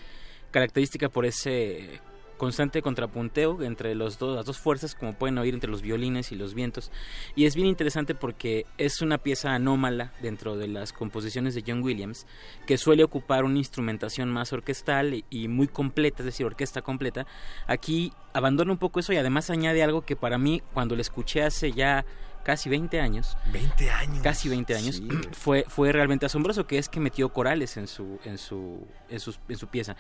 [0.51, 2.01] característica por ese
[2.37, 6.91] constante contrapunteo entre las dos fuerzas, como pueden oír entre los violines y los vientos.
[7.35, 11.83] Y es bien interesante porque es una pieza anómala dentro de las composiciones de John
[11.83, 12.27] Williams,
[12.67, 17.27] que suele ocupar una instrumentación más orquestal y, y muy completa, es decir, orquesta completa.
[17.67, 21.43] Aquí abandona un poco eso y además añade algo que para mí, cuando lo escuché
[21.43, 22.05] hace ya
[22.47, 24.23] casi 20 años, 20 años.
[24.23, 25.03] casi 20 años,
[25.33, 29.41] fue, fue realmente asombroso, que es que metió corales en su, en su, en sus-
[29.49, 29.97] en su pieza.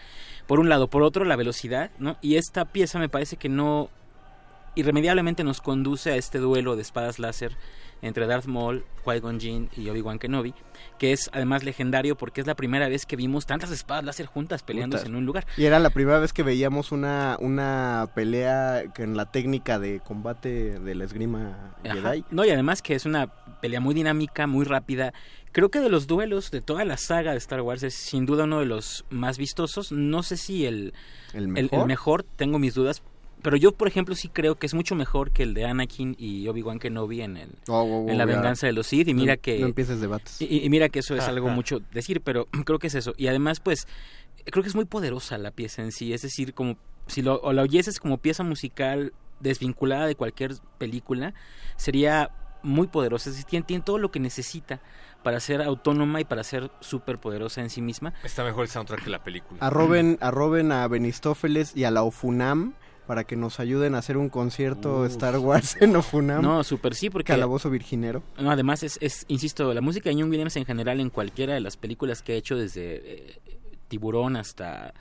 [0.46, 2.16] Por un lado, por otro, la velocidad, ¿no?
[2.22, 3.90] Y esta pieza me parece que no
[4.76, 7.56] irremediablemente nos conduce a este duelo de espadas láser
[8.06, 10.54] entre Darth Maul, Qui-Gon Jinn y Obi-Wan Kenobi,
[10.98, 14.62] que es además legendario porque es la primera vez que vimos tantas espadas láser juntas
[14.62, 15.46] peleándose en un lugar.
[15.56, 20.78] Y era la primera vez que veíamos una, una pelea en la técnica de combate
[20.80, 21.94] de la esgrima Ajá.
[22.10, 22.24] Jedi.
[22.30, 23.26] No, y además que es una
[23.60, 25.12] pelea muy dinámica, muy rápida.
[25.52, 28.44] Creo que de los duelos de toda la saga de Star Wars es sin duda
[28.44, 29.90] uno de los más vistosos.
[29.92, 30.92] No sé si el,
[31.32, 32.24] ¿El el- el mejor?
[32.36, 33.02] tengo mis dudas.
[33.46, 36.48] Pero yo, por ejemplo, sí creo que es mucho mejor que el de Anakin y
[36.48, 39.06] Obi-Wan Kenobi en, el, Oh, oh, oh, en La venganza de los Sith.
[39.06, 39.60] Y mira No- que...
[39.60, 40.42] No empieces debates.
[40.42, 41.54] Y, y mira que eso es algo Ajá.
[41.54, 43.12] mucho decir, pero creo que es eso.
[43.16, 43.86] Y además, pues,
[44.46, 46.12] creo que es muy poderosa la pieza en sí.
[46.12, 46.76] Es decir, como
[47.06, 51.32] si lo, o la oyeses como pieza musical desvinculada de cualquier película,
[51.76, 52.32] sería
[52.64, 53.30] muy poderosa.
[53.30, 54.80] Es decir, tiene, tiene todo lo que necesita
[55.22, 58.12] para ser autónoma y para ser súper poderosa en sí misma.
[58.24, 59.60] Está mejor el soundtrack que la película.
[59.64, 62.74] Arroben, arroben a Benistófeles y a la Ofunam
[63.06, 65.06] para que nos ayuden a hacer un concierto Uf.
[65.12, 66.42] Star Wars en Ofunam.
[66.42, 67.32] No, súper sí, porque...
[67.32, 68.22] Calabozo Virginero.
[68.38, 71.60] No, además es, es, insisto, la música de John Williams en general en cualquiera de
[71.60, 72.96] las películas que ha hecho desde
[73.30, 73.38] eh,
[73.88, 74.92] Tiburón hasta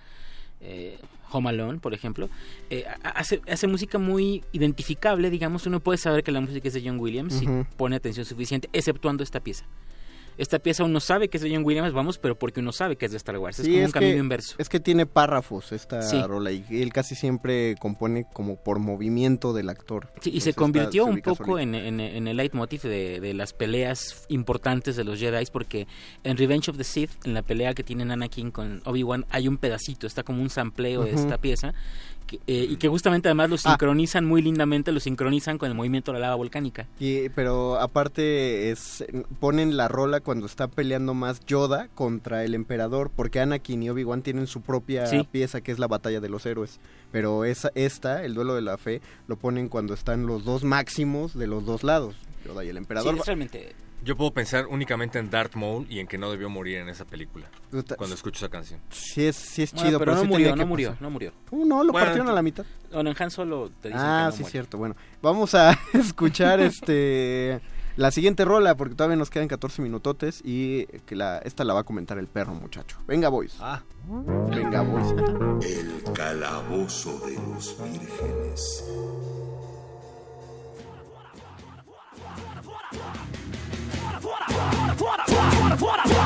[0.61, 0.98] eh,
[1.32, 2.30] Home Alone, por ejemplo,
[2.69, 6.74] eh, ha- hace, hace música muy identificable, digamos, uno puede saber que la música es
[6.75, 7.66] de John Williams si Ujú.
[7.77, 9.66] pone atención suficiente, exceptuando esta pieza.
[10.38, 13.05] Esta pieza uno sabe que es de John Williams, vamos, pero porque uno sabe que
[13.05, 13.59] es de Star Wars.
[13.59, 14.55] es Sí, como un que- camino inverso.
[14.57, 16.22] Es que tiene párrafos esta Sí.
[16.22, 20.09] rola y él casi siempre compone como por movimiento del actor.
[20.22, 23.53] Sí, y Entonces se convirtió un poco en, en, en el leitmotiv de, de las
[23.53, 25.88] peleas importantes de los Jedi, porque
[26.23, 29.57] en Revenge of the Sith, en la pelea que tienen Anakin con Obi-Wan, hay un
[29.57, 31.73] pedacito, está como un sampleo de esta pieza,
[32.26, 33.60] que, eh, y que justamente además lo Ah.
[33.72, 36.88] sincronizan muy lindamente, lo sincronizan con el movimiento de la lava volcánica.
[37.00, 39.06] Y- pero aparte es
[39.40, 44.22] ponen la rola cuando está peleando más Yoda contra el emperador porque Anakin y Obi-Wan
[44.22, 45.28] tienen su propia Sí.
[45.32, 46.80] pieza que es la batalla de los héroes.
[47.12, 51.34] Pero esa esta, el duelo de la fe, lo ponen cuando están los dos máximos
[51.38, 53.14] de los dos lados, Yoda y el emperador.
[53.14, 53.76] Sí, es realmente...
[54.03, 57.06] Yo puedo pensar únicamente en Darth Maul y en que no debió morir en esa
[57.06, 57.48] película.
[57.98, 58.80] Cuando escucho esa canción.
[58.91, 61.32] Sí es, sí es Bueno, chido, pero, pero, no sí murió, no murió, no murió.
[61.49, 62.65] Uh, no, lo Bueno, partieron a la mitad.
[62.93, 64.51] Bueno, en Han Solo te dicen Ah, que no sí, muere.
[64.51, 64.77] cierto.
[64.77, 67.61] Bueno, vamos a escuchar este
[67.98, 71.80] la siguiente rola porque todavía nos quedan 14 minutotes y que la esta la va
[71.80, 72.98] a comentar el perro, muchacho.
[73.07, 73.56] Venga, boys.
[73.59, 73.82] Ah.
[74.49, 75.15] Venga, boys.
[75.65, 78.83] El calabozo de los vírgenes.
[84.26, 86.26] Bottom, bottom, bottom.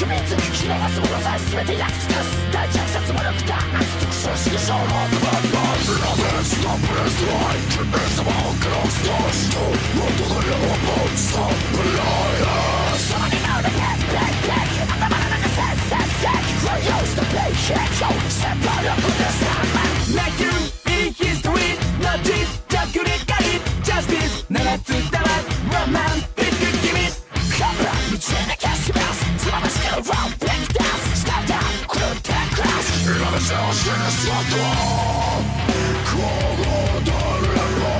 [0.00, 3.38] kobiety Źle was urodzaj, swety jak wskaz Daj jak za co rok
[10.18, 12.56] to dojęło pod sam Blaje
[13.08, 16.96] Sama nie mała na pek, pek, pek A ta mała na nasę, sę, sę Kwoją
[17.16, 19.84] to play, się Ciął Se palią po te same
[20.16, 20.58] Na kim
[20.94, 23.54] i his tweet Na dziś Czas kuri kari
[23.86, 25.42] Czas bis Na lecy dalej
[25.72, 27.06] Roman Ty ty kimi
[27.58, 28.65] Chopra
[33.36, 34.66] Leżało się na słodko
[36.04, 37.94] Kogo do lewo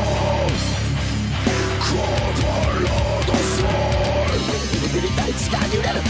[1.78, 6.00] Kogo lodo swój Witaj, wstanie, lewy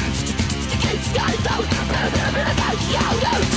[0.70, 3.56] Witaj, wstanie, lewy Witaj, wstanie, lewy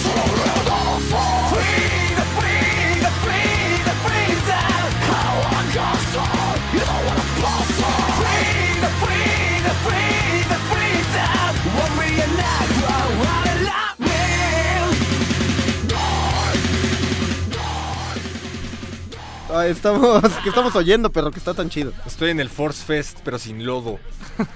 [19.51, 21.91] Ah, estamos que estamos oyendo, perro, que está tan chido.
[22.05, 23.99] Estoy en el Force Fest, pero sin lodo.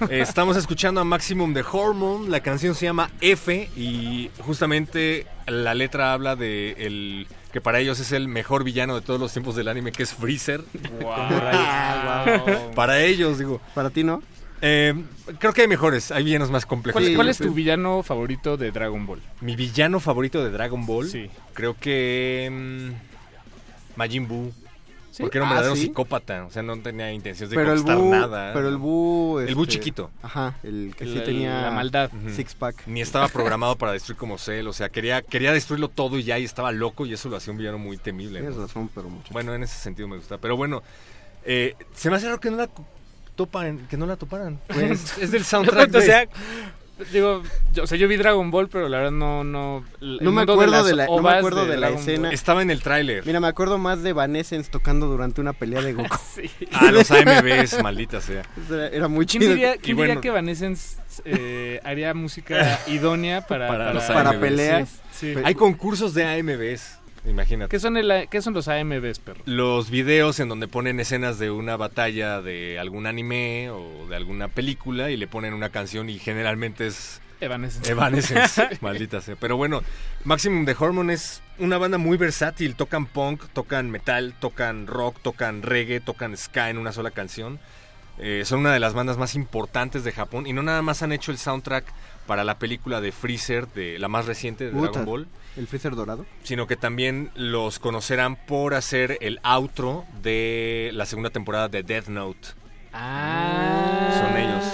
[0.08, 2.28] Eh, estamos escuchando a Maximum de Hormone.
[2.28, 7.98] La canción se llama F y justamente la letra habla de el que para ellos
[8.00, 10.62] es el mejor villano de todos los tiempos del anime, que es Freezer.
[11.00, 12.72] Wow.
[12.74, 13.60] Para ellos, digo.
[13.74, 14.22] Para ti, ¿no?
[14.60, 14.94] Eh,
[15.38, 17.00] creo que hay mejores, hay villanos más complejos.
[17.00, 19.20] ¿Cuál, cuál es tu villano favorito de Dragon Ball?
[19.40, 21.30] Mi villano favorito de Dragon Ball, Sí.
[21.52, 24.52] creo que mm, Majin Buu.
[25.14, 25.22] ¿Sí?
[25.22, 25.82] Porque era un Ah, verdadero ¿sí?
[25.82, 28.52] psicópata, o sea, no tenía intenciones de Pero el conquistar Bu, nada.
[28.52, 30.10] pero el Bu, El Bu este, chiquito.
[30.22, 32.10] Ajá, el que El- sí el- tenía la maldad.
[32.12, 32.30] Ujú.
[32.34, 32.82] six pack.
[32.88, 36.36] Ni estaba programado para destruir como Cell, o sea, quería, quería destruirlo todo y ya,
[36.40, 38.40] y estaba loco, y eso lo hacía un villano muy temible.
[38.40, 38.62] Tienes ¿no?
[38.66, 39.32] razón, pero mucho.
[39.32, 40.38] Bueno, en ese sentido me gusta.
[40.38, 40.82] Pero bueno,
[41.44, 42.68] eh, se me hace raro que no la
[43.36, 44.58] topan, que no la toparan.
[44.66, 46.26] Pues, es del soundtrack o sea,
[47.12, 47.42] digo,
[47.72, 50.84] yo, o sea, yo vi Dragon Ball, pero la verdad no no No me acuerdo
[50.84, 52.28] de la- no me acuerdo de la escena.
[52.28, 53.24] Ball- Estaba en el tráiler.
[53.26, 56.16] Mira, me acuerdo más de Vanessens tocando durante una pelea de Goku.
[56.72, 58.42] Ah, los AMVs, maldita sea.
[58.70, 59.54] Era, era muy ¿Quién chido.
[59.54, 65.00] diría, Y quién bueno- diría que Evanescence eh, haría música idónea para, Para peleas.
[65.12, 65.34] Sí.
[65.44, 67.70] Hay concursos de AMVs, imagínate.
[67.70, 69.42] ¿Qué son, el, ¿Qué son los AMVs, perro?
[69.46, 74.48] Los videos en donde ponen escenas de una batalla de algún anime o de alguna
[74.48, 77.90] película y le ponen una canción y generalmente es Evanescence.
[77.90, 79.36] Evanescence, maldita sea.
[79.36, 79.82] Pero bueno,
[80.24, 82.74] Maximum de Hormone es una banda muy versátil.
[82.74, 87.58] Tocan punk, tocan metal, tocan rock, tocan reggae, tocan ska en una sola canción.
[88.18, 91.10] Eh, son una de las bandas más importantes de Japón y no nada más han
[91.10, 91.84] hecho el soundtrack
[92.26, 96.26] para la película de Freezer, de la más reciente de Dragon Ball, El Freezer dorado.
[96.42, 102.08] sino que también los conocerán por hacer el outro de la segunda temporada de Death
[102.08, 102.48] Note.
[102.92, 104.20] Ah.
[104.20, 104.64] Son ellos.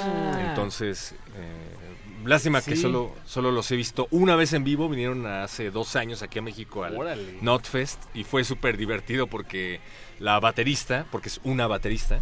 [0.48, 4.88] Entonces, eh, lástima que solo, solo los he visto una vez en vivo.
[4.88, 7.38] Vinieron hace dos años aquí a México al Órale.
[7.40, 9.80] Notfest y fue súper divertido porque
[10.18, 12.20] la baterista, porque es una baterista,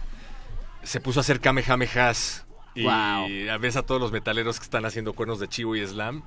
[0.84, 3.58] se puso a hacer kamehamehas y Wow.
[3.60, 6.22] ves a todos los metaleros que están haciendo cuernos de chivo y slam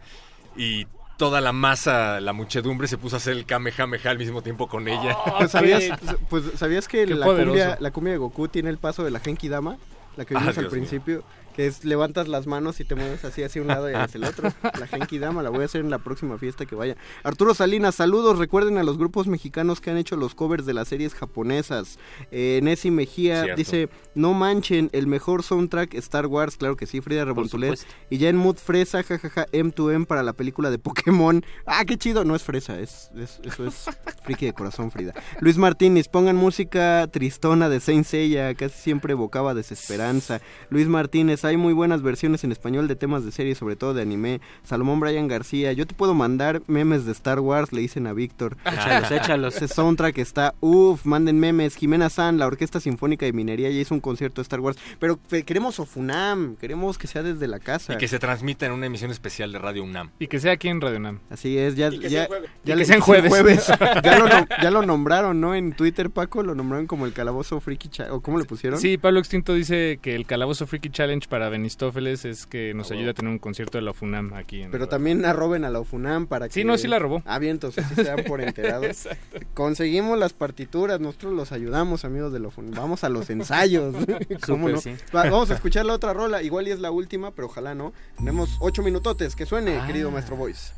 [0.58, 0.86] y
[1.18, 4.88] toda la masa, la muchedumbre se puso a hacer el kamehameha al mismo tiempo con
[4.88, 5.16] ella.
[5.38, 5.84] Pues, ¿sabías,
[6.30, 9.48] pues, ¿sabías que la cumbia, la cumbia de Goku tiene el paso de la Genki
[9.48, 9.78] Dama?
[10.18, 11.24] La que Ah, vimos al Dios mío.
[11.62, 14.24] Que es levantas las manos y te mueves así hacia un lado y hacia el
[14.24, 14.52] otro.
[14.80, 16.96] La Genki Dama la voy a hacer en la próxima fiesta que vaya.
[17.22, 18.40] Arturo Salinas, saludos.
[18.40, 22.00] Recuerden a los grupos mexicanos que han hecho los covers de las series japonesas.
[22.32, 23.58] Eh, Nessie Mejía Cierto.
[23.58, 26.58] dice: No manchen, el mejor soundtrack Star Wars.
[26.58, 27.78] Claro que sí, Frida Rebontulet.
[28.10, 31.46] Y ya en Mood Fresa, jajaja, M2M para la película de Pokémon.
[31.68, 32.24] Ah, qué chido.
[32.26, 33.86] No es fresa, es, es- eso es
[34.24, 35.14] friki de corazón, Frida.
[35.42, 40.42] Luis Martínez, pongan música tristona de Saint Seiya, casi siempre evocaba desesperanza.
[40.72, 44.02] Luis Martínez, hay muy buenas versiones en español de temas de series, sobre todo de
[44.02, 44.40] anime.
[44.64, 48.56] Salomón Brian García, yo te puedo mandar memes de Star Wars, le dicen a Víctor.
[48.66, 49.56] Échalos, échalos.
[49.62, 51.76] Ese soundtrack está, uff, manden memes.
[51.76, 54.78] Jimena San, la Orquesta Sinfónica de Minería, ya hizo un concierto de Star Wars.
[54.98, 57.94] Pero queremos Ofunam, queremos que sea desde la casa.
[57.94, 60.12] Y que se transmita en una emisión especial de Radio UNAM.
[60.20, 61.20] Y que sea aquí en Radio Nam.
[61.30, 62.50] Así es, ya, que ya, sea jueves.
[62.64, 63.68] ya Y le- que sea en jueves.
[64.04, 65.54] ya, lo, nom- ya lo nombraron, ¿no?
[65.54, 68.80] En Twitter, Paco, lo nombraron como el calabozo friki ¿O cómo le pusieron?
[68.80, 72.94] Sí, Pablo Extinto dice que el Calabozo Freaky Challenge para Benistófeles es que nos Ah,
[72.94, 74.62] ayuda a tener un concierto de la FUNAM aquí.
[74.62, 76.54] En Pero también arroben a la Ofunam para que...
[76.54, 77.24] Sí, no, sí la robó.
[77.26, 78.86] Ah, bien, entonces sí se dan por enterados.
[78.86, 79.40] Exacto.
[79.56, 82.76] Conseguimos las partituras, nosotros los ayudamos, amigos de la Ofunam.
[82.76, 83.96] Vamos a los ensayos.
[84.46, 84.80] ¿Cómo no?
[84.80, 84.94] sí.
[85.16, 87.94] Va, vamos a escuchar la otra rola, igual y es la última, pero ojalá no.
[88.18, 89.88] Tenemos ocho minutotes, que suene, Ah.
[89.88, 90.74] querido maestro Voice.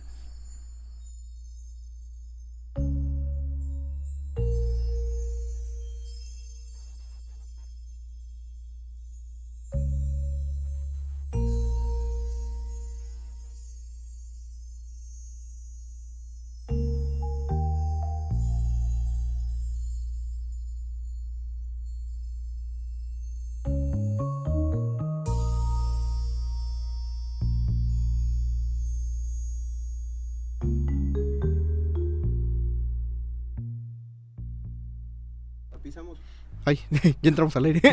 [36.65, 36.79] Ay,
[37.21, 37.81] ya entramos al aire.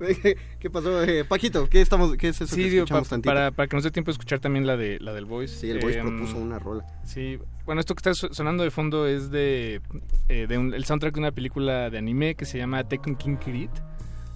[0.60, 1.02] ¿Qué pasó?
[1.02, 3.30] Eh, Paquito, ¿qué, estamos, ¿qué es eso Sí, que digo, escuchamos pa- tantito?
[3.34, 5.56] para, para que nos dé tiempo de escuchar también la de la del Voice.
[5.56, 6.84] Sí, el Voice Em, propuso una rola.
[7.04, 9.80] Sí, bueno, esto que está so- sonando de fondo es de,
[10.28, 13.36] eh, de un- el soundtrack de una película de anime que se llama Tekken King
[13.36, 13.70] Kirit,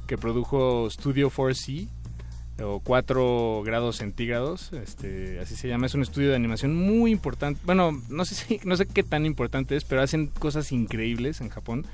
[0.06, 1.88] que produjo Studio 4C
[2.62, 7.60] o 4 grados centígrados, este, así se llama, es un estudio de animación muy importante.
[7.64, 11.48] Bueno, no sé si no sé qué tan importante es, pero hacen cosas increíbles en
[11.48, 11.84] Japón.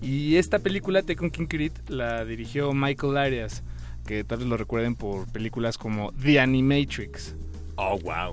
[0.00, 3.62] Y esta película Tekken King Kirit la dirigió Michael Arias,
[4.06, 7.34] que tal vez lo recuerden por películas como The Animatrix.
[7.76, 8.30] Oh, wow.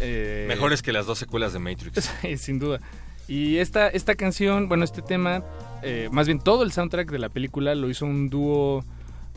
[0.00, 2.10] Eh, Mejores que las dos secuelas de Matrix.
[2.22, 2.80] Sí, sin duda.
[3.26, 5.42] Y esta, esta canción, bueno, este tema,
[5.82, 8.84] eh, más bien todo el soundtrack de la película lo hizo un dúo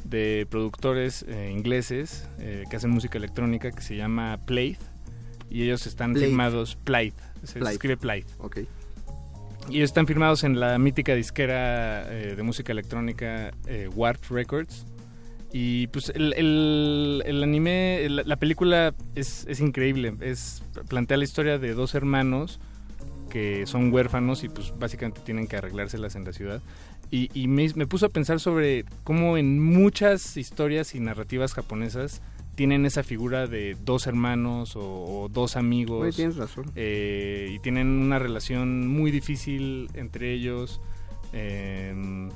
[0.05, 4.77] de productores eh, ingleses eh, que hacen música electrónica que se llama Plaid.
[5.49, 6.27] Y ellos están Plaid.
[6.27, 7.13] firmados Plaid.
[7.43, 7.73] Se Plaid.
[7.73, 8.25] escribe Plaid.
[8.39, 8.59] Ok.
[9.69, 14.85] Y están firmados en la mítica disquera eh, de música electrónica eh, Warp Records.
[15.53, 20.13] Y pues el, el- el anime, el- la película es, es increíble.
[20.21, 22.59] Es, plantea la historia de dos hermanos
[23.29, 26.61] que son huérfanos y pues básicamente tienen que arreglárselas en la ciudad.
[27.11, 32.21] Y, y me, me puso a pensar sobre cómo en muchas historias y narrativas japonesas
[32.61, 34.81] tienen esa figura de dos hermanos o,
[35.23, 36.03] o dos amigos.
[36.03, 36.71] Oye, tienes razón.
[36.75, 40.79] Eh, y tienen una relación muy difícil entre ellos.
[41.33, 42.29] eh,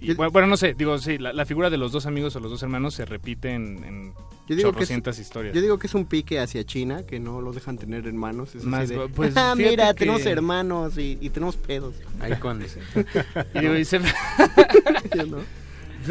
[0.00, 2.40] y, bueno, bueno, no sé, digo, sí, la, la figura de los dos amigos o
[2.40, 4.12] los dos hermanos se repite en, en
[4.46, 5.54] Yo digo, que es, chorrocientas historias.
[5.56, 8.50] yo digo que es un pique hacia China, que no lo dejan tener hermanos.
[8.50, 11.96] Es así Más, de, pues, "Ah, mira, que- tenemos hermanos y, y tenemos pedos.
[12.20, 12.62] Ahí con.
[13.54, 13.98] Y digo, y se-
[15.28, 15.38] ¿no?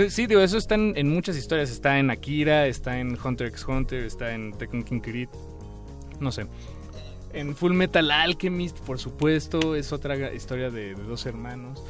[0.10, 1.70] Sí, digo, eso está en, en muchas historias.
[1.72, 5.30] Está en Akira, está en Hunter x Hunter, está en Tekken King Kirit.
[6.20, 6.48] No sé.
[7.34, 11.84] En Full Metal Alchemist, por supuesto, es otra historia de, de dos hermanos.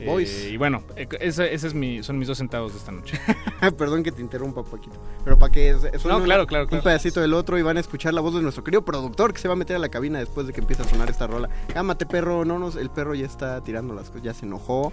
[0.00, 0.46] Eh, Boys.
[0.46, 3.18] y bueno, eh, ese, ese es mi, son mis dos centavos de esta noche.
[3.76, 4.96] Perdón que te interrumpa un poquito.
[5.24, 6.84] Pero para que suene No, claro, claro, un claro.
[6.84, 9.48] pedacito del otro y van a escuchar la voz de nuestro querido productor que se
[9.48, 11.48] va a meter a la cabina después de que empiece a sonar esta rola.
[11.74, 12.44] Cámate, perro.
[12.44, 14.92] No nos, el perro ya está tirando las cosas, ya se enojó.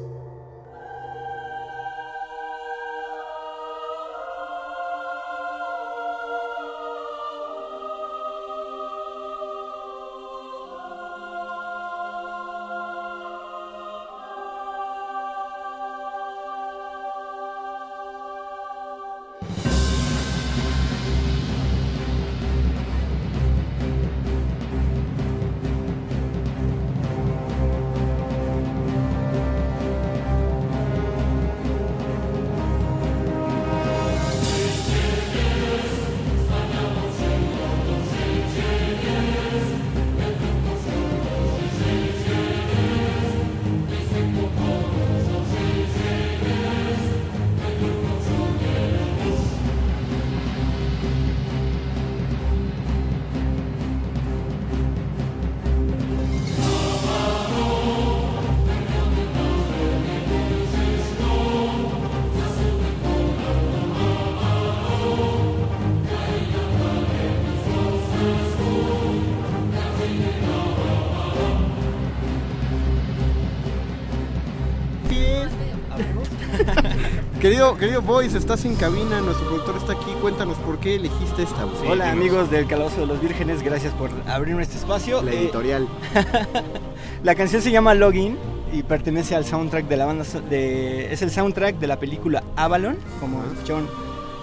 [77.61, 81.65] Querido, querido Boys, estás en cabina, nuestro productor está aquí, cuéntanos por qué elegiste esta
[81.65, 81.79] voz.
[81.87, 85.21] Hola amigos del Calabozo de los Vírgenes, gracias por abrirme este espacio.
[85.21, 85.87] La Eh, editorial.
[87.23, 88.35] la canción se llama Login
[88.73, 92.97] y pertenece al soundtrack de la banda de es el soundtrack de la película Avalon,
[93.19, 93.87] como escucharon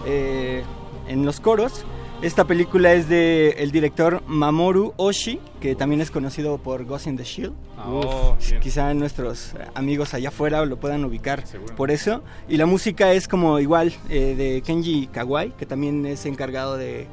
[0.07, 0.63] eh,
[1.09, 1.85] en los coros.
[2.23, 7.17] Esta película es de el director Mamoru Oshii, que también es conocido por Ghost in
[7.17, 7.55] the Shield.
[7.85, 8.61] Oh, Uf, bien.
[8.61, 11.45] quizá nuestros amigos allá afuera lo puedan ubicar
[11.77, 12.23] por eso.
[12.49, 17.07] Y la música es como igual eh, de Kenji Kawai, que también es encargado de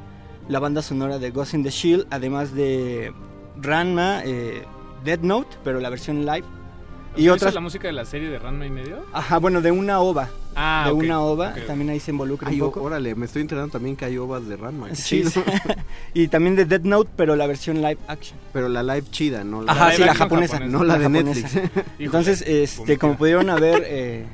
[0.48, 3.12] la banda sonora de Ghost in the Shield, además de
[3.60, 4.62] Ranma, eh,
[5.04, 6.44] Dead Note, pero la versión live.
[7.16, 9.04] Y ¿Hizo otras la música de la serie de Ranma y medio?
[9.12, 10.28] Ajá, bueno, de una ova.
[10.54, 12.82] Ah, de una ova, también ahí se involucra Ay, un poco.
[12.82, 14.94] órale, me estoy enterando también que hay ovas de Ranma.
[14.94, 15.42] Sí, sí.
[16.14, 18.38] y también de Dead Note, pero la versión live action.
[18.52, 20.60] Pero la live chida, no la, Ajá, sí, la japonesa.
[20.60, 21.48] No la, de japonesa.
[21.60, 21.84] Netflix.
[21.98, 24.26] Entonces, este, como pudieron haber eh,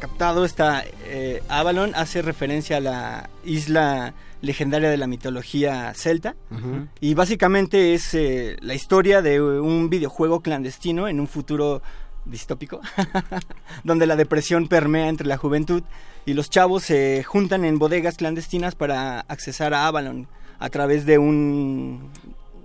[0.00, 6.34] captado, esta eh, Avalon hace referencia a la isla legendaria de la mitología celta.
[6.50, 6.88] Ujú.
[7.00, 11.82] Y básicamente es eh, la historia de un videojuego clandestino en un futuro
[12.28, 12.80] distópico,
[13.84, 15.82] donde la depresión permea entre la juventud
[16.26, 21.18] y los chavos se juntan en bodegas clandestinas para accesar a Avalon a través de
[21.18, 22.10] un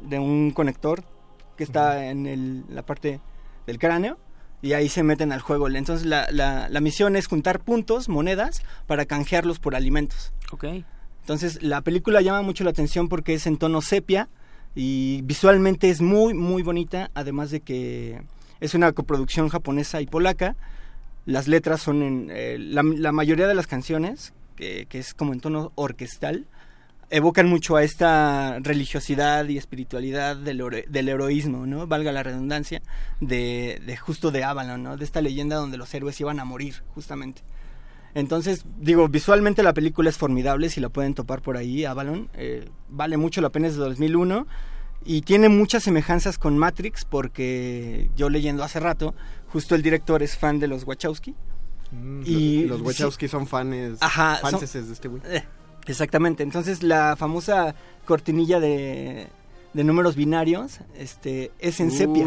[0.08, 1.04] de un conector
[1.58, 3.22] que está en el- la parte
[3.66, 4.18] del cráneo
[4.62, 5.68] y ahí se meten al juego.
[5.70, 10.34] Entonces la, la- la misión es juntar puntos, monedas, para canjearlos por alimentos.
[10.52, 10.66] Ok.
[11.22, 14.28] Entonces la película llama mucho la atención porque es en tono sepia
[14.76, 18.22] y visualmente es muy muy bonita, además de que
[18.64, 20.56] es una coproducción japonesa y polaca.
[21.26, 25.72] Las letras son en eh, la, mayoría de las canciones, que, es como en tono
[25.76, 26.46] orquestal,
[27.10, 31.88] evocan mucho a esta religiosidad y espiritualidad del, hero- del heroísmo, ¿no?
[31.88, 32.82] Valga la redundancia,
[33.20, 34.96] de, de justo de Avalon, ¿no?
[34.98, 37.42] De esta leyenda donde los héroes iban a morir, justamente.
[38.16, 42.30] Entonces, digo, visualmente la película es formidable, si la pueden topar por ahí, Avalon.
[42.36, 44.48] eh, vale mucho la pena, es de 2001.
[45.06, 49.14] Y tiene muchas semejanzas con Matrix, porque yo leyendo hace rato,
[49.52, 51.36] justo el director es fan de los Wachowski.
[52.26, 55.22] y los sí- Wachowski son fans, Ajá, son- de este güey.
[55.26, 55.44] eh,
[55.86, 57.76] Exactamente, entonces la famosa
[58.06, 59.28] cortinilla de,
[59.74, 62.26] de números binarios este, es en sepia.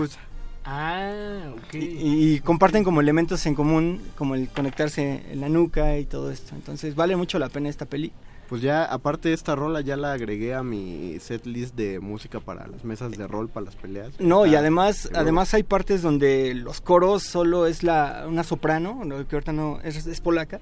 [0.65, 1.75] Ah, ok.
[1.75, 6.31] Y, y comparten como elementos en común, como el conectarse en la nuca y todo
[6.31, 6.55] esto.
[6.55, 8.13] Entonces vale mucho la pena esta peli.
[8.49, 12.39] Pues ya, aparte de esta rola, ya la agregué a mi set list de música
[12.39, 14.21] para las mesas de rol, para las peleas.
[14.21, 19.27] No, y además, además hay partes donde los coros solo es la una soprano, no,
[19.27, 20.61] que ahorita no es, es polaca,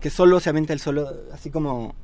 [0.00, 1.94] que solo se avienta el solo, así como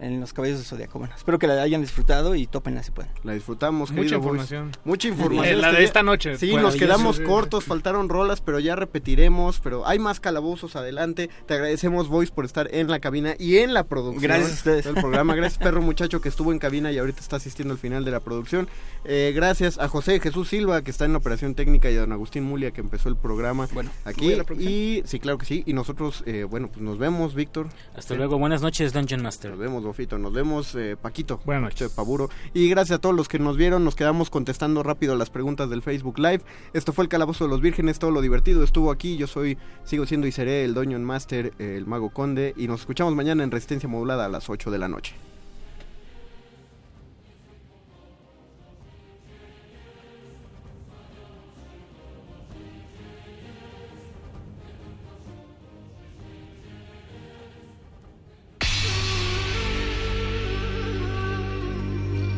[0.00, 0.98] en los caballos de Zodíaco.
[0.98, 3.10] Bueno, espero que la hayan disfrutado y topenla si pueden.
[3.24, 4.70] La disfrutamos, Mucha información.
[4.84, 5.60] Mucha Eh, información.
[5.60, 6.36] la de esta noche.
[6.38, 7.28] Sí, Bueno, nos quedamos sí, sí.
[7.28, 9.60] cortos, faltaron rolas, pero ya repetiremos.
[9.60, 11.30] Pero hay más calabozos adelante.
[11.46, 14.84] Te agradecemos, Voice, por estar en la cabina y en la producción Gracias a ustedes.
[14.84, 15.34] del programa.
[15.34, 18.20] Gracias, perro muchacho, que estuvo en cabina y ahorita está asistiendo al final de la
[18.20, 18.68] producción.
[19.04, 22.12] Eh, gracias a José Jesús Silva, que está en la operación técnica, y a don
[22.12, 24.32] Agustín Mulia, que empezó el programa voy aquí.
[24.32, 24.72] a la producción.
[24.72, 25.62] Y sí, claro que sí.
[25.66, 27.68] Y nosotros, eh, bueno, pues nos vemos, Víctor.
[27.96, 29.50] Hasta luego, buenas noches, Dungeon Master.
[29.52, 29.82] Nos vemos,
[30.18, 31.40] Nos vemos, eh, Paquito.
[31.44, 31.90] Buenas noches.
[31.90, 32.28] Paburo.
[32.54, 33.84] Y gracias a todos los que nos vieron.
[33.84, 36.42] Nos quedamos contestando rápido las preguntas del Facebook Live.
[36.72, 37.98] Esto fue el Calabozo de los Vírgenes.
[37.98, 39.16] Todo lo divertido estuvo aquí.
[39.16, 42.54] Yo soy, sigo siendo y seré el Dungeon Master, el Mago Conde.
[42.56, 45.14] Y nos escuchamos mañana en Resistencia Modulada a las 8 de la noche.